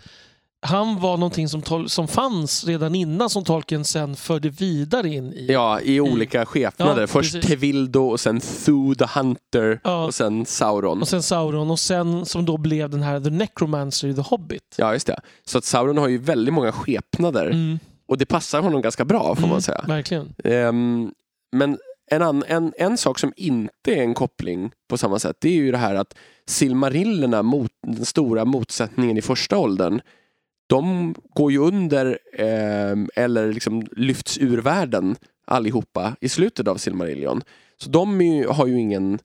han 0.66 1.00
var 1.00 1.18
någonting 1.18 1.50
som, 1.50 1.62
tol- 1.62 1.88
som 1.88 2.08
fanns 2.08 2.66
redan 2.66 2.96
innan 2.96 3.30
som 3.30 3.44
Tolkien 3.44 3.86
sen 3.86 4.16
förde 4.16 4.50
vidare 4.50 5.10
in 5.10 5.34
i. 5.34 5.48
Ja, 5.50 5.82
i 5.82 6.00
olika 6.00 6.46
skepnader. 6.46 7.02
Ja, 7.02 7.08
Först 7.08 7.34
precis. 7.34 7.50
Tevildo 7.50 8.00
och 8.08 8.20
sen 8.20 8.40
Thu 8.40 8.96
the 8.96 9.06
Hunter 9.20 9.80
Ja. 9.84 10.06
och 10.06 10.14
sen 10.16 10.46
Sauron. 10.46 11.02
Och 11.02 11.08
sen 11.08 11.24
Sauron 11.24 11.72
och 11.72 11.80
sen 11.80 12.26
som 12.26 12.46
då 12.46 12.58
blev 12.58 12.90
den 12.90 13.02
här 13.04 13.20
The 13.20 13.30
Necromancer 13.30 14.08
i 14.08 14.14
The 14.14 14.22
Hobbit. 14.22 14.76
Ja, 14.78 14.94
just 14.94 15.08
det. 15.08 15.20
Så 15.46 15.58
att 15.58 15.64
Sauron 15.66 15.98
har 15.98 16.08
ju 16.08 16.18
väldigt 16.18 16.54
många 16.54 16.72
skepnader 16.72 17.46
Mm, 17.46 17.80
och 18.08 18.18
det 18.18 18.26
passar 18.26 18.62
honom 18.62 18.82
ganska 18.82 19.06
bra 19.06 19.36
får 19.36 19.42
man 19.42 19.50
mm, 19.50 19.62
säga. 19.62 19.86
Verkligen. 19.88 20.34
Ehm, 20.44 21.12
men 21.56 21.78
en, 22.12 22.22
ann- 22.22 22.44
en, 22.48 22.74
en 22.78 22.98
sak 22.98 23.20
som 23.20 23.34
inte 23.38 23.68
är 23.96 24.02
en 24.02 24.14
koppling 24.14 24.72
på 24.90 24.98
samma 24.98 25.20
sätt 25.20 25.36
det 25.40 25.50
är 25.50 25.54
ju 25.54 25.72
det 25.72 25.78
här 25.78 25.96
att 25.96 26.14
Silmarillerna, 26.48 27.44
mot, 27.44 27.72
den 27.88 28.06
stora 28.06 28.46
motsättningen 28.46 29.18
i 29.18 29.22
första 29.22 29.58
åldern, 29.58 30.02
de 30.68 31.16
går 31.34 31.52
ju 31.52 31.58
under 31.58 32.20
ehm, 32.38 33.10
eller 33.16 33.54
liksom 33.54 33.88
lyfts 33.98 34.38
ur 34.38 34.58
världen 34.62 35.16
allihopa 35.48 36.16
i 36.22 36.30
slutet 36.30 36.68
av 36.68 36.76
Silmarillion. 36.78 37.42
Så 37.78 37.90
de 37.90 38.22
ju, 38.22 38.48
har 38.48 38.68
ju 38.68 38.80
ingen 38.80 39.20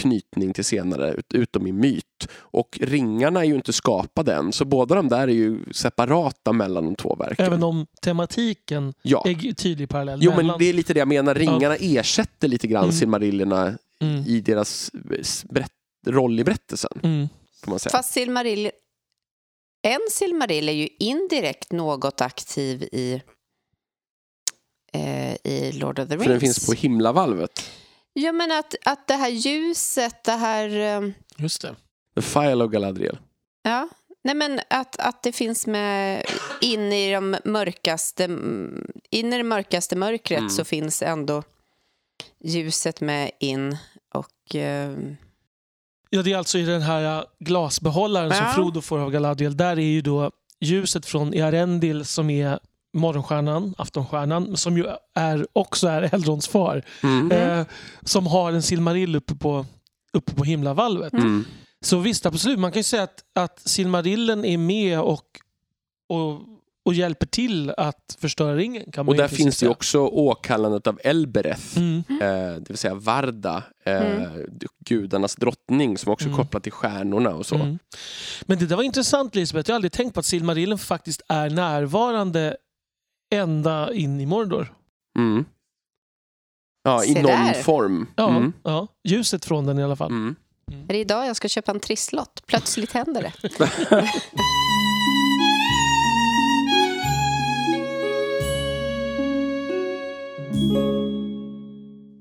knytning 0.00 0.52
till 0.52 0.64
senare 0.64 1.12
ut- 1.14 1.34
utom 1.34 1.66
i 1.66 1.72
myt. 1.72 2.28
Och 2.34 2.78
ringarna 2.82 3.40
är 3.40 3.44
ju 3.44 3.54
inte 3.54 3.72
skapade 3.72 4.34
än 4.34 4.52
så 4.52 4.64
båda 4.64 4.94
de 4.94 5.08
där 5.08 5.28
är 5.28 5.32
ju 5.32 5.58
separata 5.72 6.52
mellan 6.52 6.84
de 6.84 6.94
två 6.94 7.14
verken. 7.14 7.46
Även 7.46 7.62
om 7.62 7.86
tematiken 8.02 8.94
ja. 9.02 9.24
är 9.26 9.52
tydlig 9.54 9.88
parallell 9.88 10.18
Jo 10.22 10.30
men 10.30 10.36
mellan... 10.36 10.58
det 10.58 10.64
är 10.64 10.72
lite 10.72 10.94
det 10.94 10.98
jag 10.98 11.08
menar, 11.08 11.34
ringarna 11.34 11.76
ersätter 11.80 12.48
lite 12.48 12.66
grann 12.66 12.82
Mm. 12.84 12.92
Silmarillerna 12.92 13.78
Mm, 14.00 14.24
i 14.26 14.40
deras 14.40 14.90
berätt- 15.44 15.70
roll 16.06 16.40
i 16.40 16.44
berättelsen. 16.44 16.90
mm. 17.02 17.28
Får 17.64 17.70
man 17.70 17.78
säga. 17.78 17.90
Fast 17.90 18.12
Silmarill... 18.12 18.70
En 19.82 20.00
Silmarill 20.10 20.68
är 20.68 20.72
ju 20.72 20.88
indirekt 20.98 21.72
något 21.72 22.20
aktiv 22.20 22.82
i, 22.82 23.22
eh, 24.92 25.34
i 25.44 25.72
Lord 25.72 25.98
of 25.98 26.08
the 26.08 26.14
Rings. 26.14 26.24
För 26.24 26.30
den 26.30 26.40
finns 26.40 26.66
på 26.66 26.72
himlavalvet. 26.72 27.70
Ja, 28.12 28.32
men 28.32 28.52
att, 28.52 28.74
att 28.84 29.06
det 29.06 29.14
här 29.14 29.28
ljuset, 29.28 30.24
det 30.24 30.32
här... 30.32 30.68
eh, 31.02 31.10
Just 31.36 31.62
det. 31.62 31.76
The 32.14 32.22
File 32.22 32.64
of 32.64 32.70
Galadriel. 32.70 33.18
Ja, 33.62 33.88
nej 34.24 34.34
men 34.34 34.60
att, 34.70 34.96
att 35.00 35.22
det 35.22 35.32
finns 35.32 35.66
med 35.66 36.24
in 36.60 36.92
i 36.92 37.12
de 37.12 37.36
mörkaste, 37.44 38.24
in 39.10 39.32
i 39.32 39.36
det 39.36 39.42
mörkaste 39.42 39.96
mörkret 39.96 40.38
Mm. 40.38 40.50
så 40.50 40.64
finns 40.64 41.02
ändå 41.02 41.42
ljuset 42.44 43.00
med 43.00 43.30
in 43.40 43.76
och 44.14 44.54
eh, 44.56 44.96
Ja, 46.14 46.22
det 46.22 46.32
är 46.32 46.38
alltså 46.38 46.58
i 46.58 46.62
den 46.62 46.82
här 46.82 47.18
äh, 47.18 47.24
glasbehållaren 47.38 48.30
som 48.30 48.46
Ja. 48.46 48.52
Frodo 48.52 48.80
får 48.80 48.98
av 48.98 49.10
Galadriel. 49.10 49.56
Där 49.56 49.78
är 49.78 49.80
ju 49.80 50.00
då 50.00 50.30
ljuset 50.60 51.06
från 51.06 51.34
Earendil 51.34 52.04
som 52.04 52.30
är 52.30 52.58
morgonstjärnan, 52.92 53.74
aftonstjärnan, 53.78 54.56
som 54.56 54.76
ju 54.78 54.86
är, 55.14 55.46
också 55.52 55.88
är 55.88 56.14
Eldrons 56.14 56.48
far. 56.48 56.82
Mm. 57.02 57.32
Eh, 57.32 57.66
som 58.02 58.26
har 58.26 58.52
en 58.52 58.62
Silmarill 58.62 59.16
uppe 59.16 59.34
på, 59.34 59.66
uppe 60.12 60.34
på 60.34 60.44
himlavalvet. 60.44 61.12
Mm. 61.12 61.44
Så 61.80 61.98
visst, 61.98 62.26
absolut. 62.26 62.58
Man 62.58 62.72
kan 62.72 62.80
ju 62.80 62.84
säga 62.84 63.02
att, 63.02 63.24
att 63.34 63.60
Silmarillen 63.60 64.44
är 64.44 64.58
med 64.58 65.00
och, 65.00 65.26
och, 66.08 66.40
och 66.84 66.94
hjälper 66.94 67.26
till 67.26 67.70
att 67.70 68.16
förstöra 68.20 68.56
ringen. 68.56 68.92
Kan 68.92 69.06
man 69.06 69.12
Och 69.12 69.16
där 69.16 69.28
finns 69.28 69.58
det 69.58 69.68
också 69.68 69.98
åkallandet 70.00 70.86
av 70.86 71.00
Elbereth, 71.04 71.78
Mm. 71.78 71.98
eh, 72.08 72.60
det 72.60 72.64
vill 72.68 72.76
säga 72.78 72.94
Varda, 72.94 73.62
eh, 73.84 73.96
Mm. 74.22 74.46
gudarnas 74.84 75.36
drottning 75.36 75.98
som 75.98 76.12
också 76.12 76.24
är 76.24 76.28
Mm. 76.28 76.36
kopplat 76.38 76.62
till 76.62 76.72
stjärnorna 76.72 77.30
och 77.34 77.46
så. 77.46 77.54
Mm. 77.54 77.78
Men 78.42 78.58
det 78.58 78.66
där 78.66 78.76
var 78.76 78.82
intressant 78.82 79.34
Lisbeth. 79.34 79.70
Jag 79.70 79.74
har 79.74 79.76
aldrig 79.76 79.92
tänkt 79.92 80.14
på 80.14 80.20
att 80.20 80.26
Silmarillen 80.26 80.78
faktiskt 80.78 81.22
är 81.28 81.50
närvarande 81.50 82.56
ända 83.34 83.92
in 83.94 84.20
i 84.20 84.26
Mordor. 84.26 84.74
Mm. 85.18 85.44
Ja, 86.84 87.04
i 87.04 87.14
Se 87.14 87.22
någon 87.22 87.30
där. 87.30 87.62
form. 87.62 88.06
Ja, 88.16 88.28
Mm. 88.36 88.52
ja, 88.62 88.86
ljuset 89.08 89.44
från 89.44 89.66
den 89.66 89.78
i 89.78 89.82
alla 89.84 89.96
fall. 89.96 90.10
Mm. 90.10 90.36
är 90.88 90.92
det 90.92 90.98
idag 90.98 91.26
jag 91.26 91.36
ska 91.36 91.48
köpa 91.48 91.72
en 91.72 91.80
trisslott? 91.80 92.42
Plötsligt 92.46 92.92
händer 92.92 93.22
det. 93.22 93.32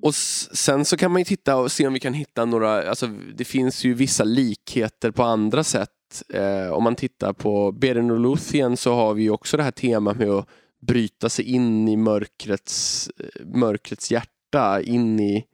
Och 0.02 0.16
sen 0.16 0.86
så 0.86 0.98
kan 0.98 1.12
man 1.12 1.22
ju 1.22 1.26
titta 1.26 1.56
och 1.56 1.72
se 1.72 1.88
om 1.88 1.94
vi 1.94 2.00
kan 2.00 2.14
hitta 2.14 2.46
några, 2.46 2.90
alltså 2.90 3.08
det 3.36 3.46
finns 3.46 3.84
ju 3.84 3.94
vissa 3.94 4.24
likheter 4.24 5.12
på 5.12 5.24
andra 5.24 5.64
sätt. 5.64 5.90
Eh, 6.34 6.74
om 6.74 6.84
man 6.84 6.96
tittar 6.96 7.34
på 7.34 7.72
Beren 7.72 8.12
och 8.12 8.20
Luthien 8.20 8.78
så 8.78 8.94
har 8.94 9.14
vi 9.14 9.24
ju 9.24 9.30
också 9.30 9.58
det 9.58 9.64
här 9.64 9.72
temat 9.72 10.18
med 10.18 10.30
att 10.30 10.48
bryta 10.82 11.30
sig 11.30 11.46
in 11.46 11.88
i 11.88 11.98
mörkrets, 11.98 13.10
eh, 13.20 13.46
mörkrets 13.46 14.12
hjärta, 14.12 14.82
in 14.82 15.20
i, 15.20 15.46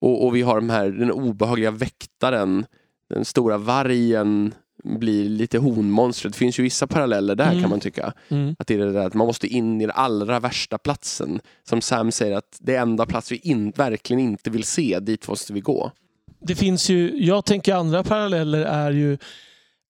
och, 0.00 0.26
och 0.26 0.36
vi 0.36 0.42
har 0.42 0.56
de 0.56 0.70
här, 0.70 0.90
den 0.90 1.10
obehagliga 1.10 1.70
väktaren, 1.70 2.66
den 3.08 3.24
stora 3.24 3.58
vargen 3.58 4.54
blir 4.84 5.28
lite 5.28 5.58
honmonstret. 5.58 6.32
Det 6.32 6.38
finns 6.38 6.58
ju 6.58 6.62
vissa 6.62 6.86
paralleller 6.86 7.34
där 7.34 7.48
Mm. 7.50 7.60
kan 7.60 7.70
man 7.70 7.80
tycka. 7.80 8.12
Mm. 8.28 8.56
Att 8.58 8.66
det 8.66 8.74
är 8.74 8.78
det 8.78 8.92
där 8.92 9.06
att 9.06 9.14
man 9.14 9.26
måste 9.26 9.46
in 9.46 9.80
i 9.80 9.86
den 9.86 9.94
allra 9.96 10.40
värsta 10.40 10.78
platsen. 10.78 11.40
Som 11.68 11.80
Sam 11.80 12.12
säger 12.12 12.36
att 12.36 12.56
det 12.60 12.74
är 12.74 12.80
enda 12.82 13.06
plats 13.06 13.32
vi 13.32 13.36
in, 13.36 13.70
verkligen 13.70 14.20
inte 14.20 14.50
vill 14.50 14.64
se, 14.64 14.98
dit 15.00 15.28
måste 15.28 15.52
vi 15.52 15.60
gå. 15.60 15.90
Det 16.40 16.54
finns 16.54 16.88
ju, 16.90 17.24
jag 17.24 17.44
tänker 17.44 17.74
andra 17.74 18.02
paralleller 18.04 18.60
är 18.64 18.90
ju 18.90 19.18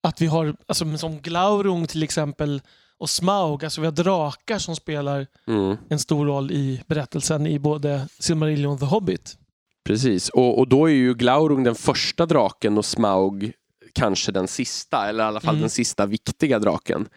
att 0.03 0.21
vi 0.21 0.27
har, 0.27 0.57
alltså, 0.67 0.97
som 0.97 1.19
Glaurung 1.21 1.87
till 1.87 2.03
exempel 2.03 2.63
och 2.99 3.11
Smaug, 3.11 3.65
alltså 3.65 3.81
vi 3.81 3.87
har 3.87 3.93
drakar 3.93 4.59
som 4.59 4.77
spelar 4.77 5.27
Mm. 5.47 5.77
en 5.89 5.99
stor 5.99 6.27
roll 6.27 6.51
i 6.53 6.83
berättelsen 6.87 7.47
i 7.47 7.59
både 7.59 8.09
Silmarillion 8.19 8.73
och 8.73 8.81
The 8.81 8.87
Hobbit. 8.87 9.37
Precis, 9.85 10.29
och, 10.29 10.59
och 10.59 10.69
då 10.69 10.87
är 10.91 10.93
ju 10.95 11.15
Glaurung 11.15 11.65
den 11.65 11.75
första 11.75 12.27
draken 12.27 12.79
och 12.79 12.85
Smaug 12.85 13.53
kanske 13.95 14.33
den 14.33 14.49
sista, 14.49 15.09
eller 15.09 15.25
i 15.25 15.27
alla 15.27 15.41
fall 15.41 15.55
Mm. 15.55 15.61
den 15.61 15.71
sista 15.71 16.07
viktiga 16.07 16.59
draken. 16.59 17.09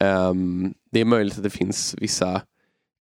Ehm, 0.00 0.74
det 0.92 1.00
är 1.00 1.04
möjligt 1.04 1.36
att 1.36 1.42
det 1.42 1.50
finns 1.50 1.94
vissa 1.98 2.42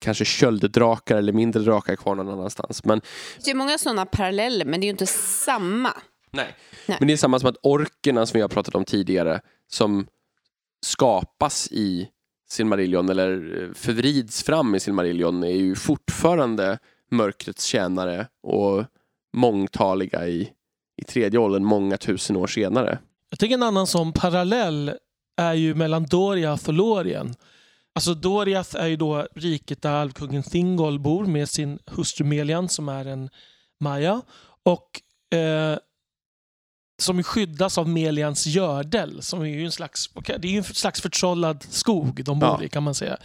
kanske 0.02 0.26
kölddrakar 0.26 1.18
eller 1.18 1.34
mindre 1.34 1.62
drakar 1.62 1.96
kvar 1.96 2.16
någon 2.16 2.30
annanstans. 2.30 2.84
Men, 2.86 3.02
Det 3.46 3.52
är 3.52 3.56
många 3.56 3.78
sådana 3.78 4.06
paralleller, 4.06 4.66
men 4.66 4.80
det 4.80 4.84
är 4.84 4.88
ju 4.88 4.92
inte 4.92 5.08
samma. 5.08 5.94
nej. 6.32 6.56
Nej. 6.86 6.98
Men 7.00 7.08
det 7.08 7.14
är 7.14 7.18
samma 7.18 7.40
som 7.40 7.50
att 7.50 7.58
orkerna 7.64 8.26
som 8.26 8.38
vi 8.38 8.42
har 8.42 8.50
pratat 8.50 8.76
om 8.76 8.86
tidigare, 8.86 9.42
som 9.68 10.08
skapas 10.86 11.68
i 11.72 12.08
Silmarillion 12.50 13.10
eller 13.10 13.64
eh, 13.64 13.74
förvrids 13.74 14.44
fram 14.44 14.76
i 14.76 14.80
Silmarillion 14.80 15.44
är 15.44 15.48
ju 15.56 15.76
fortfarande 15.76 16.80
mörkrets 17.12 17.66
tjänare 17.66 18.28
och 18.44 18.86
mångtaliga 19.34 20.28
i, 20.28 20.50
i 20.98 21.04
tredje 21.04 21.40
åldern 21.40 21.64
många 21.64 21.98
tusen 21.98 22.36
år 22.36 22.48
senare. 22.48 23.00
Jag 23.30 23.40
tycker 23.40 23.54
en 23.56 23.64
annan 23.64 23.88
sån 23.88 24.14
parallell 24.14 24.92
är 25.42 25.54
ju 25.54 25.76
mellan 25.76 26.06
Doriath 26.06 26.68
och 26.68 26.74
Lorien. 26.74 27.36
Alltså 27.96 28.14
Doriath 28.14 28.76
är 28.76 28.88
ju 28.88 28.96
då 28.96 29.28
riket 29.36 29.82
där 29.82 29.92
alvkungen 29.92 30.44
Thingol 30.44 31.00
bor 31.00 31.26
med 31.26 31.50
sin 31.50 31.80
hustru 31.86 32.26
Melian 32.26 32.70
som 32.70 32.90
är 32.90 33.06
en 33.06 33.30
Maja. 33.80 34.22
Och 34.64 35.02
eh, 35.38 35.78
som 37.02 37.24
skyddas 37.24 37.78
av 37.78 37.90
Melians 37.90 38.46
gördel. 38.48 39.22
Som 39.22 39.42
är 39.42 39.46
ju 39.46 39.66
en 39.66 39.72
slags, 39.72 40.10
det 40.26 40.48
är 40.48 40.52
ju 40.52 40.58
en 40.58 40.64
slags 40.64 41.02
förtrollad 41.02 41.64
skog 41.70 42.24
de 42.24 42.40
bor 42.40 42.50
Ja. 42.60 42.64
i 42.64 42.70
kan 42.70 42.84
man 42.84 42.96
säga. 42.96 43.18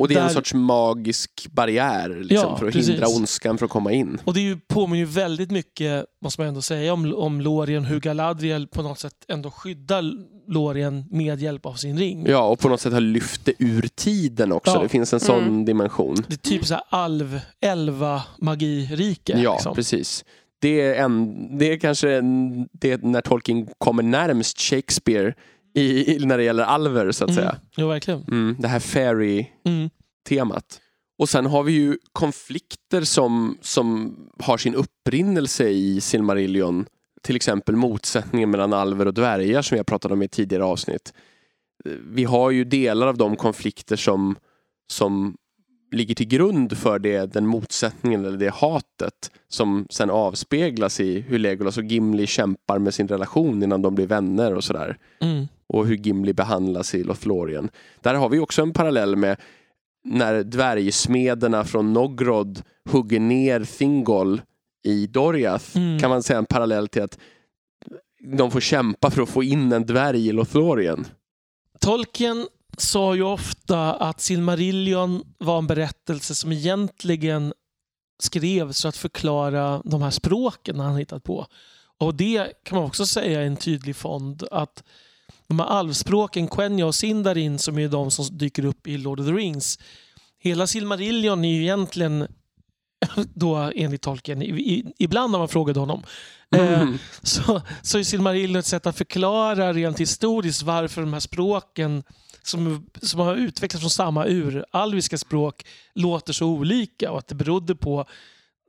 Och 0.00 0.08
det 0.08 0.14
är 0.14 0.18
en 0.20 0.26
Där- 0.26 0.34
sorts 0.34 0.54
magisk 0.54 1.46
barriär 1.52 2.08
liksom, 2.08 2.48
Ja, 2.50 2.56
för 2.56 2.66
att 2.66 2.72
precis. 2.72 2.90
hindra 2.90 3.08
ondskan 3.08 3.58
från 3.58 3.66
att 3.66 3.70
komma 3.72 3.92
in. 3.92 4.18
Och 4.24 4.34
det 4.34 4.40
är 4.40 4.44
ju, 4.44 4.58
påminner 4.68 4.98
ju 4.98 5.04
väldigt 5.04 5.50
mycket, 5.50 6.04
måste 6.22 6.40
man 6.40 6.48
ändå 6.48 6.62
säga, 6.62 6.92
om, 6.92 7.14
om 7.14 7.40
Lorien, 7.40 7.84
hur 7.84 8.00
Galadriel 8.00 8.66
på 8.66 8.82
något 8.82 8.98
sätt 8.98 9.12
ändå 9.28 9.50
skyddar 9.50 10.04
Lorien 10.48 11.04
med 11.10 11.40
hjälp 11.40 11.66
av 11.66 11.74
sin 11.74 11.98
ring. 11.98 12.26
Ja, 12.28 12.48
och 12.48 12.58
på 12.58 12.68
något 12.68 12.80
sätt 12.80 12.92
har 12.92 13.00
lyft 13.00 13.44
det 13.44 13.52
ur 13.58 13.88
tiden 13.94 14.52
också. 14.52 14.72
Ja. 14.72 14.82
Det 14.82 14.88
finns 14.88 15.12
en 15.12 15.20
sån 15.20 15.42
Mm. 15.44 15.64
dimension. 15.64 16.16
Det 16.28 16.34
är 16.34 16.50
typ 16.50 16.66
så 16.66 16.74
här 16.74 16.82
alv, 16.88 17.40
elva 17.60 18.22
magirike. 18.38 19.38
Ja, 19.38 19.52
liksom. 19.54 19.74
precis. 19.74 20.24
Det 20.58 20.80
är, 20.80 21.04
en, 21.04 21.58
det 21.58 21.72
är 21.72 21.76
kanske 21.78 22.12
en, 22.16 22.68
det 22.72 22.90
är 22.92 22.98
när 22.98 23.20
Tolkien 23.20 23.68
kommer 23.78 24.02
närmst 24.02 24.60
Shakespeare 24.60 25.34
i, 25.74 26.18
när 26.26 26.38
det 26.38 26.44
gäller 26.44 26.64
alver, 26.64 27.12
så 27.12 27.24
att 27.24 27.30
Mm. 27.30 27.42
säga. 27.42 27.56
Jo, 27.76 27.88
verkligen. 27.88 28.24
Mm, 28.30 28.56
det 28.58 28.68
här 28.68 28.80
fairy-temat. 28.80 30.80
Mm. 30.80 30.84
Och 31.18 31.28
sen 31.28 31.46
har 31.46 31.62
vi 31.62 31.72
ju 31.72 31.98
konflikter 32.12 33.02
som, 33.02 33.58
som 33.60 34.16
har 34.38 34.58
sin 34.58 34.74
upprinnelse 34.74 35.68
i 35.68 36.00
Silmarillion. 36.00 36.86
Till 37.22 37.36
exempel 37.36 37.76
motsättningen 37.76 38.50
mellan 38.50 38.72
alver 38.72 39.06
och 39.06 39.14
dvärgar 39.14 39.62
som 39.62 39.76
jag 39.76 39.86
pratade 39.86 40.14
om 40.14 40.22
i 40.22 40.28
tidigare 40.28 40.64
avsnitt. 40.64 41.12
Vi 42.04 42.24
har 42.24 42.50
ju 42.50 42.64
delar 42.64 43.06
av 43.06 43.16
de 43.16 43.36
konflikter 43.36 43.96
som, 43.96 44.36
som 44.92 45.36
ligger 45.92 46.14
till 46.14 46.28
grund 46.28 46.78
för 46.78 46.98
det, 46.98 47.32
den 47.32 47.46
motsättningen 47.46 48.24
eller 48.24 48.38
det 48.38 48.54
hatet 48.54 49.30
som 49.48 49.86
sen 49.90 50.10
avspeglas 50.10 51.00
i 51.00 51.20
hur 51.20 51.38
Legolas 51.38 51.78
och 51.78 51.84
Gimli 51.84 52.26
kämpar 52.26 52.78
med 52.78 52.94
sin 52.94 53.08
relation 53.08 53.62
innan 53.62 53.82
de 53.82 53.94
blir 53.94 54.06
vänner 54.06 54.54
och 54.54 54.64
sådär 54.64 54.98
Mm. 55.20 55.46
Och 55.70 55.86
hur 55.86 55.96
Gimli 55.96 56.32
behandlas 56.32 56.94
i 56.94 57.04
Lothlorien. 57.04 57.70
Där 58.00 58.14
har 58.14 58.28
vi 58.28 58.38
också 58.38 58.62
en 58.62 58.72
parallell 58.72 59.16
med 59.16 59.36
när 60.04 60.42
dvärgsmederna 60.42 61.64
från 61.64 61.92
Nogrod 61.92 62.62
hugger 62.90 63.20
ner 63.20 63.64
Thingol 63.64 64.42
i 64.84 65.06
Doriath. 65.06 65.76
Mm. 65.76 65.98
Kan 65.98 66.10
man 66.10 66.22
säga 66.22 66.38
en 66.38 66.46
parallell 66.46 66.88
till 66.88 67.02
att 67.02 67.18
de 68.36 68.50
får 68.50 68.60
kämpa 68.60 69.10
för 69.10 69.22
att 69.22 69.28
få 69.28 69.42
in 69.42 69.72
en 69.72 69.86
dvärg 69.86 70.28
i 70.28 70.32
Lothlorien. 70.32 71.06
Tolkien 71.80 72.46
sa 72.78 73.14
ju 73.14 73.22
ofta 73.22 73.94
att 73.94 74.20
Silmarillion 74.20 75.22
var 75.38 75.58
en 75.58 75.66
berättelse 75.66 76.34
som 76.34 76.52
egentligen 76.52 77.52
skrevs 78.22 78.82
för 78.82 78.88
att 78.88 78.96
förklara 78.96 79.82
de 79.84 80.02
här 80.02 80.10
språken 80.10 80.80
han 80.80 80.96
hittat 80.96 81.24
på. 81.24 81.46
Och 81.98 82.14
det 82.14 82.64
kan 82.64 82.78
man 82.78 82.86
också 82.86 83.06
säga 83.06 83.40
är 83.40 83.46
en 83.46 83.56
tydlig 83.56 83.96
fond. 83.96 84.44
Att 84.50 84.84
de 85.50 85.58
här 85.58 85.66
alvspråken, 85.66 86.48
Quenya 86.48 86.86
och 86.86 86.94
Sindarin, 86.94 87.58
som 87.58 87.78
är 87.78 87.88
de 87.88 88.10
som 88.10 88.38
dyker 88.38 88.64
upp 88.64 88.86
i 88.86 88.96
Lord 88.96 89.20
of 89.20 89.26
the 89.26 89.32
Rings. 89.32 89.78
Hela 90.38 90.66
Silmarillion 90.66 91.44
är 91.44 91.54
ju 91.54 91.62
egentligen, 91.62 92.26
då 93.34 93.56
enligt 93.56 94.06
i, 94.28 94.84
ibland 94.98 95.32
när 95.32 95.38
man 95.38 95.48
frågade 95.48 95.80
honom, 95.80 96.02
eh, 96.56 96.82
Mm. 96.82 96.98
så, 97.22 97.62
så 97.82 97.98
är 97.98 98.02
Silmarillion 98.02 98.56
ett 98.56 98.66
sätt 98.66 98.86
att 98.86 98.96
förklara 98.96 99.72
rent 99.72 100.00
historiskt 100.00 100.62
varför 100.62 101.00
de 101.00 101.12
här 101.12 101.20
språken 101.20 102.02
som, 102.42 102.86
som 103.02 103.20
har 103.20 103.36
utvecklats 103.36 103.82
från 103.82 103.90
samma 103.90 104.26
uralviska 104.26 105.18
språk 105.18 105.66
låter 105.94 106.32
så 106.32 106.46
olika 106.46 107.10
och 107.10 107.18
att 107.18 107.28
det 107.28 107.34
berodde 107.34 107.74
på 107.74 108.06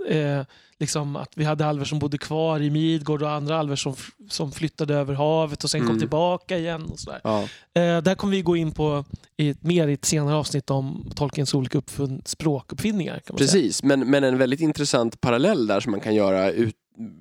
eh, 0.10 0.42
liksom 0.80 1.16
att 1.16 1.32
vi 1.36 1.44
hade 1.44 1.66
alver 1.66 1.86
som 1.86 2.00
bodde 2.00 2.18
kvar 2.18 2.62
i 2.62 2.70
Midgård 2.70 3.22
och 3.22 3.30
andra 3.32 3.58
alver 3.58 3.76
som, 3.76 3.96
som 4.30 4.52
flyttade 4.52 4.96
över 4.96 5.14
havet 5.14 5.64
och 5.64 5.70
sen 5.70 5.82
kom 5.82 5.90
Mm. 5.90 6.00
tillbaka 6.00 6.58
igen. 6.58 6.86
Och 6.86 7.00
sådär. 7.00 7.22
Ja. 7.24 7.42
Eh, 7.74 8.02
där 8.02 8.16
kommer 8.16 8.36
vi 8.36 8.42
gå 8.42 8.56
in 8.56 8.72
på 8.72 9.06
i 9.38 9.56
mer 9.62 9.88
i 9.88 9.94
ett 9.94 10.06
senare 10.06 10.36
avsnitt 10.36 10.70
om 10.70 11.12
Tolkiens 11.16 11.54
olika 11.54 11.78
uppfunn, 11.78 12.22
språkuppfinningar. 12.26 13.14
Man 13.14 13.38
säga. 13.38 13.48
Precis, 13.48 13.84
men, 13.84 14.00
men 14.10 14.24
en 14.24 14.38
väldigt 14.38 14.62
intressant 14.62 15.22
parallell 15.22 15.68
där 15.68 15.80
som 15.80 15.92
man 15.92 16.00
kan 16.02 16.16
göra 16.16 16.52
ut, 16.52 16.76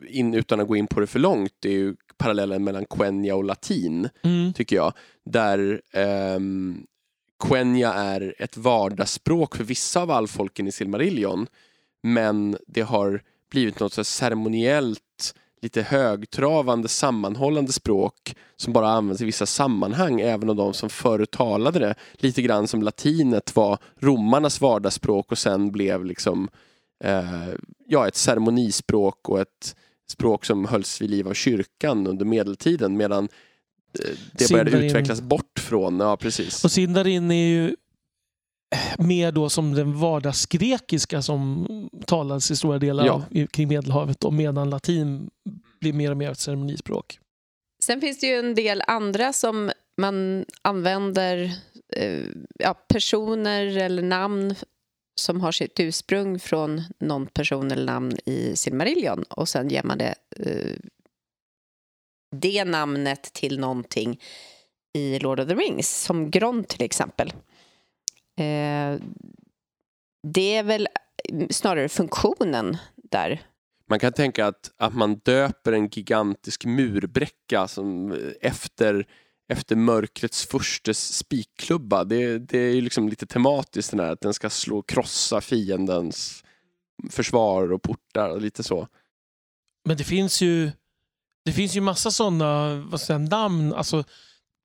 in, 0.09 0.35
utan 0.35 0.61
att 0.61 0.69
gå 0.69 0.77
in 0.77 0.87
på 0.87 1.01
det 1.01 1.07
för 1.07 1.19
långt 1.19 1.53
det 1.61 1.69
är 1.69 1.73
ju 1.73 1.95
parallellen 2.19 2.65
mellan 2.65 2.85
Quenya 2.85 3.37
och 3.37 3.45
latin. 3.45 4.09
Mm. 4.23 4.53
tycker 4.53 4.77
jag. 4.77 4.93
Där 5.31 5.81
ehm, 5.93 6.83
Quenya 7.45 7.93
är 7.93 8.35
ett 8.39 8.57
vardagsspråk 8.57 9.57
för 9.57 9.65
vissa 9.65 10.03
av 10.03 10.11
allfolken 10.11 10.67
i 10.67 10.73
Silmarillion. 10.73 11.47
Men 12.03 12.57
det 12.67 12.83
har 12.83 13.23
blivit 13.51 13.81
något 13.81 13.93
så 13.93 14.05
ceremoniellt, 14.05 15.35
lite 15.63 15.83
högtravande, 15.83 16.89
sammanhållande 16.89 17.73
språk 17.73 18.35
som 18.57 18.73
bara 18.73 18.89
används 18.89 19.23
i 19.23 19.25
vissa 19.25 19.47
sammanhang, 19.47 20.21
även 20.21 20.51
av 20.51 20.57
de 20.57 20.75
som 20.75 20.91
förr 20.91 21.25
talade 21.25 21.79
det. 21.79 21.95
Lite 22.15 22.43
grann 22.43 22.69
som 22.69 22.83
latinet 22.83 23.57
var 23.57 23.79
romarnas 23.99 24.61
vardagsspråk 24.61 25.33
och 25.33 25.39
sen 25.39 25.73
blev 25.73 26.05
liksom 26.05 26.49
eh, 27.05 27.49
ja, 27.87 28.09
ett 28.09 28.17
ceremonispråk 28.17 29.29
och 29.29 29.41
ett 29.41 29.77
språk 30.11 30.45
som 30.45 30.65
hölls 30.65 31.03
vid 31.03 31.11
liv 31.11 31.29
av 31.29 31.35
kyrkan 31.35 32.07
under 32.07 32.25
medeltiden 32.25 32.97
medan 32.97 33.29
eh, 33.99 34.17
det 34.33 34.51
började 34.51 34.71
Sindarin. 34.71 34.87
utvecklas 34.91 35.21
bort 35.21 35.59
från, 35.59 36.01
ja 36.01 36.17
precis. 36.17 36.65
Och 36.65 36.71
Sindarin 36.71 37.31
är 37.31 37.49
ju 37.49 37.77
mer 38.99 39.33
då 39.33 39.51
som 39.51 39.75
den 39.75 39.99
vardagsgrekiska 39.99 41.23
som 41.23 41.67
talades 42.07 42.51
i 42.51 42.57
stora 42.57 42.79
delar 42.79 43.07
Ja. 43.07 43.13
av, 43.13 43.47
kring 43.47 43.69
Medelhavet 43.69 44.25
och 44.25 44.33
medan 44.35 44.71
latin 44.71 45.31
blir 45.81 45.93
mer 45.93 46.11
och 46.11 46.17
mer 46.17 46.31
ett 46.31 46.39
ceremonispråk. 46.39 47.19
Sen 47.83 48.01
finns 48.01 48.19
det 48.21 48.27
ju 48.27 48.35
en 48.35 48.55
del 48.55 48.83
andra 48.87 49.33
som 49.33 49.71
man 49.99 50.45
använder, 50.63 51.53
eh, 51.97 52.25
ja, 52.59 52.75
personer 52.75 53.77
eller 53.77 54.03
namn 54.03 54.55
som 55.21 55.41
har 55.41 55.53
sitt 55.53 55.81
ursprung 55.81 56.39
från 56.39 56.83
någon 57.01 57.27
person 57.27 57.71
eller 57.71 57.85
namn 57.87 58.17
i 58.25 58.57
Silmarillion 58.57 59.23
och 59.23 59.49
sen 59.49 59.69
ger 59.69 59.83
man 59.83 59.99
det, 59.99 60.15
eh, 60.37 60.77
det 62.37 62.65
namnet 62.65 63.23
till 63.23 63.59
någonting 63.59 64.21
i 64.99 65.19
Lord 65.19 65.41
of 65.41 65.49
the 65.49 65.55
Rings, 65.55 66.03
som 66.03 66.31
Gron 66.31 66.65
till 66.65 66.83
exempel. 66.83 67.33
Eh, 68.41 69.01
det 70.23 70.57
är 70.57 70.63
väl 70.63 70.89
snarare 71.51 71.89
funktionen 71.89 72.77
där. 73.11 73.43
Man 73.89 73.99
kan 73.99 74.13
tänka 74.13 74.47
att, 74.47 74.71
att 74.77 74.95
man 74.95 75.15
döper 75.15 75.73
en 75.73 75.89
gigantisk 75.89 76.65
murbräcka 76.65 77.69
som, 77.69 78.13
eh, 78.13 78.19
efter, 78.41 79.07
efter 79.49 79.77
mörkrets 79.77 80.47
förstes 80.47 81.17
spikklubba. 81.17 82.05
Det, 82.05 82.39
det 82.39 82.59
är 82.59 82.75
ju 82.75 82.81
liksom 82.81 83.09
lite 83.09 83.27
tematiskt 83.27 83.91
den 83.91 84.01
här, 84.01 84.13
att 84.13 84.21
den 84.21 84.35
ska 84.35 84.51
slå 84.51 84.83
krossa 84.83 85.41
fiendens 85.41 86.45
försvar 87.11 87.73
och 87.73 87.83
portar 87.83 88.29
och 88.29 88.41
lite 88.41 88.63
så. 88.63 88.89
Men 89.85 89.97
det 89.97 90.05
finns 90.05 90.41
ju 90.41 90.71
det 91.45 91.53
finns 91.53 91.77
ju 91.77 91.81
massa 91.81 92.11
sådana 92.11 92.75
namn 93.31 93.73
alltså, 93.75 94.05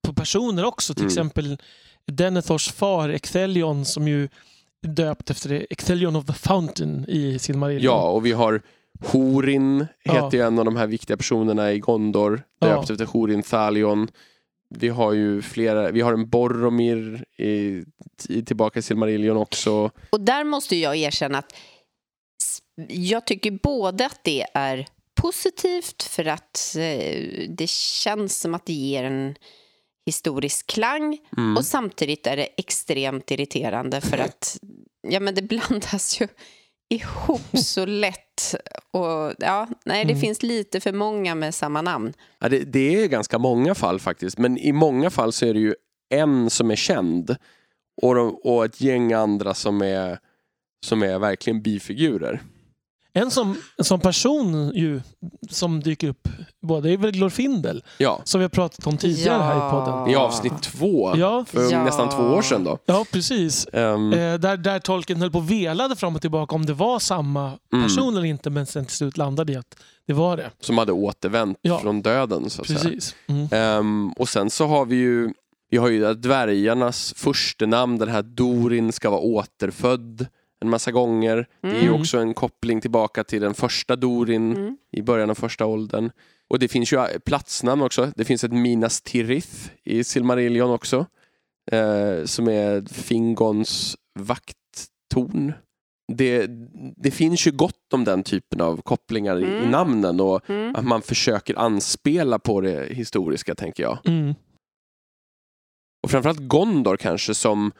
på 0.07 0.13
personer 0.13 0.65
också. 0.65 0.93
Till 0.93 1.03
Mm. 1.03 1.11
exempel 1.11 1.57
Denethors 2.11 2.71
far 2.71 3.09
Ecthelion 3.09 3.85
som 3.85 4.07
ju 4.07 4.29
döpt 4.87 5.29
efter 5.29 5.49
det. 5.49 5.65
Ecthelion 5.69 6.15
of 6.15 6.25
the 6.25 6.33
Fountain 6.33 7.05
i 7.07 7.39
Silmarillion. 7.39 7.83
Ja, 7.93 8.09
och 8.09 8.25
vi 8.25 8.31
har 8.31 8.61
Horin, 9.05 9.85
Ja. 10.03 10.13
heter 10.25 10.37
ju 10.37 10.43
en 10.43 10.59
av 10.59 10.65
de 10.65 10.75
här 10.75 10.87
viktiga 10.87 11.17
personerna 11.17 11.71
i 11.73 11.79
Gondor, 11.79 12.43
Ja. 12.59 12.67
döpt 12.67 12.89
efter 12.89 13.05
Horin 13.05 13.43
Thalion. 13.43 14.07
Vi 14.69 14.87
har 14.89 15.13
ju 15.13 15.41
flera, 15.41 15.91
vi 15.91 16.01
har 16.01 16.13
en 16.13 16.29
Boromir 16.29 17.25
i, 17.37 17.83
i, 18.29 18.43
tillbaka 18.45 18.79
i 18.79 18.81
Silmarillion 18.81 19.37
också. 19.37 19.91
Och 20.09 20.21
där 20.21 20.43
måste 20.43 20.75
jag 20.75 20.95
erkänna 20.97 21.37
att 21.37 21.53
jag 22.87 23.25
tycker 23.27 23.51
både 23.63 24.05
att 24.05 24.19
det 24.23 24.45
är 24.53 24.87
positivt 25.21 26.03
för 26.03 26.25
att 26.25 26.75
eh, 26.77 27.49
det 27.49 27.69
känns 27.69 28.39
som 28.39 28.55
att 28.55 28.65
det 28.65 28.73
ger 28.73 29.03
en 29.03 29.35
historisk 30.05 30.67
klang 30.67 31.17
Mm. 31.37 31.57
och 31.57 31.65
samtidigt 31.65 32.27
är 32.27 32.37
det 32.37 32.47
extremt 32.57 33.31
irriterande 33.31 34.01
för 34.01 34.17
att 34.17 34.57
ja, 35.07 35.19
men 35.19 35.35
det 35.35 35.41
blandas 35.41 36.21
ju 36.21 36.27
ihop 36.89 37.57
så 37.57 37.85
lätt. 37.85 38.55
Och, 38.91 39.33
ja, 39.39 39.67
nej, 39.85 40.05
det 40.05 40.11
Mm. 40.11 40.21
finns 40.21 40.43
lite 40.43 40.79
för 40.79 40.93
många 40.93 41.35
med 41.35 41.55
samma 41.55 41.81
namn. 41.81 42.13
Ja, 42.39 42.49
det, 42.49 42.59
det 42.59 43.03
är 43.03 43.07
ganska 43.07 43.37
många 43.37 43.75
fall 43.75 43.99
faktiskt, 43.99 44.37
men 44.37 44.57
i 44.57 44.71
många 44.71 45.09
fall 45.09 45.31
så 45.33 45.45
är 45.45 45.53
det 45.53 45.59
ju 45.59 45.75
en 46.09 46.49
som 46.49 46.71
är 46.71 46.75
känd 46.75 47.35
och, 48.01 48.15
de, 48.15 48.35
och 48.35 48.65
ett 48.65 48.81
gäng 48.81 49.13
andra 49.13 49.53
som 49.53 49.81
är, 49.81 50.19
som 50.85 51.03
är 51.03 51.19
verkligen 51.19 51.61
bifigurer. 51.61 52.41
En 53.18 53.32
som, 53.32 53.55
som 53.84 53.99
person 53.99 54.72
ju, 54.74 55.01
som 55.49 55.80
dyker 55.80 56.07
upp 56.07 56.28
både 56.61 56.91
är 56.91 56.97
väl 56.97 57.11
Glorfindel, 57.11 57.84
Ja, 57.97 58.22
som 58.24 58.39
vi 58.39 58.43
har 58.43 58.49
pratat 58.49 58.88
om 58.88 58.97
tidigare 58.97 59.43
här 59.43 59.68
i 59.68 59.72
podden. 59.72 60.09
i 60.09 60.16
avsnitt 60.16 60.61
två 60.61 61.13
Ja. 61.18 61.45
för 61.47 61.72
Ja. 61.72 61.84
nästan 61.84 62.09
två 62.09 62.24
år 62.24 62.41
sedan 62.41 62.63
då. 62.63 62.78
Ja, 62.86 63.05
precis. 63.11 63.68
Ehm, 63.74 64.13
Eh, 64.13 64.34
där, 64.39 64.57
där 64.57 64.80
tolken 64.80 65.22
höll 65.22 65.32
på 65.32 65.38
och 65.38 65.51
velade 65.51 65.95
fram 65.95 66.16
och 66.16 66.22
tillbaka 66.22 66.55
om 66.55 66.66
det 66.66 66.74
var 66.74 66.99
samma 66.99 67.51
Mm. 67.74 67.86
person 67.88 68.13
eller 68.18 68.26
inte, 68.26 68.49
men 68.49 68.66
sen 68.66 68.86
till 68.86 68.95
slut 68.97 69.18
landade 69.18 69.53
i 69.53 69.55
att 69.55 69.76
det 70.07 70.13
var 70.13 70.38
det. 70.38 70.49
som 70.59 70.78
hade 70.78 70.91
återvänt 70.91 71.57
Ja. 71.61 71.80
från 71.80 72.01
döden 72.01 72.49
så 72.49 72.61
att 72.61 72.68
säga. 72.68 72.80
Precis. 72.80 73.16
Mm. 73.28 73.47
Ehm, 73.51 74.11
och 74.18 74.30
sen 74.30 74.49
så 74.49 74.68
har 74.68 74.86
vi 74.86 74.95
ju 74.95 75.34
vi 75.70 75.78
har 75.78 75.88
ju 75.89 76.13
dvärgarnas 76.13 77.13
första 77.18 77.66
namn, 77.66 77.97
den 77.97 78.09
här 78.09 78.22
Dorin 78.22 78.91
ska 78.91 79.09
vara 79.09 79.22
återfödd 79.22 80.28
en 80.61 80.69
massa 80.69 80.91
gånger. 80.91 81.47
Det 81.61 81.67
är 81.67 81.81
ju 81.81 81.87
Mm. 81.87 82.01
också 82.01 82.17
en 82.17 82.33
koppling 82.33 82.81
tillbaka 82.81 83.23
till 83.23 83.41
den 83.41 83.53
första 83.53 83.95
Dorin 83.95 84.55
Mm. 84.55 84.77
i 84.91 85.01
början 85.01 85.29
av 85.29 85.35
första 85.35 85.65
åldern. 85.65 86.11
Och 86.49 86.59
det 86.59 86.67
finns 86.67 86.93
ju 86.93 86.97
eh, 86.97 87.19
platsnamn 87.25 87.81
också. 87.81 88.11
Det 88.15 88.25
finns 88.25 88.43
ett 88.43 88.51
Minas 88.51 89.01
Tirith 89.01 89.69
i 89.83 90.03
Silmarillion 90.03 90.69
också. 90.71 91.05
Eh, 91.71 92.23
som 92.25 92.47
är 92.47 92.93
Fingons 92.93 93.97
vakttorn. 94.19 95.53
Det, 96.13 96.47
det 96.97 97.11
finns 97.11 97.47
ju 97.47 97.51
gott 97.51 97.93
om 97.93 98.03
den 98.03 98.23
typen 98.23 98.61
av 98.61 98.81
kopplingar 98.81 99.39
i, 99.39 99.41
i 99.43 99.57
Mm. 99.57 99.71
namnen 99.71 100.19
och 100.19 100.49
Mm. 100.49 100.75
att 100.75 100.85
man 100.85 101.01
försöker 101.01 101.59
anspela 101.59 102.39
på 102.39 102.61
det 102.61 102.93
historiska 102.93 103.55
tänker 103.55 103.83
jag. 103.83 103.97
Mm. 104.05 104.33
Och 106.03 106.11
framförallt 106.11 106.39
Gondor 106.39 106.97
kanske 106.97 107.33
som, 107.33 107.71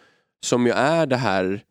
som 0.46 0.66
ju 0.66 0.72
är 0.72 1.06
det 1.06 1.18
här 1.18 1.64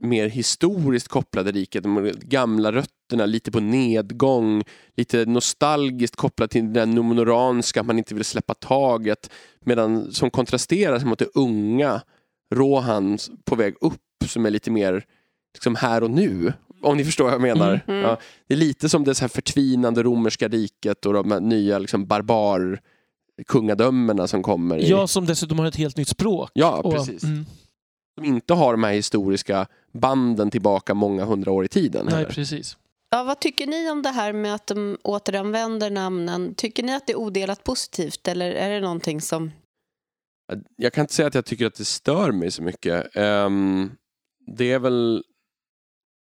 mer 0.00 0.28
historiskt 0.28 1.08
kopplade 1.08 1.52
riket, 1.52 1.82
de 1.82 2.12
gamla 2.20 2.72
rötterna, 2.72 3.26
lite 3.26 3.50
på 3.50 3.60
nedgång, 3.60 4.64
lite 4.96 5.24
nostalgiskt 5.24 6.16
kopplat 6.16 6.50
till 6.50 6.72
det 6.72 6.86
nomonoranska, 6.86 7.80
att 7.80 7.86
man 7.86 7.98
inte 7.98 8.14
vill 8.14 8.24
släppa 8.24 8.54
taget, 8.54 9.30
medan 9.60 10.12
som 10.12 10.30
kontrasterar 10.30 11.04
mot 11.04 11.18
det 11.18 11.28
unga 11.34 12.00
Rohan 12.54 13.18
på 13.44 13.54
väg 13.54 13.74
upp 13.80 14.00
som 14.26 14.46
är 14.46 14.50
lite 14.50 14.70
mer 14.70 15.04
liksom 15.54 15.74
här 15.74 16.02
och 16.02 16.10
nu. 16.10 16.52
Om 16.82 16.96
ni 16.96 17.04
förstår 17.04 17.24
vad 17.24 17.32
jag 17.34 17.40
menar. 17.40 17.80
Mm. 17.88 18.00
Ja, 18.00 18.18
det 18.46 18.54
är 18.54 18.58
lite 18.58 18.88
som 18.88 19.04
det 19.04 19.14
så 19.14 19.20
här 19.20 19.28
förtvinande 19.28 20.02
romerska 20.02 20.48
riket 20.48 21.06
och 21.06 21.12
de 21.12 21.28
nya 21.48 21.78
liksom 21.78 22.06
barbar 22.06 22.80
kungadömena 23.46 24.26
som 24.26 24.42
kommer. 24.42 24.78
I, 24.78 24.88
Ja, 24.90 25.06
som 25.06 25.26
dessutom 25.26 25.58
har 25.58 25.66
ett 25.66 25.76
helt 25.76 25.96
nytt 25.96 26.08
språk. 26.08 26.50
ja 26.54 26.76
Och- 26.84 26.94
precis. 26.94 27.24
Mm. 27.24 27.44
Som 28.18 28.24
inte 28.24 28.54
har 28.54 28.72
de 28.72 28.84
här 28.84 28.92
historiska 28.92 29.66
banden 29.92 30.50
tillbaka 30.50 30.94
många 30.94 31.24
hundra 31.24 31.52
år 31.52 31.64
i 31.64 31.68
tiden. 31.68 32.06
Nej, 32.06 32.14
heller. 32.14 32.30
precis. 32.30 32.76
Ja, 33.10 33.24
vad 33.24 33.40
tycker 33.40 33.66
ni 33.66 33.90
om 33.90 34.02
det 34.02 34.08
här 34.08 34.32
med 34.32 34.54
att 34.54 34.66
de 34.66 34.98
återanvänder 35.02 35.90
namnen? 35.90 36.54
Tycker 36.54 36.82
ni 36.82 36.94
att 36.94 37.06
det 37.06 37.12
är 37.12 37.18
odelat 37.18 37.64
positivt 37.64 38.28
eller 38.28 38.50
är 38.50 38.70
det 38.70 38.80
någonting 38.80 39.20
som... 39.20 39.50
Jag 40.76 40.92
kan 40.92 41.02
inte 41.02 41.14
säga 41.14 41.28
att 41.28 41.34
jag 41.34 41.44
tycker 41.44 41.66
att 41.66 41.74
det 41.74 41.84
stör 41.84 42.32
mig 42.32 42.50
så 42.50 42.62
mycket. 42.62 43.16
Ehm, 43.16 43.90
det 44.46 44.72
är 44.72 44.78
väl 44.78 45.24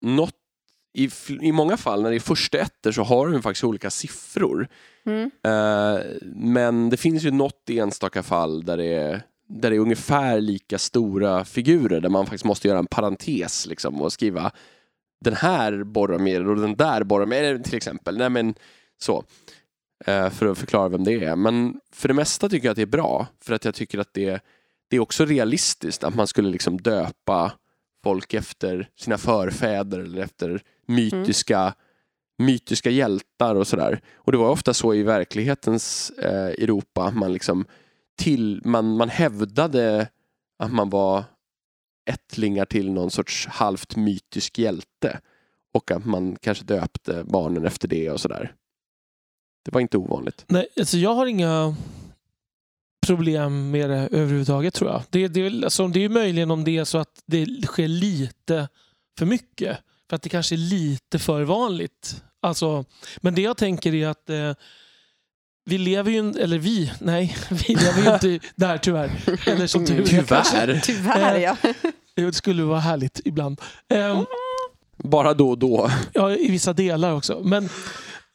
något 0.02 0.36
i, 0.94 1.10
I 1.42 1.52
många 1.52 1.78
fall 1.78 2.02
när 2.02 2.10
det 2.10 2.18
är 2.18 2.20
första 2.20 2.58
ettor 2.58 2.92
så 2.92 3.04
har 3.04 3.28
de 3.28 3.42
faktiskt 3.42 3.64
olika 3.64 3.90
siffror. 3.90 4.68
Mm. 5.06 5.32
Eh, 5.44 6.02
men 6.36 6.90
det 6.90 6.98
finns 6.98 7.24
ju 7.24 7.32
något 7.32 7.70
enstaka 7.70 8.24
fall 8.24 8.66
där 8.66 8.78
det 8.78 8.94
är 8.94 9.24
där 9.48 9.70
det 9.70 9.76
är 9.76 9.80
ungefär 9.80 10.42
lika 10.42 10.78
stora 10.78 11.46
figurer 11.46 12.02
där 12.02 12.10
man 12.10 12.26
faktiskt 12.26 12.46
måste 12.46 12.68
göra 12.68 12.80
en 12.80 12.88
parentes 12.88 13.66
liksom, 13.66 14.02
och 14.02 14.14
skriva 14.14 14.52
den 15.22 15.34
här 15.34 15.84
Boromir 15.84 16.48
och 16.48 16.56
den 16.56 16.76
där 16.76 17.04
Boromir 17.04 17.58
till 17.58 17.76
exempel. 17.76 18.18
Nej, 18.18 18.30
men, 18.30 18.56
så. 18.98 19.24
Eh, 20.06 20.30
för 20.30 20.46
att 20.46 20.58
förklara 20.58 20.90
vem 20.90 21.04
det 21.04 21.24
är. 21.24 21.36
Men 21.36 21.80
för 21.92 22.08
det 22.08 22.14
mesta 22.14 22.50
tycker 22.50 22.68
jag 22.68 22.72
att 22.72 22.76
det 22.76 22.82
är 22.82 22.86
bra. 22.86 23.28
För 23.42 23.54
att 23.54 23.66
jag 23.66 23.76
tycker 23.76 24.00
att 24.00 24.14
det, 24.14 24.44
det 24.90 24.96
är 24.96 25.00
också 25.00 25.26
realistiskt 25.26 26.04
att 26.04 26.16
man 26.16 26.28
skulle 26.28 26.50
liksom 26.50 26.82
döpa 26.82 27.52
folk 28.04 28.34
efter 28.34 28.90
sina 29.00 29.18
förfäder 29.18 30.00
eller 30.00 30.22
efter 30.22 30.62
mytiska, 30.88 31.74
mytiska 32.38 32.90
hjältar 32.90 33.56
och 33.56 33.68
sådär. 33.68 34.02
Och 34.16 34.32
det 34.32 34.38
var 34.38 34.50
ofta 34.50 34.74
så 34.74 34.94
i 34.94 35.04
verklighetens 35.04 36.10
eh, 36.10 36.64
Europa. 36.64 37.12
Man, 37.12 37.34
liksom 37.34 37.66
till, 38.18 38.62
man, 38.66 38.98
man 38.98 39.10
hävdade 39.10 40.10
att 40.60 40.74
man 40.74 40.90
var 40.90 41.24
ättlingar 42.10 42.66
till 42.66 42.92
någon 42.92 43.12
sorts 43.12 43.48
halvt 43.48 43.96
mytisk 43.96 44.58
hjälte. 44.58 45.20
Och 45.74 45.92
att 45.92 46.06
man 46.06 46.36
kanske 46.42 46.64
döpte 46.64 47.24
barnen 47.24 47.66
efter 47.66 47.88
det 47.88 48.12
och 48.12 48.22
sådär. 48.22 48.56
Det 49.66 49.72
var 49.74 49.82
inte 49.82 49.98
ovanligt. 49.98 50.46
Nej, 50.48 50.68
alltså 50.80 50.98
jag 50.98 51.16
har 51.16 51.26
inga 51.26 51.76
problem 53.06 53.72
med 53.72 53.90
det 53.90 53.96
överhuvudtaget 53.98 54.74
tror 54.74 54.92
jag. 54.92 55.04
Det, 55.10 55.28
det, 55.28 55.42
är 55.42 55.64
alltså, 55.64 55.88
det 55.88 56.04
är 56.04 56.10
möjligen 56.10 56.52
om 56.52 56.64
det 56.64 56.78
är 56.78 56.84
så 56.84 56.98
att 56.98 57.24
det 57.26 57.66
sker 57.66 57.88
lite 57.88 58.70
för 59.18 59.26
mycket. 59.26 59.78
För 60.10 60.16
att 60.16 60.22
det 60.22 60.30
kanske 60.30 60.56
är 60.56 60.58
lite 60.58 61.20
för 61.20 61.44
vanligt. 61.44 62.24
Alltså, 62.42 62.86
men 63.18 63.36
det 63.36 63.42
jag 63.42 63.58
tänker 63.58 63.94
är 63.94 64.08
att 64.08 64.30
eh, 64.30 64.54
vi 65.66 65.78
lever 65.78 66.12
ju, 66.12 66.32
eller 66.32 66.58
vi, 66.58 66.92
nej, 67.00 67.38
vi 67.50 67.76
lever 67.76 68.04
ju 68.04 68.14
inte 68.14 68.48
där 68.56 68.78
tyvärr. 68.78 69.12
Eller 69.50 69.68
som 69.68 69.86
tur. 69.86 70.06
Tyvärr. 70.06 70.80
Tyvärr, 70.84 71.36
Eh, 71.36 71.42
ja. 71.42 71.58
Det 72.16 72.34
skulle 72.34 72.64
vara 72.64 72.80
härligt 72.80 73.22
ibland. 73.26 73.62
Ehm, 73.90 74.26
Bara 74.98 75.34
då 75.34 75.50
och 75.50 75.58
då. 75.58 75.92
Ja, 76.14 76.32
i 76.32 76.52
vissa 76.52 76.74
delar 76.74 77.12
också. 77.14 77.42
Men 77.44 77.70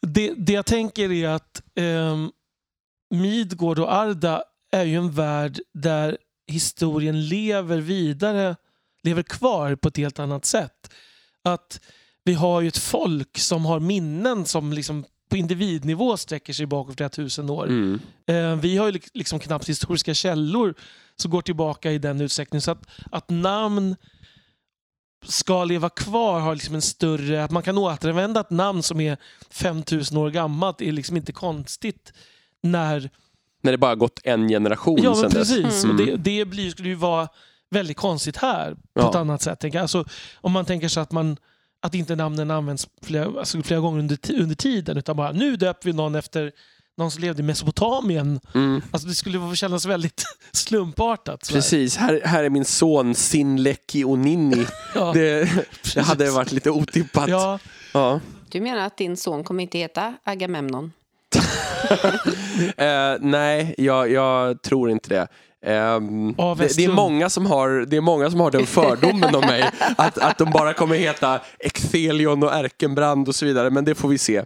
det, 0.07 0.33
det 0.37 0.53
jag 0.53 0.65
tänker 0.65 1.11
är 1.11 1.27
att 1.29 1.61
um, 1.79 2.31
Midgård 3.13 3.79
och 3.79 3.93
Arda 3.93 4.43
är 4.71 4.83
ju 4.83 4.95
en 4.95 5.11
värld 5.11 5.59
där 5.73 6.17
historien 6.47 7.27
lever 7.27 7.77
vidare, 7.77 8.55
lever 9.03 9.23
kvar 9.23 9.75
på 9.75 9.87
ett 9.87 9.97
helt 9.97 10.19
annat 10.19 10.45
sätt. 10.45 10.93
Att 11.43 11.79
vi 12.23 12.33
har 12.33 12.61
ju 12.61 12.67
ett 12.67 12.77
folk 12.77 13.37
som 13.39 13.65
har 13.65 13.79
minnen 13.79 14.45
som 14.45 14.73
liksom 14.73 15.05
på 15.31 15.37
individnivå 15.37 16.17
sträcker 16.17 16.53
sig 16.53 16.65
bakåt 16.65 16.95
flera 16.97 17.09
tusen 17.09 17.49
år. 17.49 17.67
Mm. 17.67 17.99
Eh, 18.27 18.55
vi 18.55 18.77
har 18.77 18.85
ju 18.85 18.91
lik- 18.91 19.09
liksom 19.13 19.39
knappt 19.39 19.69
historiska 19.69 20.13
källor 20.13 20.73
som 21.15 21.31
går 21.31 21.41
tillbaka 21.41 21.91
i 21.91 21.97
den 21.97 22.21
utsträckningen. 22.21 22.61
Så 22.61 22.71
att, 22.71 22.87
att 23.11 23.29
namn 23.29 23.95
ska 25.25 25.63
leva 25.63 25.89
kvar 25.89 26.39
har 26.39 26.55
liksom 26.55 26.75
en 26.75 26.81
större... 26.81 27.43
Att 27.43 27.51
man 27.51 27.63
kan 27.63 27.77
återanvända 27.77 28.39
ett 28.39 28.49
namn 28.49 28.83
som 28.83 29.01
är 29.01 29.17
5000 29.51 30.17
år 30.17 30.29
gammalt 30.29 30.81
är 30.81 30.91
liksom 30.91 31.17
inte 31.17 31.31
konstigt 31.31 32.13
när... 32.63 33.09
När 33.63 33.71
det 33.71 33.77
bara 33.77 33.95
gått 33.95 34.19
en 34.23 34.47
generation 34.47 34.99
Ja, 35.03 35.15
sedan 35.15 35.29
dess. 35.29 35.33
precis. 35.55 35.83
Mm. 35.83 35.97
Det, 35.97 36.15
det 36.15 36.45
blir, 36.45 36.71
skulle 36.71 36.89
ju 36.89 36.95
vara 36.95 37.27
väldigt 37.69 37.97
konstigt 37.97 38.37
här 38.37 38.73
på 38.73 38.79
Ja. 38.93 39.09
ett 39.09 39.15
annat 39.15 39.41
sätt. 39.41 39.75
Alltså, 39.75 40.05
om 40.35 40.51
man 40.51 40.65
tänker 40.65 40.87
sig 40.87 41.03
att 41.03 41.11
man 41.11 41.37
att 41.81 41.95
inte 41.95 42.15
namnen 42.15 42.51
används 42.51 42.87
flera, 43.01 43.39
alltså 43.39 43.61
flera 43.63 43.79
gånger 43.79 43.99
under, 43.99 44.17
under 44.41 44.55
tiden 44.55 44.97
utan 44.97 45.15
bara 45.15 45.31
nu 45.31 45.55
döper 45.55 45.85
vi 45.89 45.93
någon 45.93 46.15
efter 46.15 46.51
någon 46.97 47.11
som 47.11 47.21
levde 47.21 47.41
i 47.41 47.45
Mesopotamien. 47.45 48.39
Mm. 48.53 48.81
Alltså 48.91 49.07
det 49.07 49.15
skulle 49.15 49.55
kännas 49.55 49.85
väldigt 49.85 50.23
slumpartat. 50.51 51.49
Precis, 51.51 51.97
här, 51.97 52.21
här 52.25 52.43
är 52.43 52.49
min 52.49 52.65
son 52.65 53.15
Sinleki 53.15 54.03
Onini. 54.03 54.65
Ja, 54.95 55.11
Det, 55.13 55.49
det 55.93 56.01
hade 56.01 56.31
varit 56.31 56.51
lite 56.51 56.71
otippat. 56.71 57.29
ja, 57.29 57.59
Ja. 57.93 58.19
Du 58.49 58.61
menar 58.61 58.85
att 58.85 58.97
din 58.97 59.17
son 59.17 59.43
kommer 59.43 59.63
inte 59.63 59.77
heta 59.77 60.13
Agamemnon? 60.23 60.91
Eh, 62.77 63.15
nej, 63.19 63.75
jag, 63.77 64.11
jag 64.11 64.61
tror 64.61 64.89
inte 64.89 65.09
det. 65.09 65.27
Ehm, 65.65 66.35
Ja, 66.37 66.55
det, 66.59 66.77
det, 66.77 66.85
är 66.85 66.91
många 66.91 67.29
som 67.29 67.45
har, 67.45 67.85
det 67.85 67.97
är 67.97 68.01
många 68.01 68.31
som 68.31 68.39
har 68.39 68.51
den 68.51 68.65
fördomen 68.65 69.35
om 69.35 69.41
mig. 69.41 69.63
Att, 69.97 70.17
att 70.17 70.37
de 70.37 70.51
bara 70.51 70.73
kommer 70.73 70.95
heta 70.95 71.39
Exelion 71.59 72.43
och 72.43 72.53
Erkenbrand 72.53 73.27
och 73.27 73.35
så 73.35 73.45
vidare. 73.45 73.69
Men 73.69 73.85
det 73.85 73.95
får 73.95 74.09
vi 74.09 74.17
se. 74.17 74.43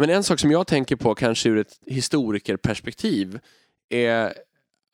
Men 0.00 0.10
en 0.10 0.24
sak 0.24 0.38
som 0.38 0.50
jag 0.50 0.66
tänker 0.66 0.96
på 0.96 1.14
kanske 1.14 1.48
ur 1.48 1.58
ett 1.58 1.72
historikerperspektiv 1.86 3.38
är 3.90 4.34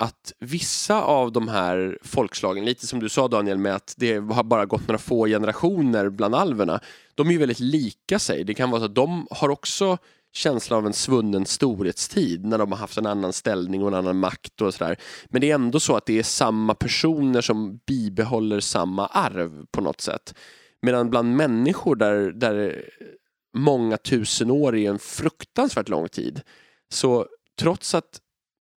att 0.02 0.32
vissa 0.38 1.02
av 1.02 1.32
de 1.32 1.48
här 1.48 1.98
folkslagen, 2.02 2.64
lite 2.64 2.86
som 2.86 3.00
du 3.00 3.08
sa 3.08 3.28
Daniel 3.28 3.58
med 3.58 3.74
att 3.74 3.94
det 3.96 4.16
har 4.16 4.42
bara 4.42 4.66
gått 4.66 4.88
några 4.88 4.98
få 4.98 5.26
generationer 5.26 6.08
bland 6.08 6.34
alverna, 6.34 6.80
de 7.14 7.28
är 7.28 7.32
ju 7.32 7.38
väldigt 7.38 7.60
lika 7.60 8.18
sig. 8.18 8.44
Det 8.44 8.54
kan 8.54 8.70
vara 8.70 8.80
så 8.80 8.84
att 8.84 8.94
de 8.94 9.26
har 9.30 9.48
också 9.48 9.98
känslan 10.32 10.78
av 10.78 10.86
en 10.86 10.92
svunnen 10.92 11.46
storhetstid 11.46 12.44
när 12.44 12.58
de 12.58 12.72
har 12.72 12.78
haft 12.78 12.98
en 12.98 13.06
annan 13.06 13.32
ställning 13.32 13.82
och 13.82 13.88
en 13.88 13.94
annan 13.94 14.18
makt 14.18 14.60
och 14.60 14.74
sådär. 14.74 14.96
Men 15.24 15.40
det 15.40 15.50
är 15.50 15.54
ändå 15.54 15.80
så 15.80 15.96
att 15.96 16.06
det 16.06 16.18
är 16.18 16.22
samma 16.22 16.74
personer 16.74 17.40
som 17.40 17.80
bibehåller 17.86 18.60
samma 18.60 19.06
arv 19.06 19.66
på 19.70 19.80
något 19.80 20.00
sätt. 20.00 20.34
Medan 20.82 21.10
bland 21.10 21.36
människor 21.36 21.96
där, 21.96 22.32
där 22.32 22.84
många 23.56 23.96
tusen 23.96 24.50
år 24.50 24.76
är 24.76 24.90
en 24.90 24.98
fruktansvärt 24.98 25.88
lång 25.88 26.08
tid. 26.08 26.40
Så 26.92 27.26
trots 27.60 27.94
att, 27.94 28.20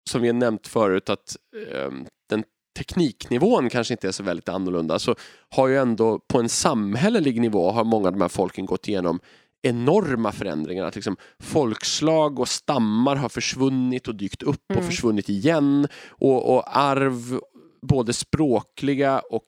som 0.09 0.21
vi 0.21 0.27
har 0.27 0.33
nämnt 0.33 0.67
förut, 0.67 1.09
att 1.09 1.35
eh, 1.71 1.91
den 2.29 2.43
tekniknivån 2.77 3.69
kanske 3.69 3.93
inte 3.93 4.07
är 4.07 4.11
så 4.11 4.23
väldigt 4.23 4.49
annorlunda 4.49 4.99
så 4.99 5.15
har 5.49 5.67
ju 5.67 5.77
ändå 5.77 6.19
på 6.19 6.39
en 6.39 6.49
samhällelig 6.49 7.41
nivå 7.41 7.71
har 7.71 7.83
många 7.83 8.07
av 8.07 8.13
de 8.13 8.21
här 8.21 8.29
folken 8.29 8.65
gått 8.65 8.87
igenom 8.87 9.19
enorma 9.61 10.31
förändringar. 10.31 10.85
Att 10.85 10.95
liksom 10.95 11.17
folkslag 11.39 12.39
och 12.39 12.47
stammar 12.47 13.15
har 13.15 13.29
försvunnit 13.29 14.07
och 14.07 14.15
dykt 14.15 14.43
upp 14.43 14.63
och 14.69 14.75
Mm. 14.75 14.87
försvunnit 14.89 15.29
igen. 15.29 15.87
Och, 16.09 16.55
och 16.55 16.77
arv, 16.77 17.39
både 17.81 18.13
språkliga 18.13 19.19
och 19.19 19.45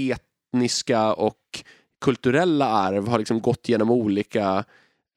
etniska 0.00 1.14
och 1.14 1.36
kulturella 2.04 2.66
arv 2.66 3.08
har 3.08 3.18
liksom 3.18 3.40
gått 3.40 3.68
genom 3.68 3.90
olika 3.90 4.64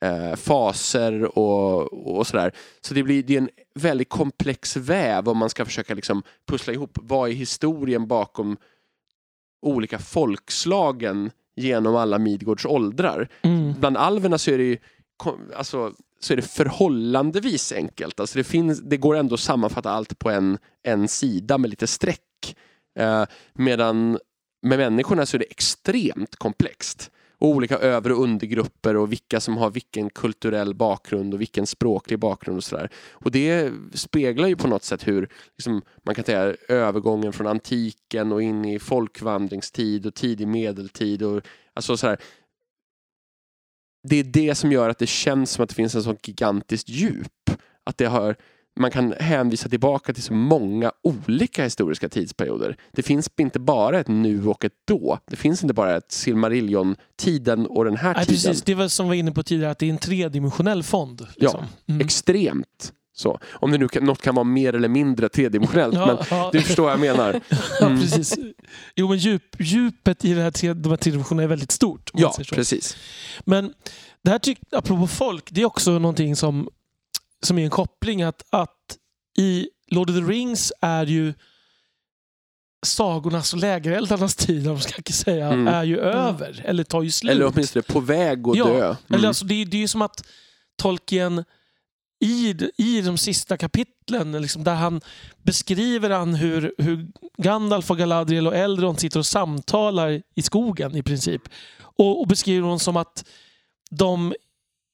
eh, 0.06 0.36
faser 0.36 1.38
och, 1.38 2.18
och 2.18 2.28
sådär. 2.28 2.52
Så 2.82 2.94
det 2.94 3.04
blir 3.04 3.24
det 3.24 3.34
är 3.34 3.38
en 3.38 3.50
väldigt 3.80 4.10
komplex 4.10 4.78
väv 4.78 5.30
om 5.30 5.38
man 5.38 5.50
ska 5.50 5.66
försöka 5.66 5.94
liksom 5.94 6.24
pussla 6.48 6.74
ihop 6.74 6.98
vad 7.02 7.30
är 7.30 7.34
historien 7.34 8.08
bakom 8.08 8.58
olika 9.62 10.00
folkslagen 10.00 11.32
genom 11.56 11.96
alla 11.96 12.20
Midgårds 12.20 12.66
åldrar. 12.66 13.30
Mm. 13.42 13.74
Bland 13.80 13.98
alverna 13.98 14.38
så 14.38 14.52
är 14.52 14.58
det 14.58 14.64
ju 14.64 14.78
alltså, 15.56 15.94
så 16.20 16.34
är 16.34 16.38
det 16.38 16.42
förhållandevis 16.42 17.72
enkelt. 17.72 18.20
Alltså 18.20 18.38
det, 18.38 18.44
finns, 18.44 18.80
det 18.80 18.98
går 18.98 19.16
ändå 19.16 19.34
att 19.34 19.40
sammanfatta 19.40 19.92
allt 19.92 20.20
på 20.20 20.30
en, 20.30 20.58
en 20.84 21.08
sida 21.08 21.58
med 21.58 21.70
lite 21.70 21.88
streck. 21.88 22.56
Eh, 23.00 23.26
medan 23.54 24.20
med 24.62 24.78
människorna 24.78 25.26
så 25.26 25.38
är 25.38 25.40
det 25.40 25.46
extremt 25.46 26.36
komplext. 26.36 27.12
Och 27.44 27.50
olika 27.50 27.78
över 27.78 28.12
och 28.12 28.24
undergrupper 28.24 28.96
och 28.96 29.12
vilka 29.12 29.40
som 29.40 29.58
har 29.58 29.70
vilken 29.70 30.10
kulturell 30.10 30.76
bakgrund 30.76 31.34
och 31.34 31.42
vilken 31.42 31.68
språklig 31.68 32.20
bakgrund 32.20 32.58
och 32.58 32.64
sådär. 32.64 32.90
Och 33.12 33.32
det 33.32 33.72
speglar 33.94 34.48
ju 34.48 34.56
på 34.56 34.68
något 34.68 34.84
sätt 34.84 35.08
hur 35.08 35.30
liksom, 35.58 35.82
man 36.04 36.16
kan 36.16 36.26
säga 36.26 36.56
övergången 36.70 37.34
från 37.34 37.48
antiken 37.48 38.32
och 38.32 38.42
in 38.44 38.66
i 38.66 38.80
folkvandringstid 38.80 40.06
och 40.06 40.16
tidig 40.16 40.48
medeltid 40.48 41.24
och 41.24 41.42
alltså 41.74 41.98
sådär. 41.98 42.18
Det 44.10 44.16
är 44.16 44.24
det 44.24 44.56
som 44.56 44.72
gör 44.72 44.90
att 44.90 45.00
det 45.00 45.08
känns 45.08 45.52
som 45.52 45.64
att 45.64 45.70
det 45.70 45.76
finns 45.76 45.96
en 45.96 46.04
sån 46.04 46.18
gigantiskt 46.24 46.90
djup. 46.90 47.50
Att 47.84 47.98
det 47.98 48.06
har 48.06 48.36
man 48.80 48.92
kan 48.92 49.14
hänvisa 49.20 49.70
tillbaka 49.70 50.14
till 50.14 50.24
så 50.24 50.34
många 50.34 50.92
olika 51.04 51.64
historiska 51.64 52.10
tidsperioder. 52.10 52.78
Det 52.92 53.04
finns 53.04 53.30
inte 53.38 53.60
bara 53.60 54.00
ett 54.00 54.08
nu 54.08 54.48
och 54.48 54.66
ett 54.66 54.74
då. 54.88 55.20
Det 55.28 55.36
finns 55.36 55.64
inte 55.64 55.74
bara 55.74 55.96
ett 55.98 56.12
Silmarillion-tiden 56.12 57.66
och 57.68 57.86
den 57.86 57.98
här 57.98 58.14
Nej, 58.14 58.26
tiden. 58.26 58.42
precis. 58.42 58.64
Det 58.64 58.76
var 58.76 58.88
som 58.88 59.06
vi 59.06 59.10
var 59.10 59.16
inne 59.16 59.32
på 59.32 59.44
tidigare, 59.44 59.72
att 59.72 59.80
det 59.80 59.86
är 59.86 59.90
en 59.90 59.98
tredimensionell 59.98 60.84
fond. 60.84 61.28
Liksom. 61.36 61.66
Mm. 61.90 62.02
Extremt 62.02 62.94
så. 63.16 63.40
Om 63.52 63.72
det 63.72 63.78
nu 63.78 63.88
kan, 63.88 64.06
något 64.06 64.22
kan 64.22 64.36
vara 64.36 64.44
mer 64.44 64.74
eller 64.76 64.88
mindre 64.90 65.30
tredimensionellt. 65.30 65.94
men 65.94 66.02
Ja, 66.08 66.26
ja. 66.30 66.50
du 66.54 66.62
förstår 66.62 66.84
vad 66.84 66.92
jag 66.94 67.00
menar. 67.00 67.42
ja, 67.80 67.86
Mm. 67.88 68.02
precis. 68.02 68.36
Jo, 68.96 69.08
men 69.10 69.18
djup, 69.18 69.44
djupet 69.60 70.26
i 70.26 70.34
det 70.34 70.42
här 70.42 70.52
tre, 70.52 70.74
de 70.74 70.90
här 70.90 70.98
tre 70.98 71.12
dimensionerna 71.12 71.44
är 71.44 71.48
väldigt 71.48 71.72
stort. 71.72 72.10
Ja, 72.14 72.36
precis. 72.52 72.98
Men 73.46 73.74
det 74.24 74.30
här, 74.32 74.40
tyck, 74.40 74.60
apropå 74.72 75.08
folk, 75.08 75.48
det 75.52 75.62
är 75.62 75.66
också 75.66 75.92
någonting 75.92 76.36
som, 76.36 76.70
som 77.44 77.58
är 77.60 77.64
en 77.64 77.70
koppling. 77.70 78.22
Att, 78.24 78.44
att 78.50 78.98
i 79.38 79.68
Lord 79.88 80.10
of 80.10 80.16
the 80.16 80.22
Rings 80.22 80.74
är 80.82 81.06
ju 81.06 81.34
sagornas 82.86 83.54
och 83.54 83.60
lägereldarnas 83.60 84.36
tid, 84.36 84.68
om 84.68 84.74
man 84.74 84.82
ska 84.82 85.02
säga, 85.14 85.48
Mm. 85.48 85.68
är 85.68 85.84
ju 85.84 86.00
över. 86.00 86.62
Eller 86.66 86.84
tar 86.84 87.02
ju 87.02 87.12
slut. 87.12 87.32
Eller 87.32 87.46
åtminstone 87.46 87.84
på 87.84 88.00
väg 88.00 88.48
att 88.48 88.56
Ja, 88.58 88.66
dö. 88.66 88.86
Mm. 88.86 88.96
Eller 89.10 89.28
alltså, 89.28 89.46
det, 89.46 89.54
är- 89.62 89.66
det 89.66 89.78
är 89.78 89.82
ju 89.82 89.88
som 89.88 90.02
att 90.02 90.26
Tolkien 90.78 91.44
i, 92.26 92.56
i 92.78 93.02
de 93.02 93.18
sista 93.18 93.58
kapitlen, 93.58 94.32
liksom, 94.42 94.64
där 94.64 94.76
han 94.76 95.02
beskriver 95.44 96.10
han 96.10 96.36
hur, 96.36 96.74
hur 96.78 97.08
Gandalf 97.38 97.92
och 97.92 97.98
Galadriel 97.98 98.48
och 98.48 98.56
Elrond 98.56 99.00
sitter 99.00 99.20
och 99.20 99.26
samtalar 99.26 100.22
i 100.36 100.42
skogen 100.42 100.96
i 100.96 101.04
princip. 101.04 101.42
Och, 101.82 102.22
och 102.22 102.28
beskriver 102.28 102.68
dem 102.68 102.80
som 102.80 102.98
att 102.98 103.26
de 103.90 104.34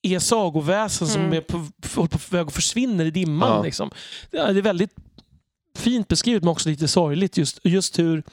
är 0.01 0.19
sagoväsen 0.19 1.07
som 1.07 1.21
Mm. 1.21 1.33
är 1.33 1.41
på, 1.41 1.65
på, 1.95 2.07
på 2.07 2.17
väg 2.29 2.47
att 2.47 2.53
försvinna 2.53 3.03
i 3.03 3.11
dimman. 3.11 3.49
Ja. 3.49 3.63
Liksom. 3.63 3.91
Det 4.31 4.37
är 4.37 4.53
väldigt 4.61 4.91
fint 5.77 6.07
beskrivet 6.07 6.43
men 6.43 6.49
också 6.51 6.69
lite 6.69 6.87
sorgligt. 6.87 7.37
Just, 7.37 7.59
just 7.63 7.99
hur... 7.99 8.23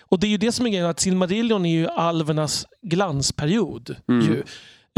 Och 0.00 0.18
det 0.20 0.26
är 0.26 0.28
ju 0.30 0.36
det 0.38 0.52
som 0.52 0.66
är 0.66 0.70
grejen, 0.70 0.86
att 0.86 1.00
Silmarillion 1.00 1.66
är 1.66 1.70
ju 1.72 1.88
alvernas 1.88 2.66
glansperiod. 2.82 3.96
Mm. 4.08 4.26
Ju. 4.26 4.42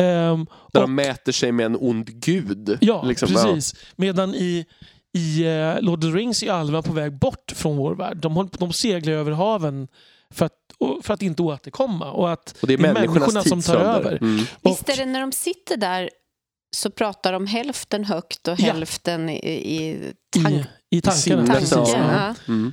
Ehm, 0.04 0.46
Där 0.72 0.80
och- 0.82 0.88
de 0.88 0.94
mäter 0.94 1.32
sig 1.32 1.52
med 1.52 1.66
en 1.66 1.76
ond 1.80 2.20
gud. 2.20 2.78
Ja, 2.80 3.02
Liksom, 3.02 3.28
precis. 3.28 3.74
Medan 3.96 4.34
i, 4.34 4.64
i 5.12 5.44
eh, 5.46 5.80
Lord 5.80 6.04
of 6.04 6.10
the 6.12 6.18
Rings 6.18 6.42
är 6.42 6.50
alverna 6.52 6.82
på 6.82 6.92
väg 6.92 7.18
bort 7.18 7.52
från 7.56 7.76
vår 7.76 7.94
värld. 7.94 8.16
De, 8.16 8.34
håller, 8.34 8.50
de 8.58 8.72
seglar 8.72 9.12
över 9.12 9.32
haven 9.32 9.88
för 10.30 10.46
att, 10.46 10.52
för 11.02 11.14
att 11.14 11.22
inte 11.22 11.42
återkomma. 11.42 12.10
Och 12.12 12.32
att 12.32 12.56
Och 12.62 12.68
det 12.68 12.74
är 12.74 12.78
människornas 12.78 13.48
som 13.48 13.62
tar 13.62 13.76
över. 13.76 14.18
Mm. 14.22 14.44
Visst 14.62 14.88
är 14.88 14.96
det 14.96 15.06
när 15.06 15.20
de 15.20 15.32
sitter 15.32 15.76
där 15.76 16.10
så 16.76 16.90
pratar 16.90 17.32
de 17.32 17.46
hälften 17.46 18.04
högt 18.04 18.48
och 18.48 18.60
Ja. 18.60 18.72
hälften 18.72 19.28
i, 19.28 19.34
i 19.34 20.12
tank, 20.42 20.54
I, 20.90 20.96
I 20.96 21.00
tankarna. 21.00 21.20
sinnet, 21.20 21.48
precis. 21.50 21.70
ja. 21.72 21.84
tanken. 21.84 22.00
Ja. 22.00 22.34
Ja. 22.46 22.52
Mm. 22.52 22.72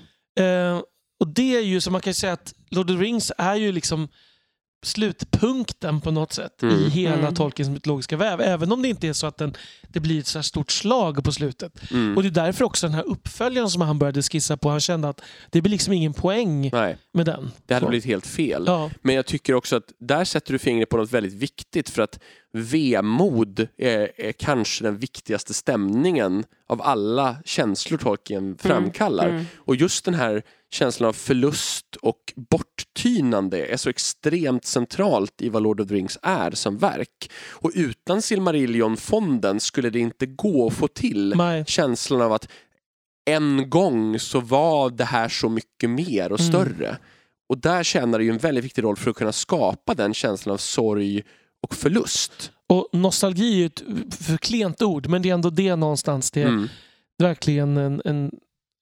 Eh, 0.75 0.81
och 1.19 1.27
det 1.27 1.55
är 1.55 1.61
ju 1.61 1.81
som 1.81 1.91
man 1.93 2.01
kan 2.01 2.13
säga 2.13 2.33
att 2.33 2.53
Lord 2.71 2.91
of 2.91 2.97
the 2.97 3.03
Rings 3.03 3.31
är 3.37 3.55
ju 3.55 3.71
liksom 3.71 4.07
slutpunkten 4.86 6.01
på 6.01 6.11
något 6.11 6.34
sätt 6.34 6.63
Mm. 6.63 6.75
i 6.75 6.89
hela 6.89 7.15
Mm. 7.17 7.34
Tolkiens 7.36 7.69
mytologiska 7.69 8.17
väv. 8.17 8.41
Även 8.41 8.71
om 8.71 8.82
det 8.82 8.88
inte 8.88 9.07
är 9.07 9.13
så 9.13 9.27
att 9.27 9.38
den, 9.38 9.53
det 9.88 9.99
blir 9.99 10.19
ett 10.19 10.27
så 10.27 10.38
här 10.38 10.43
stort 10.43 10.71
slag 10.71 11.23
på 11.23 11.32
slutet. 11.32 11.91
Mm. 11.91 12.17
Och 12.17 12.23
det 12.23 12.29
är 12.29 12.45
därför 12.45 12.65
också 12.65 12.88
den 12.88 12.93
här 12.93 13.03
uppföljaren 13.07 13.69
som 13.69 13.82
han 13.82 13.99
började 13.99 14.21
skissa 14.21 14.57
på, 14.57 14.69
han 14.69 14.79
kände 14.79 15.09
att 15.09 15.21
det 15.49 15.61
blir 15.61 15.71
liksom 15.71 15.93
ingen 15.93 16.13
poäng 16.13 16.69
Nej, 16.73 16.97
med 17.13 17.25
den. 17.25 17.51
det 17.65 17.73
hade 17.73 17.86
Så. 17.86 17.89
blivit 17.89 18.05
helt 18.05 18.27
fel. 18.27 18.63
Ja, 18.67 18.89
Men 19.01 19.15
jag 19.15 19.25
tycker 19.25 19.53
också 19.53 19.75
att 19.75 19.91
där 19.99 20.23
sätter 20.25 20.53
du 20.53 20.59
fingret 20.59 20.89
på 20.89 20.97
något 20.97 21.11
väldigt 21.11 21.34
viktigt 21.34 21.89
för 21.89 22.01
att 22.01 22.19
vemod 22.53 23.67
är, 23.77 24.11
är 24.17 24.32
kanske 24.32 24.84
den 24.84 24.97
viktigaste 24.97 25.53
stämningen 25.53 26.43
av 26.69 26.82
alla 26.82 27.36
känslor 27.45 27.97
Tolkien 27.97 28.57
framkallar. 28.57 29.29
mm. 29.29 29.45
Och 29.57 29.75
just 29.75 30.05
den 30.05 30.13
här 30.13 30.43
känslan 30.72 31.09
av 31.09 31.13
förlust 31.13 31.95
och 32.01 32.34
borttynande 32.49 33.65
är 33.65 33.78
så 33.78 33.89
extremt 33.89 34.65
centralt 34.65 35.41
i 35.41 35.49
vad 35.49 35.63
Lord 35.63 35.80
of 35.82 35.88
the 35.88 35.93
Rings 35.95 36.17
är 36.22 36.51
som 36.51 36.78
verk. 36.78 37.32
Och 37.51 37.72
utan 37.76 38.22
Silmarillion-fonden 38.22 39.59
skulle 39.59 39.89
det 39.89 39.99
inte 39.99 40.26
gå 40.26 40.67
att 40.67 40.74
få 40.74 40.88
till 40.88 41.34
nej. 41.38 41.63
känslan 41.67 42.22
av 42.22 42.34
att 42.34 42.47
en 43.26 43.69
gång 43.69 44.19
så 44.19 44.39
var 44.39 44.89
det 44.89 45.05
här 45.05 45.30
så 45.30 45.49
mycket 45.49 45.89
mer 45.89 46.32
och 46.32 46.39
Mm. 46.39 46.51
större. 46.51 46.97
Och 47.49 47.57
där 47.57 47.84
tjänar 47.84 48.17
det 48.19 48.24
ju 48.26 48.30
en 48.32 48.38
väldigt 48.38 48.63
viktig 48.65 48.84
roll 48.84 48.95
för 48.97 49.09
att 49.11 49.15
kunna 49.17 49.32
skapa 49.32 49.93
den 49.93 50.13
känslan 50.13 50.53
av 50.53 50.57
sorg 50.57 51.24
och 51.63 51.76
förlust. 51.76 52.51
Och 52.69 52.88
nostalgi 52.93 53.53
är 53.53 53.57
ju 53.57 53.65
ett 53.65 53.84
för 54.15 54.38
klent 54.38 54.82
ord, 54.82 55.07
men 55.07 55.22
det 55.22 55.30
är 55.30 55.34
ändå 55.34 55.49
det 55.49 55.76
någonstans. 55.76 56.32
Det 56.32 56.41
är 56.41 56.47
Mm. 56.47 56.67
verkligen 57.17 57.78
en, 57.78 58.01
en 58.05 58.32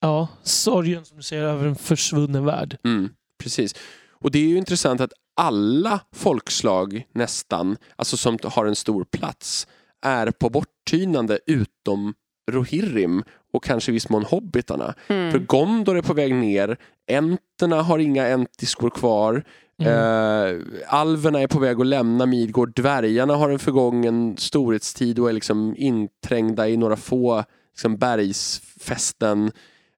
ja, 0.02 0.28
sorgen 0.43 1.06
som 1.06 1.18
du 1.18 1.24
säger 1.24 1.43
över 1.43 1.68
en 1.68 1.76
försvunnen 1.76 2.45
värld. 2.45 2.78
Mm, 2.84 3.10
precis. 3.43 3.76
Och 4.12 4.32
det 4.32 4.39
är 4.39 4.47
ju 4.47 4.58
intressant 4.58 5.02
att 5.02 5.14
alla 5.36 6.00
folkslag 6.16 7.04
nästan, 7.14 7.78
alltså 7.95 8.18
som 8.18 8.38
har 8.43 8.66
en 8.66 8.76
stor 8.76 9.04
plats, 9.04 9.68
är 10.02 10.32
på 10.32 10.50
borttynande 10.50 11.39
utom 11.45 12.14
Rohirrim 12.52 13.24
och 13.54 13.64
kanske 13.64 13.91
i 13.91 13.93
viss 13.93 14.10
mån 14.10 14.24
hobbitarna. 14.26 14.93
Mm. 15.08 15.32
För 15.32 15.39
Gondor 15.39 15.97
är 15.97 16.02
på 16.02 16.14
väg 16.14 16.36
ner, 16.36 16.78
enterna 17.12 17.82
har 17.82 18.00
inga 18.00 18.28
entiskor 18.28 18.89
kvar, 18.89 19.43
Mm. 19.82 19.93
eh, 19.93 20.62
alverna 20.88 21.41
är 21.41 21.47
på 21.47 21.60
väg 21.60 21.80
att 21.82 21.88
lämna 21.88 22.26
Midgård, 22.26 22.74
dvärgarna 22.76 23.36
har 23.36 23.50
en 23.50 23.60
förgången 23.60 24.38
storhetstid 24.38 25.20
och 25.20 25.30
är 25.30 25.34
liksom 25.34 25.76
inträngda 25.78 26.70
i 26.70 26.78
några 26.78 26.95
få 26.95 27.43
liksom, 27.72 27.97
bergsfästen. 27.97 29.52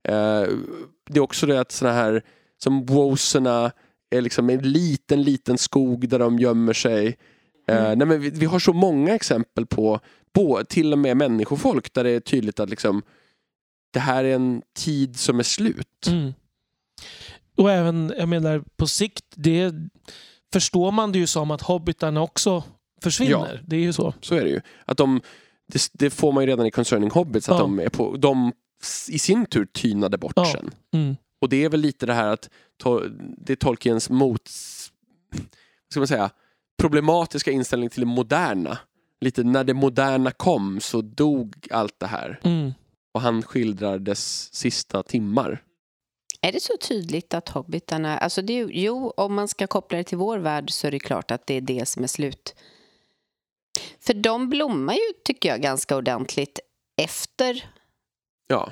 Eh, 0.07 0.47
det 1.09 1.17
är 1.17 1.19
också 1.19 1.45
det 1.45 1.59
att 1.61 1.71
såna 1.71 1.91
här 1.91 2.23
som 2.63 2.85
woserna 2.85 3.71
är 4.09 4.21
liksom 4.21 4.49
en 4.49 4.71
liten, 4.71 5.23
liten 5.23 5.57
skog 5.57 6.09
där 6.09 6.19
de 6.19 6.39
gömmer 6.39 6.73
sig. 6.73 7.07
Eh, 7.07 7.85
Mm. 7.85 7.97
nej, 7.97 8.07
men 8.07 8.21
vi, 8.21 8.29
vi 8.29 8.45
har 8.45 8.59
så 8.59 8.73
många 8.73 9.15
exempel 9.15 9.65
på, 9.65 9.99
på 10.33 10.63
till 10.69 10.93
och 10.93 10.99
med 10.99 11.17
människofolk 11.17 11.93
där 11.93 12.03
det 12.03 12.09
är 12.09 12.19
tydligt 12.19 12.59
att 12.59 12.69
liksom, 12.69 13.01
det 13.93 13.99
här 13.99 14.23
är 14.23 14.35
en 14.35 14.61
tid 14.77 15.19
som 15.19 15.39
är 15.39 15.43
slut. 15.43 16.07
Mm. 16.07 16.33
Och 17.57 17.71
även, 17.71 18.13
jag 18.17 18.29
menar 18.29 18.63
på 18.75 18.87
sikt, 18.87 19.25
det 19.35 19.73
förstår 20.53 20.91
man 20.91 21.11
det 21.11 21.19
ju 21.19 21.27
som 21.27 21.51
att 21.51 21.61
hobbitarna 21.61 22.21
också 22.21 22.63
försvinner. 23.03 23.63
Det 23.67 23.75
är 23.75 23.79
ju 23.79 23.93
så. 23.93 24.13
Så 24.21 24.35
är 24.35 24.43
det 24.43 24.49
ju. 24.49 24.61
Att 24.85 24.97
de, 24.97 25.21
det, 25.67 25.89
det 25.93 26.09
får 26.09 26.31
man 26.31 26.43
ju 26.43 26.49
redan 26.49 26.65
i 26.65 26.71
Concerning 26.71 27.09
Hobbits, 27.11 27.49
att 27.49 27.55
Ja. 27.55 27.61
de, 27.61 27.79
är 27.79 27.89
på, 27.89 28.15
de 28.17 28.51
i 29.09 29.19
sin 29.19 29.45
tur 29.45 29.65
tynade 29.65 30.17
bort 30.17 30.33
Ja. 30.35 30.45
sen. 30.45 30.71
Mm. 30.93 31.15
Och 31.41 31.49
det 31.49 31.63
är 31.63 31.69
väl 31.69 31.79
lite 31.79 32.05
det 32.05 32.13
här 32.13 32.27
att 32.27 32.49
to- 32.83 33.35
det 33.37 33.53
är 33.53 33.55
Tolkiens 33.57 34.09
mot, 34.09 34.47
ska 35.91 35.99
man 35.99 36.07
säga, 36.07 36.29
problematiska 36.81 37.51
inställning 37.51 37.89
till 37.89 37.99
det 37.99 38.05
moderna. 38.05 38.77
Lite 39.21 39.43
när 39.43 39.63
det 39.63 39.73
moderna 39.73 40.31
kom 40.31 40.79
så 40.79 41.01
dog 41.01 41.67
allt 41.71 41.99
det 41.99 42.07
här 42.07 42.39
Mm. 42.43 42.73
och 43.13 43.21
han 43.21 43.43
skildrar 43.43 43.99
dess 43.99 44.53
sista 44.53 45.03
timmar. 45.03 45.63
Är 46.41 46.51
det 46.51 46.59
så 46.63 46.73
tydligt 46.77 47.33
att 47.33 47.49
hobbitarna... 47.49 48.17
Alltså 48.17 48.41
det 48.41 48.53
är, 48.53 48.57
ju- 48.67 48.81
jo, 48.81 49.13
om 49.17 49.33
man 49.33 49.47
ska 49.47 49.67
koppla 49.67 49.97
det 49.97 50.03
till 50.03 50.17
vår 50.17 50.37
värld 50.37 50.71
så 50.71 50.87
är 50.87 50.91
det 50.91 50.99
klart 50.99 51.31
att 51.31 51.47
det 51.47 51.53
är 51.53 51.61
det 51.61 51.85
som 51.85 52.03
är 52.03 52.07
slut. 52.07 52.55
För 53.99 54.13
de 54.13 54.49
blommar 54.49 54.93
ju, 54.93 55.13
tycker 55.25 55.49
jag, 55.49 55.61
ganska 55.61 55.95
ordentligt 55.97 56.59
efter 56.97 57.65
Ja. 58.47 58.71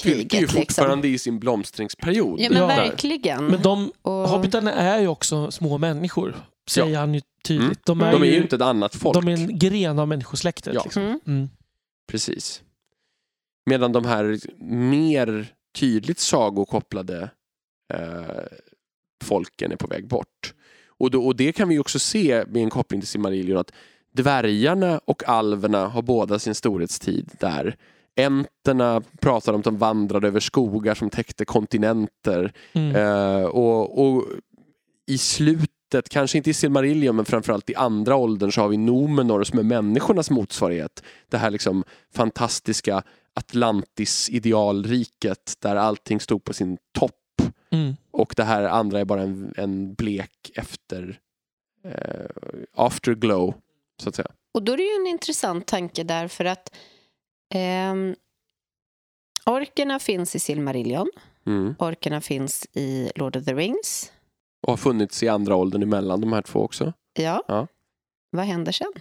kriget. 0.00 0.18
Fylke 0.20 0.36
är 0.36 0.40
ju 0.40 0.46
liksom. 0.46 0.60
fortfarande 0.62 1.08
i 1.08 1.18
sin 1.18 1.38
blomstringsperiod. 1.38 2.40
Ja, 2.40 2.48
men 2.50 2.58
Ja. 2.58 2.66
verkligen. 2.66 3.46
Men 3.46 3.62
de 3.62 3.92
Och- 4.02 4.12
hobbitarna 4.12 4.72
är 4.72 5.00
ju 5.00 5.08
också 5.08 5.50
små 5.50 5.78
människor, 5.78 6.36
säger 6.70 6.98
han 6.98 7.14
ju 7.14 7.20
tydligt. 7.44 7.88
Mm. 7.88 7.98
De, 7.98 8.00
är 8.00 8.12
De 8.12 8.22
är 8.22 8.26
ju, 8.26 8.32
ju 8.32 8.42
inte 8.42 8.56
ett 8.56 8.62
annat 8.62 8.94
folk. 8.94 9.14
de 9.14 9.28
är 9.28 9.32
en 9.32 9.58
gren 9.58 9.98
av 9.98 10.08
människosläktet. 10.08 10.74
Ja. 10.74 10.82
Liksom. 10.84 11.02
Mm. 11.02 11.20
Mm. 11.26 11.48
Precis. 12.10 12.62
Medan 13.66 13.92
de 13.92 14.04
här 14.04 14.38
mer 14.72 15.46
tydligt 15.78 16.18
sagokopplade 16.18 17.30
eh, 17.94 18.44
folken 19.24 19.72
är 19.72 19.76
på 19.76 19.86
väg 19.86 20.08
bort. 20.08 20.54
Och, 21.00 21.10
då, 21.10 21.26
och 21.26 21.36
det 21.36 21.52
kan 21.52 21.68
vi 21.68 21.78
också 21.78 21.98
se 21.98 22.44
med 22.48 22.62
en 22.62 22.70
koppling 22.70 23.00
till 23.00 23.08
Silmarillion 23.08 23.58
att 23.58 23.72
dvärgarna 24.12 25.00
och 25.04 25.28
alverna 25.28 25.86
har 25.86 26.02
båda 26.02 26.38
sin 26.38 26.54
storhetstid 26.54 27.30
där. 27.40 27.76
Enterna 28.18 29.02
pratar 29.20 29.52
om 29.52 29.58
att 29.58 29.64
de 29.64 29.76
vandrade 29.76 30.28
över 30.28 30.40
skogar 30.40 30.94
som 30.94 31.10
täckte 31.10 31.44
kontinenter. 31.44 32.52
Mm. 32.72 32.96
Eh, 32.96 33.44
och, 33.44 34.06
och 34.06 34.24
i 35.06 35.18
slutet, 35.18 36.08
kanske 36.08 36.38
inte 36.38 36.50
i 36.50 36.54
Silmarillion 36.54 37.16
men 37.16 37.24
framförallt 37.24 37.70
i 37.70 37.74
andra 37.74 38.16
åldern 38.16 38.52
så 38.52 38.60
har 38.60 38.68
vi 38.68 38.76
Nomenor 38.76 39.44
som 39.44 39.58
är 39.58 39.62
människornas 39.62 40.30
motsvarighet. 40.30 41.02
Det 41.28 41.38
här 41.38 41.50
liksom 41.50 41.84
fantastiska 42.14 43.02
Atlantis-idealriket 43.34 45.54
där 45.58 45.76
allting 45.76 46.20
stod 46.20 46.44
på 46.44 46.52
sin 46.52 46.78
topp 46.98 47.14
Mm. 47.70 47.96
och 48.10 48.34
det 48.36 48.44
här 48.44 48.62
andra 48.62 49.00
är 49.00 49.04
bara 49.04 49.22
en, 49.22 49.54
en 49.56 49.94
blek 49.94 50.50
efter 50.54 51.18
eh, 51.84 52.26
afterglow 52.74 53.54
så 54.02 54.08
att 54.08 54.14
säga. 54.14 54.28
Och 54.54 54.62
då 54.62 54.72
är 54.72 54.76
det 54.76 54.82
ju 54.82 55.00
en 55.00 55.06
intressant 55.06 55.66
tanke 55.66 56.04
där 56.04 56.28
för 56.28 56.44
att 56.44 56.74
ehm, 57.54 58.14
orkerna 59.46 59.98
finns 59.98 60.34
i 60.36 60.38
Silmarillion, 60.38 61.10
Mm. 61.46 61.74
orkerna 61.78 62.20
finns 62.20 62.66
i 62.72 63.10
Lord 63.14 63.36
of 63.36 63.44
the 63.44 63.54
Rings. 63.54 64.12
Och 64.66 64.72
har 64.72 64.76
funnits 64.76 65.22
i 65.22 65.28
andra 65.28 65.56
åldern 65.56 65.82
emellan 65.82 66.20
de 66.20 66.32
här 66.32 66.42
två 66.42 66.60
också. 66.60 66.92
Ja. 67.18 67.42
Ja. 67.48 67.66
Vad 68.30 68.44
händer 68.46 68.72
sen? 68.72 68.92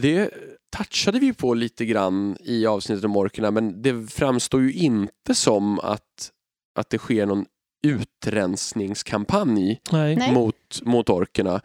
Det 0.00 0.30
touchade 0.76 1.18
vi 1.18 1.32
på 1.34 1.54
lite 1.54 1.84
grann 1.84 2.36
i 2.40 2.66
avsnittet 2.66 3.04
om 3.04 3.16
orkerna 3.16 3.50
men 3.50 3.82
det 3.82 4.06
framstår 4.12 4.60
ju 4.62 4.72
inte 4.72 5.34
som 5.34 5.78
att, 5.80 6.32
att 6.78 6.90
det 6.90 6.98
sker 6.98 7.26
någon 7.26 7.46
utrensningskampanj 7.86 9.80
Nej. 9.92 10.32
Mot, 10.34 10.82
mot 10.82 11.10
orkerna. 11.10 11.60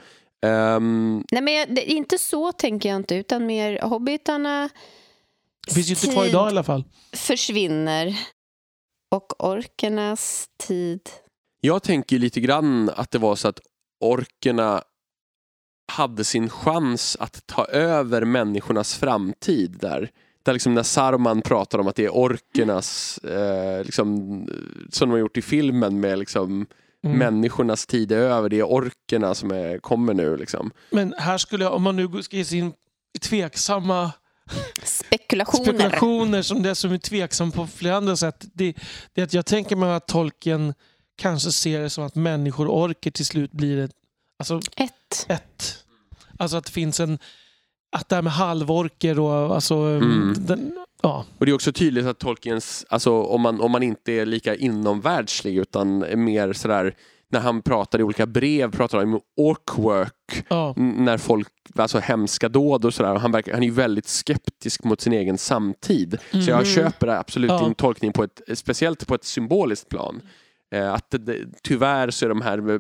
Ehm, 0.45 1.23
Nej, 1.31 1.41
men 1.41 1.53
jag- 1.53 1.75
det, 1.75 1.91
inte 1.91 2.17
så 2.17 2.51
tänker 2.51 2.89
jag 2.89 2.95
inte, 2.95 3.15
utan 3.15 3.45
mer 3.45 3.81
hobbitarna 3.81 4.69
Det 5.65 5.73
finns 5.73 5.87
ju 5.87 5.93
inte 5.93 6.07
kvar 6.07 6.25
idag 6.25 6.47
i 6.47 6.49
alla 6.49 6.63
fall. 6.63 6.83
försvinner 7.13 8.19
och 9.11 9.45
orkernas 9.45 10.49
tid... 10.67 11.01
jag 11.61 11.83
tänker 11.83 12.19
lite 12.19 12.39
grann 12.39 12.89
att 12.95 13.11
det 13.11 13.17
var 13.17 13.35
så 13.35 13.47
att 13.47 13.59
orkerna 13.99 14.83
hade 15.91 16.23
sin 16.23 16.49
chans 16.49 17.17
att 17.19 17.47
ta 17.47 17.65
över 17.65 18.25
människornas 18.25 18.95
framtid 18.95 19.77
där. 19.81 20.11
Där 20.43 20.53
liksom 20.53 20.73
när 20.73 20.83
Saruman 20.83 21.41
pratar 21.41 21.79
om 21.79 21.87
att 21.87 21.95
det 21.95 22.05
är 22.05 22.15
orkernas, 22.15 23.17
eh, 23.17 23.83
liksom, 23.83 24.07
som 24.89 25.09
de 25.09 25.11
har 25.11 25.19
gjort 25.19 25.37
i 25.37 25.41
filmen 25.41 25.99
med 25.99 26.19
liksom, 26.19 26.65
Mm. 27.05 27.17
människornas 27.17 27.85
tid 27.85 28.11
är 28.11 28.17
över, 28.17 28.49
det 28.49 28.59
är 28.59 28.63
orkerna 28.63 29.35
som 29.35 29.51
är, 29.51 29.77
kommer 29.77 30.13
nu. 30.13 30.37
Liksom. 30.37 30.71
Men 30.91 31.13
här 31.17 31.37
skulle 31.37 31.63
jag, 31.63 31.73
om 31.73 31.83
man 31.83 31.95
nu 31.95 32.23
ska 32.23 32.37
ge 32.37 32.45
sig 32.45 32.57
in 32.57 32.73
i 33.15 33.19
tveksamma 33.19 34.11
Spekulationer. 34.83 35.63
spekulationer 35.63 36.41
som 36.41 36.63
dessutom 36.63 36.93
är 36.93 36.97
tveksam 36.97 37.51
på 37.51 37.67
flera 37.67 37.95
andra 37.97 38.15
sätt. 38.15 38.45
Det, 38.53 38.73
det 39.13 39.21
att 39.21 39.33
jag 39.33 39.45
tänker 39.45 39.75
mig 39.75 39.93
att 39.93 40.07
tolken 40.07 40.73
kanske 41.17 41.51
ser 41.51 41.79
det 41.79 41.89
som 41.89 42.03
att 42.03 42.15
människor 42.15 42.67
orker 42.67 43.11
till 43.11 43.25
slut 43.25 43.51
blir 43.51 43.77
ett, 43.77 43.91
alltså 44.39 44.61
Ett. 44.75 45.25
ett. 45.27 45.85
Alltså 46.37 46.57
att 46.57 46.65
det 46.65 46.71
finns 46.71 46.99
en, 46.99 47.19
att 47.91 48.09
det 48.09 48.15
här 48.15 48.21
med 48.21 48.33
halvorker 48.33 49.19
och 49.19 49.55
alltså, 49.55 49.75
Mm. 49.75 50.35
den, 50.39 50.77
ja. 51.01 51.25
Och 51.37 51.45
det 51.45 51.51
är 51.51 51.55
också 51.55 51.73
tydligt 51.73 52.05
att 52.05 52.19
Tolkiens, 52.19 52.85
alltså 52.89 53.21
om 53.21 53.41
man, 53.41 53.61
om 53.61 53.71
man 53.71 53.83
inte 53.83 54.11
är 54.11 54.25
lika 54.25 54.55
inomvärldslig 54.55 55.57
utan 55.57 56.03
är 56.03 56.15
mer 56.15 56.53
sådär, 56.53 56.95
när 57.35 57.41
han 57.41 57.61
pratar 57.61 57.99
i 57.99 58.03
olika 58.03 58.25
brev 58.25 58.71
pratar 58.71 58.97
han 58.97 59.13
om 59.13 59.19
orkwork, 59.37 60.45
ja. 60.49 60.73
när 60.77 61.17
folk, 61.17 61.47
alltså 61.75 61.99
hemska 61.99 62.49
dåd 62.49 62.85
och 62.85 62.93
sådär. 62.93 63.15
Han, 63.15 63.31
verkar, 63.31 63.53
han 63.53 63.63
är 63.63 63.67
ju 63.67 63.73
väldigt 63.73 64.07
skeptisk 64.07 64.83
mot 64.83 65.01
sin 65.01 65.13
egen 65.13 65.37
samtid. 65.37 66.17
Så 66.31 66.37
jag 66.37 66.49
Mm. 66.49 66.65
köper 66.65 67.07
absolut 67.07 67.49
Ja. 67.51 67.63
din 67.63 67.75
tolkning, 67.75 68.13
på 68.13 68.23
ett, 68.23 68.41
speciellt 68.53 69.07
på 69.07 69.15
ett 69.15 69.23
symboliskt 69.23 69.89
plan. 69.89 70.21
Eh, 70.75 70.93
att 70.93 71.09
det, 71.11 71.17
det, 71.17 71.37
tyvärr 71.63 72.09
så 72.09 72.25
är 72.25 72.29
de 72.29 72.41
här 72.41 72.69
eh, 72.69 72.79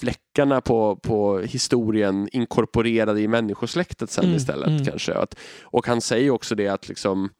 fläckarna 0.00 0.60
på, 0.60 0.96
på 0.96 1.38
historien 1.38 2.28
inkorporerade 2.32 3.20
i 3.20 3.28
människosläktet 3.28 4.10
sen 4.10 4.24
Mm, 4.24 4.36
istället 4.36 4.68
mm. 4.68 4.84
kanske. 4.84 5.14
Att, 5.14 5.34
och 5.62 5.86
han 5.86 6.00
säger 6.00 6.30
också 6.30 6.54
det 6.54 6.68
att 6.68 6.88
liksom 6.88 7.30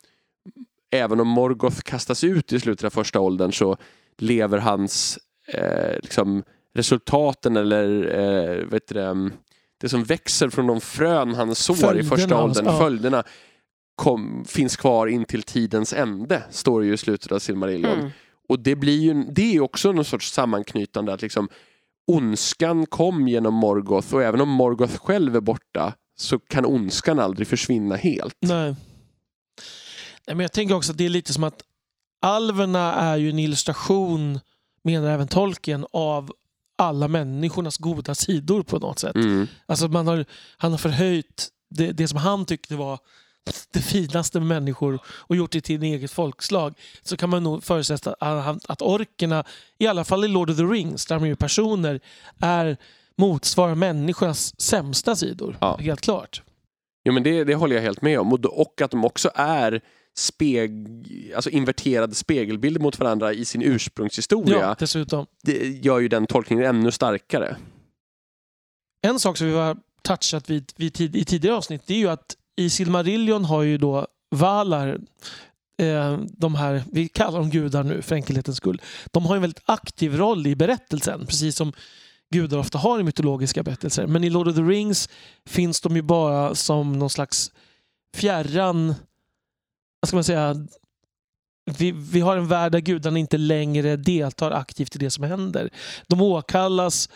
även 0.93 1.21
om 1.21 1.29
Morgoth 1.29 1.81
kastas 1.81 2.25
ut 2.25 2.53
i 2.53 2.61
slutet 2.61 2.85
av 2.85 2.91
första 2.91 3.21
åldern 3.21 3.53
så 3.53 3.77
lever 4.19 4.59
hans 4.59 5.19
eh, 5.49 5.97
liksom, 6.03 6.43
resultaten 6.75 7.57
eller 7.57 8.15
eh, 8.19 8.65
vet 8.67 8.87
det, 8.89 9.31
det 9.81 9.89
som 9.89 10.05
växer 10.05 10.49
från 10.49 10.67
de 10.67 10.81
frön 10.81 11.35
han 11.35 11.55
sår 11.55 11.75
i 11.75 11.79
Följderna 11.81 12.09
första 12.17 12.35
av- 12.35 12.45
åldern, 12.45 12.67
ja. 12.67 12.79
följderna 12.79 13.25
kom, 13.95 14.45
finns 14.49 14.77
kvar 14.77 15.07
in 15.07 15.25
till 15.25 15.43
tidens 15.43 15.93
ände, 15.93 16.43
står 16.51 16.81
det 16.81 16.87
ju 16.87 16.95
i 16.95 16.97
slutet 16.97 17.33
av 17.33 17.39
Silmarillion. 17.39 17.99
Mm. 17.99 18.11
Och 18.49 18.61
det 18.61 18.77
blir 18.77 19.01
ju 19.01 19.25
det 19.25 19.57
är 19.57 19.61
också 19.61 19.93
någon 19.93 20.05
sorts 20.05 20.33
sammanknytande 20.33 21.13
att 21.13 21.23
liksom 21.23 21.49
ondskan 22.07 22.87
kom 22.87 23.29
genom 23.29 23.55
Morgoth 23.55 24.15
och 24.15 24.23
även 24.23 24.41
om 24.41 24.49
Morgoth 24.49 24.99
själv 24.99 25.37
är 25.37 25.41
borta 25.41 25.95
så 26.17 26.39
kan 26.39 26.67
ondskan 26.67 27.19
aldrig 27.19 27.49
försvinna 27.49 27.97
helt. 27.97 28.37
Nej. 28.41 28.75
Nej, 30.27 30.37
men 30.37 30.41
jag 30.41 30.53
tänker 30.53 30.75
också 30.75 30.93
att 30.93 30.99
det 30.99 31.05
är 31.05 31.09
lite 31.09 31.33
som 31.33 31.45
att 31.45 31.63
alverna 32.23 32.95
är 32.95 33.17
ju 33.17 33.31
en 33.31 33.39
illustration, 33.39 34.41
menar 34.85 35.11
även 35.11 35.29
tolken, 35.29 35.87
av 35.91 36.33
alla 36.79 37.09
människornas 37.09 37.79
goda 37.79 38.15
sidor 38.15 38.63
på 38.63 38.79
något 38.79 38.99
sätt. 38.99 39.15
Mm. 39.15 39.47
Alltså 39.67 39.89
man 39.89 40.07
har, 40.07 40.25
han 40.57 40.71
har 40.71 40.79
förhöjt 40.79 41.49
det, 41.71 41.93
det 41.93 42.09
som 42.09 42.19
han 42.19 42.47
tyckte 42.47 42.77
var 42.77 42.99
det 43.73 43.81
finaste 43.81 44.41
med 44.41 44.49
människor 44.49 44.99
och 45.07 45.37
gjort 45.37 45.51
det 45.51 45.61
till 45.61 45.77
en 45.77 45.83
eget 45.83 46.11
folkslag. 46.11 46.75
Så 47.03 47.17
kan 47.17 47.31
man 47.31 47.43
nog 47.43 47.65
förutsätta 47.65 48.15
att, 48.21 48.71
att 48.71 48.83
orkerna, 48.83 49.45
i 49.79 49.87
alla 49.87 50.05
fall 50.05 50.25
i 50.25 50.29
Lord 50.29 50.51
of 50.51 50.57
the 50.57 50.63
Rings, 50.63 51.07
där 51.07 51.21
de 51.21 51.31
är 51.31 51.35
personer, 51.35 52.01
är 52.41 52.77
motsvarar 53.17 53.75
människornas 53.75 54.61
sämsta 54.61 55.17
sidor. 55.17 55.57
Ja. 55.61 55.77
Helt 55.77 56.01
klart. 56.01 56.43
Jo, 57.05 57.13
men 57.13 57.23
det, 57.23 57.45
det 57.45 57.55
håller 57.55 57.77
jag 57.77 57.83
helt 57.83 58.03
med 58.03 58.21
om. 58.21 58.33
Och 58.33 58.81
att 58.81 58.91
de 58.91 59.05
också 59.05 59.31
är 59.35 59.81
speg, 60.17 61.33
alltså 61.37 61.51
inverterade 61.51 62.15
spegelbilder 62.15 62.81
mot 62.81 62.99
varandra 62.99 63.33
i 63.33 63.45
sin 63.45 63.63
ursprungshistoria. 63.63 64.59
Ja, 64.59 64.77
dessutom. 64.79 65.27
Det 65.43 65.85
gör 65.85 66.01
ju 66.01 66.09
den 66.09 66.27
tolkningen 66.27 66.65
ännu 66.65 66.91
starkare. 66.91 67.57
En 69.03 69.19
sak 69.19 69.37
som 69.37 69.47
vi 69.47 69.53
har 69.53 69.77
touchat 70.03 70.51
vid, 70.51 70.73
vid 70.77 70.95
tid, 70.95 71.17
i 71.17 71.25
tidigare 71.25 71.57
avsnitt 71.57 71.83
det 71.87 71.95
är 71.95 71.99
ju 71.99 72.09
att 72.09 72.37
i 72.57 72.71
Silmarillion 72.71 73.45
har 73.45 73.63
ju 73.63 73.79
då 73.79 74.07
Valar, 74.31 74.99
eh, 75.79 76.19
de 76.19 76.55
här, 76.55 76.83
vi 76.93 77.09
kallar 77.09 77.39
dem 77.39 77.51
gudar 77.51 77.83
nu 77.83 78.03
för 78.03 78.15
enkelhetens 78.15 78.57
skull, 78.57 78.83
de 79.13 79.27
har 79.27 79.37
en 79.37 79.43
väldigt 79.43 79.63
aktiv 79.65 80.17
roll 80.17 80.47
i 80.47 80.57
berättelsen, 80.57 81.27
precis 81.27 81.57
som 81.57 81.73
gudar 82.35 82.59
ofta 82.59 82.79
har 82.79 83.01
i 83.01 83.03
mytologiska 83.03 83.63
berättelser. 83.63 84.07
Men 84.07 84.25
i 84.25 84.31
Lord 84.31 84.49
of 84.49 84.57
the 84.57 84.63
Rings 84.63 85.09
finns 85.47 85.81
de 85.81 85.97
ju 85.97 86.03
bara 86.03 86.55
som 86.55 86.99
någon 86.99 87.11
slags 87.11 87.53
fjärran, 88.17 88.95
vad 90.05 90.09
ska 90.09 90.17
man 90.17 90.25
säga, 90.25 90.57
vi, 91.79 91.91
vi 91.93 92.21
har 92.21 92.37
en 92.37 92.49
värld 92.49 92.73
där 92.73 92.81
gudarna 92.81 93.19
inte 93.19 93.37
längre 93.39 93.97
deltar 93.97 94.51
aktivt 94.51 94.97
i 94.97 94.99
det 94.99 95.11
som 95.11 95.25
händer. 95.25 95.71
De 96.07 96.21
åkallas, 96.21 97.09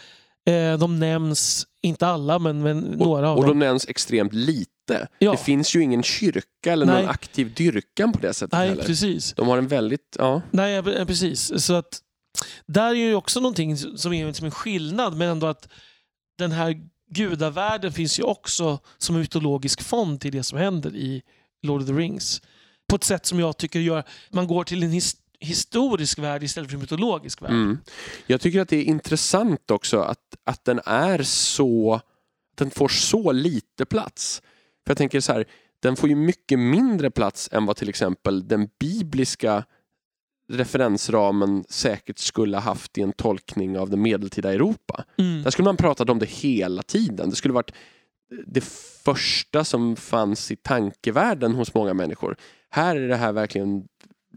eh, 0.51 0.78
de 0.78 0.99
nämns, 0.99 1.66
inte 1.82 2.07
alla 2.07 2.39
men, 2.39 2.62
men 2.62 2.78
några 2.80 3.30
av 3.30 3.36
Och 3.39 3.47
dem. 3.47 3.59
de 3.59 3.66
nämns 3.66 3.89
extremt 3.89 4.32
lite. 4.32 5.09
Ja. 5.18 5.30
Det 5.30 5.36
finns 5.36 5.76
ju 5.76 5.82
ingen 5.82 6.03
kyrka 6.03 6.72
eller 6.72 6.86
Nej. 6.86 7.01
någon 7.03 7.11
aktiv 7.11 7.55
dyrkan 7.55 8.12
på 8.12 8.18
det 8.18 8.34
sättet 8.34 8.53
Nej, 8.53 8.68
heller. 8.68 8.84
precis. 8.84 9.32
De 9.32 9.49
har 9.49 9.59
en 9.59 9.68
väldigt, 9.68 10.16
ja. 10.18 10.43
Nej, 10.51 10.72
ja, 10.74 10.82
pre- 10.82 11.07
precis. 11.07 11.64
Så 11.64 11.74
att 11.74 11.99
där 12.66 12.91
är 12.91 12.95
ju 12.95 13.14
också 13.14 13.41
någonting 13.41 13.76
som 13.76 14.12
är 14.12 14.32
som 14.32 14.45
en 14.45 14.51
skillnad, 14.51 15.16
men 15.16 15.28
ändå 15.28 15.47
att 15.47 15.68
den 16.39 16.53
här 16.53 16.74
gudavärlden 17.11 17.93
finns 17.93 18.18
ju 18.18 18.22
också 18.22 18.78
som 18.99 19.14
en 19.14 19.20
mytologisk 19.20 19.82
fond 19.82 20.20
till 20.20 20.32
det 20.32 20.43
som 20.43 20.59
händer 20.59 20.97
i 20.97 21.22
Lord 21.62 21.80
of 21.80 21.86
the 21.86 21.93
Rings. 21.93 22.43
På 22.89 22.97
ett 22.97 23.05
sätt 23.05 23.26
som 23.26 23.41
jag 23.41 23.57
tycker 23.57 23.80
gör 23.80 24.05
man 24.30 24.47
går 24.47 24.64
till 24.64 24.82
en 24.82 24.91
his- 24.93 25.16
historisk 25.41 26.18
värld 26.18 26.43
istället 26.43 26.70
för 26.70 26.78
mytologisk 26.78 27.43
värld. 27.43 27.51
Mm. 27.51 27.78
Jag 28.26 28.41
tycker 28.41 28.61
att 28.61 28.68
det 28.68 28.76
är 28.76 28.84
intressant 28.84 29.70
också 29.70 30.01
att, 30.01 30.36
att 30.45 30.64
den 30.64 30.80
är 30.84 31.22
så 31.22 32.01
den 32.55 32.70
får 32.70 32.89
så 32.89 33.32
lite 33.32 33.84
plats. 33.84 34.43
För 34.86 34.91
jag 34.91 34.99
tänker 34.99 35.20
så 35.20 35.32
här, 35.32 35.45
den 35.80 35.97
får 35.97 36.09
ju 36.09 36.14
mycket 36.14 36.59
mindre 36.59 37.11
plats 37.11 37.49
än 37.53 37.66
vad 37.66 37.76
till 37.76 37.89
exempel 37.89 38.49
den 38.49 38.68
bibliska 38.80 39.64
referensramen 40.53 41.64
säkert 41.68 42.18
skulle 42.18 42.57
ha 42.57 42.62
haft 42.62 42.99
i 42.99 43.03
en 43.03 43.12
tolkning 43.12 43.78
av 43.78 43.91
det 43.91 43.97
medeltida 43.97 44.53
Europa. 44.53 45.05
Mm. 45.18 45.43
Där 45.43 45.51
skulle 45.51 45.64
man 45.64 45.76
pratat 45.76 46.11
om 46.11 46.18
det 46.18 46.28
hela 46.28 46.82
tiden. 46.82 47.30
Det 47.30 47.36
skulle 47.36 47.55
varit 47.55 47.72
det 48.47 48.64
första 49.05 49.64
som 49.64 49.97
fanns 49.97 50.51
i 50.51 50.57
tankevärlden 50.57 51.55
hos 51.55 51.74
många 51.74 51.95
människor. 51.95 52.37
Här 52.70 52.97
är 52.97 53.09
det 53.09 53.16
här 53.16 53.33
verkligen 53.33 53.85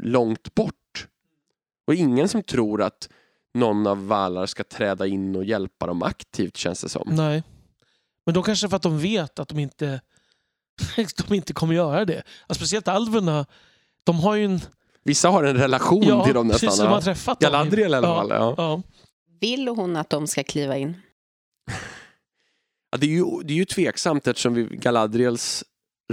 långt 0.02 0.56
bort. 0.56 1.08
Och 1.88 1.96
ingen 1.96 2.30
som 2.30 2.44
tror 2.44 2.82
att 2.82 3.10
någon 3.54 3.88
av 3.88 4.08
Valar 4.08 4.46
ska 4.46 4.64
träda 4.64 5.08
in 5.08 5.36
och 5.36 5.44
hjälpa 5.44 5.88
dem 5.88 6.04
aktivt 6.04 6.58
känns 6.58 6.82
det 6.82 6.90
som. 6.90 7.04
Nej. 7.12 7.44
Men 8.26 8.34
då 8.36 8.44
kanske 8.44 8.70
för 8.70 8.76
att 8.76 8.82
de 8.82 9.00
vet 9.00 9.40
att 9.40 9.48
de 9.48 9.60
inte, 9.60 10.02
de 11.28 11.34
inte 11.36 11.54
kommer 11.54 11.74
göra 11.76 12.06
det. 12.06 12.24
Alltså, 12.48 12.60
speciellt 12.60 12.88
alverna, 12.88 13.46
de 14.04 14.20
har 14.20 14.36
ju 14.36 14.46
en... 14.46 14.60
Vissa 15.04 15.30
har 15.30 15.44
en 15.44 15.58
relation 15.58 16.04
Ja, 16.04 16.26
till 16.26 16.34
dem 16.34 16.48
nästan. 16.48 16.68
precis 16.68 16.82
som 16.82 16.92
har 16.92 17.02
träffat 17.02 17.40
dem. 17.40 17.52
Galadriel 17.52 17.92
i 17.92 17.96
alla 17.96 18.08
Ja, 18.08 18.16
fall. 18.20 18.30
Ja. 18.30 18.54
Ja. 18.58 18.82
Vill 19.40 19.68
hon 19.68 19.96
att 19.96 20.10
de 20.10 20.28
ska 20.28 20.44
kliva 20.44 20.78
in? 20.78 21.02
Ja, 22.92 22.98
det, 22.98 23.06
är 23.06 23.10
ju, 23.10 23.26
det 23.44 23.54
är 23.54 23.58
ju 23.58 23.66
tveksamt 23.66 24.28
eftersom 24.28 24.54
vi, 24.54 24.64
Galadriels 24.64 25.64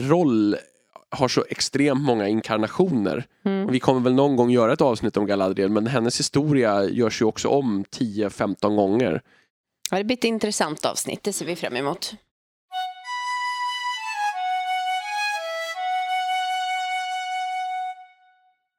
roll 0.01 0.57
har 1.11 1.29
så 1.29 1.45
extremt 1.49 2.01
många 2.01 2.29
inkarnationer. 2.29 3.27
Mm. 3.45 3.73
Vi 3.73 3.81
kommer 3.81 4.01
väl 4.01 4.15
någon 4.15 4.37
gång 4.37 4.51
göra 4.51 4.73
ett 4.73 4.81
avsnitt 4.81 5.17
om 5.17 5.27
Galadriel 5.27 5.71
men 5.71 5.87
hennes 5.87 6.21
historia 6.21 6.85
görs 6.85 7.23
ju 7.23 7.27
också 7.27 7.49
om 7.49 7.85
10-15 7.85 8.77
gånger. 8.77 9.23
Ja, 9.91 9.99
det 9.99 10.05
blir 10.05 10.17
ett 10.17 10.25
intressant 10.25 10.85
avsnitt, 10.85 11.23
det 11.23 11.33
ser 11.33 11.47
vi 11.47 11.57
fram 11.57 11.77
emot. 11.77 12.15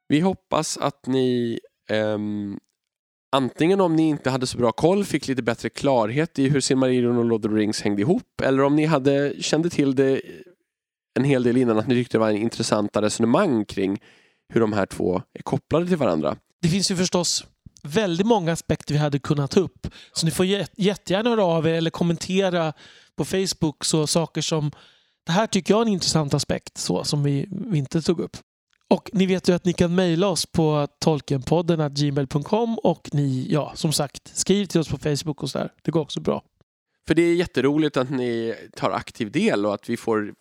Vi 0.07 0.19
hoppas 0.19 0.77
att 0.77 1.05
ni 1.05 1.59
ehm, 1.89 2.59
antingen 3.31 3.81
om 3.81 3.95
ni 3.95 4.09
inte 4.09 4.29
hade 4.29 4.47
så 4.47 4.57
bra 4.57 4.71
koll 4.71 5.05
fick 5.05 5.27
lite 5.27 5.41
bättre 5.43 5.69
klarhet 5.69 6.39
i 6.39 6.49
hur 6.49 6.61
Silmarillion 6.61 7.17
och 7.17 7.25
Lord 7.25 7.45
of 7.45 7.51
the 7.51 7.57
Rings 7.57 7.81
hängde 7.81 8.01
ihop 8.01 8.41
eller 8.43 8.63
om 8.63 8.75
ni 8.75 8.85
hade 8.85 9.33
kände 9.39 9.69
till 9.69 9.95
det 9.95 10.21
en 11.19 11.23
hel 11.23 11.43
del 11.43 11.57
innan 11.57 11.79
att 11.79 11.87
ni 11.87 11.95
tyckte 11.95 12.17
det 12.17 12.19
var 12.19 12.29
en 12.29 12.37
intressanta 12.37 13.01
resonemang 13.01 13.65
kring 13.65 14.01
hur 14.53 14.61
de 14.61 14.73
här 14.73 14.85
två 14.85 15.21
är 15.33 15.41
kopplade 15.41 15.87
till 15.87 15.97
varandra. 15.97 16.37
Det 16.61 16.67
finns 16.67 16.91
ju 16.91 16.95
förstås 16.95 17.45
väldigt 17.83 18.27
många 18.27 18.51
aspekter 18.51 18.93
vi 18.93 18.99
hade 18.99 19.19
kunnat 19.19 19.51
ta 19.51 19.59
upp. 19.59 19.87
Så 20.13 20.25
ni 20.25 20.31
får 20.31 20.45
jättegärna 20.77 21.29
höra 21.29 21.43
av 21.43 21.67
er 21.67 21.73
eller 21.73 21.89
kommentera 21.89 22.73
på 23.15 23.25
Facebook 23.25 23.85
så 23.85 24.07
saker 24.07 24.41
som 24.41 24.71
det 25.25 25.31
här 25.31 25.47
tycker 25.47 25.73
jag 25.73 25.81
är 25.81 25.85
en 25.85 25.93
intressant 25.93 26.33
aspekt 26.33 26.77
så 26.77 27.03
som 27.03 27.23
vi, 27.23 27.47
vi 27.49 27.77
inte 27.77 28.01
tog 28.01 28.19
upp. 28.19 28.37
Och 28.89 29.09
ni 29.13 29.25
vet 29.25 29.49
ju 29.49 29.53
att 29.53 29.65
ni 29.65 29.73
kan 29.73 29.95
mejla 29.95 30.27
oss 30.27 30.45
på 30.45 30.87
tolkenpodden 30.99 31.93
gmail.com 31.93 32.77
och 32.77 33.09
ni, 33.13 33.47
ja 33.49 33.71
som 33.75 33.93
sagt, 33.93 34.37
skriv 34.37 34.65
till 34.65 34.79
oss 34.79 34.87
på 34.87 34.97
Facebook 34.97 35.43
och 35.43 35.49
sådär. 35.49 35.71
Det 35.81 35.91
går 35.91 36.01
också 36.01 36.19
bra. 36.19 36.43
För 37.07 37.15
det 37.15 37.21
är 37.21 37.35
jätteroligt 37.35 37.97
att 37.97 38.09
ni 38.09 38.55
tar 38.75 38.91
aktiv 38.91 39.31
del 39.31 39.65
och 39.65 39.73
att 39.73 39.89
vi 39.89 39.97
får 39.97 40.33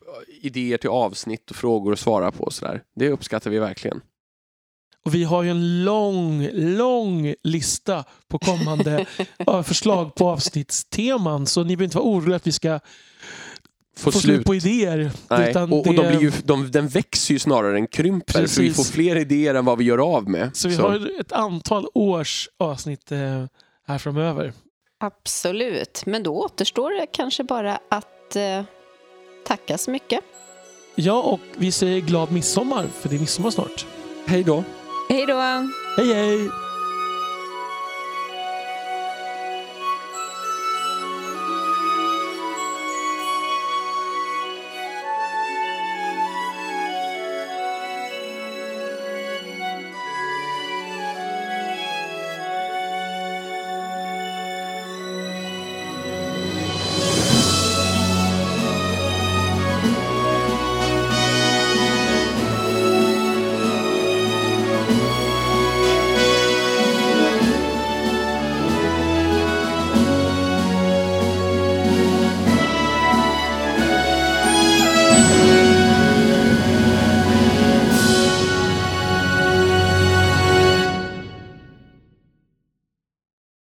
idéer 0.42 0.78
till 0.78 0.90
avsnitt 0.90 1.50
och 1.50 1.56
frågor 1.56 1.92
att 1.92 1.98
svara 1.98 2.32
på 2.32 2.44
och 2.44 2.52
sådär. 2.52 2.82
Det 2.96 3.10
uppskattar 3.10 3.50
vi 3.50 3.58
verkligen. 3.58 4.00
Och 5.04 5.14
vi 5.14 5.24
har 5.24 5.42
ju 5.42 5.50
en 5.50 5.84
lång, 5.84 6.48
lång 6.52 7.34
lista 7.42 8.04
på 8.28 8.38
kommande 8.38 9.06
förslag 9.64 10.14
på 10.14 10.28
avsnittsteman. 10.28 11.46
Så 11.46 11.64
ni 11.64 11.76
behöver 11.76 11.84
inte 11.84 11.96
vara 11.96 12.08
oroliga 12.08 12.36
att 12.36 12.46
vi 12.46 12.52
ska 12.52 12.80
Få, 13.98 14.12
få 14.12 14.18
slut. 14.18 14.22
slut 14.34 14.46
på 14.46 14.54
idéer. 14.54 15.10
Nej. 15.30 15.50
Utan 15.50 15.72
och 15.72 15.78
och 15.78 15.94
de 15.94 15.96
det- 15.96 16.08
blir 16.08 16.20
ju, 16.20 16.32
de, 16.44 16.70
den 16.70 16.88
växer 16.88 17.34
ju 17.34 17.38
snarare 17.38 17.76
än 17.78 17.86
krymper 17.86 18.32
för 18.32 18.40
vi 18.40 18.46
Precis. 18.46 18.76
får 18.76 18.84
fler 18.84 19.16
idéer 19.16 19.54
än 19.54 19.64
vad 19.64 19.78
vi 19.78 19.84
gör 19.84 19.98
av 19.98 20.28
med. 20.30 20.56
Så 20.56 20.68
vi 20.68 20.76
har 20.76 21.20
ett 21.20 21.32
antal 21.32 21.86
års 21.94 22.48
avsnitt 22.58 23.12
eh, 23.12 23.18
här 23.86 23.98
framöver. 23.98 24.52
Absolut, 25.00 26.02
men 26.06 26.22
då 26.22 26.34
återstår 26.44 27.00
det 27.00 27.06
kanske 27.06 27.44
bara 27.44 27.78
att 27.90 28.36
eh, 28.36 28.62
tacka 29.46 29.78
så 29.78 29.90
mycket. 29.90 30.20
Ja, 30.94 31.22
och 31.22 31.40
vi 31.56 31.72
säger 31.72 32.00
glad 32.00 32.32
midsommar, 32.32 32.86
för 33.00 33.08
det 33.08 33.16
är 33.16 33.20
midsommar 33.20 33.50
snart. 33.50 33.86
Hej 34.26 34.44
då! 34.44 34.64
Hej 35.08 35.26
då! 35.26 35.34
Hej 35.96 36.14
hej! 36.14 36.48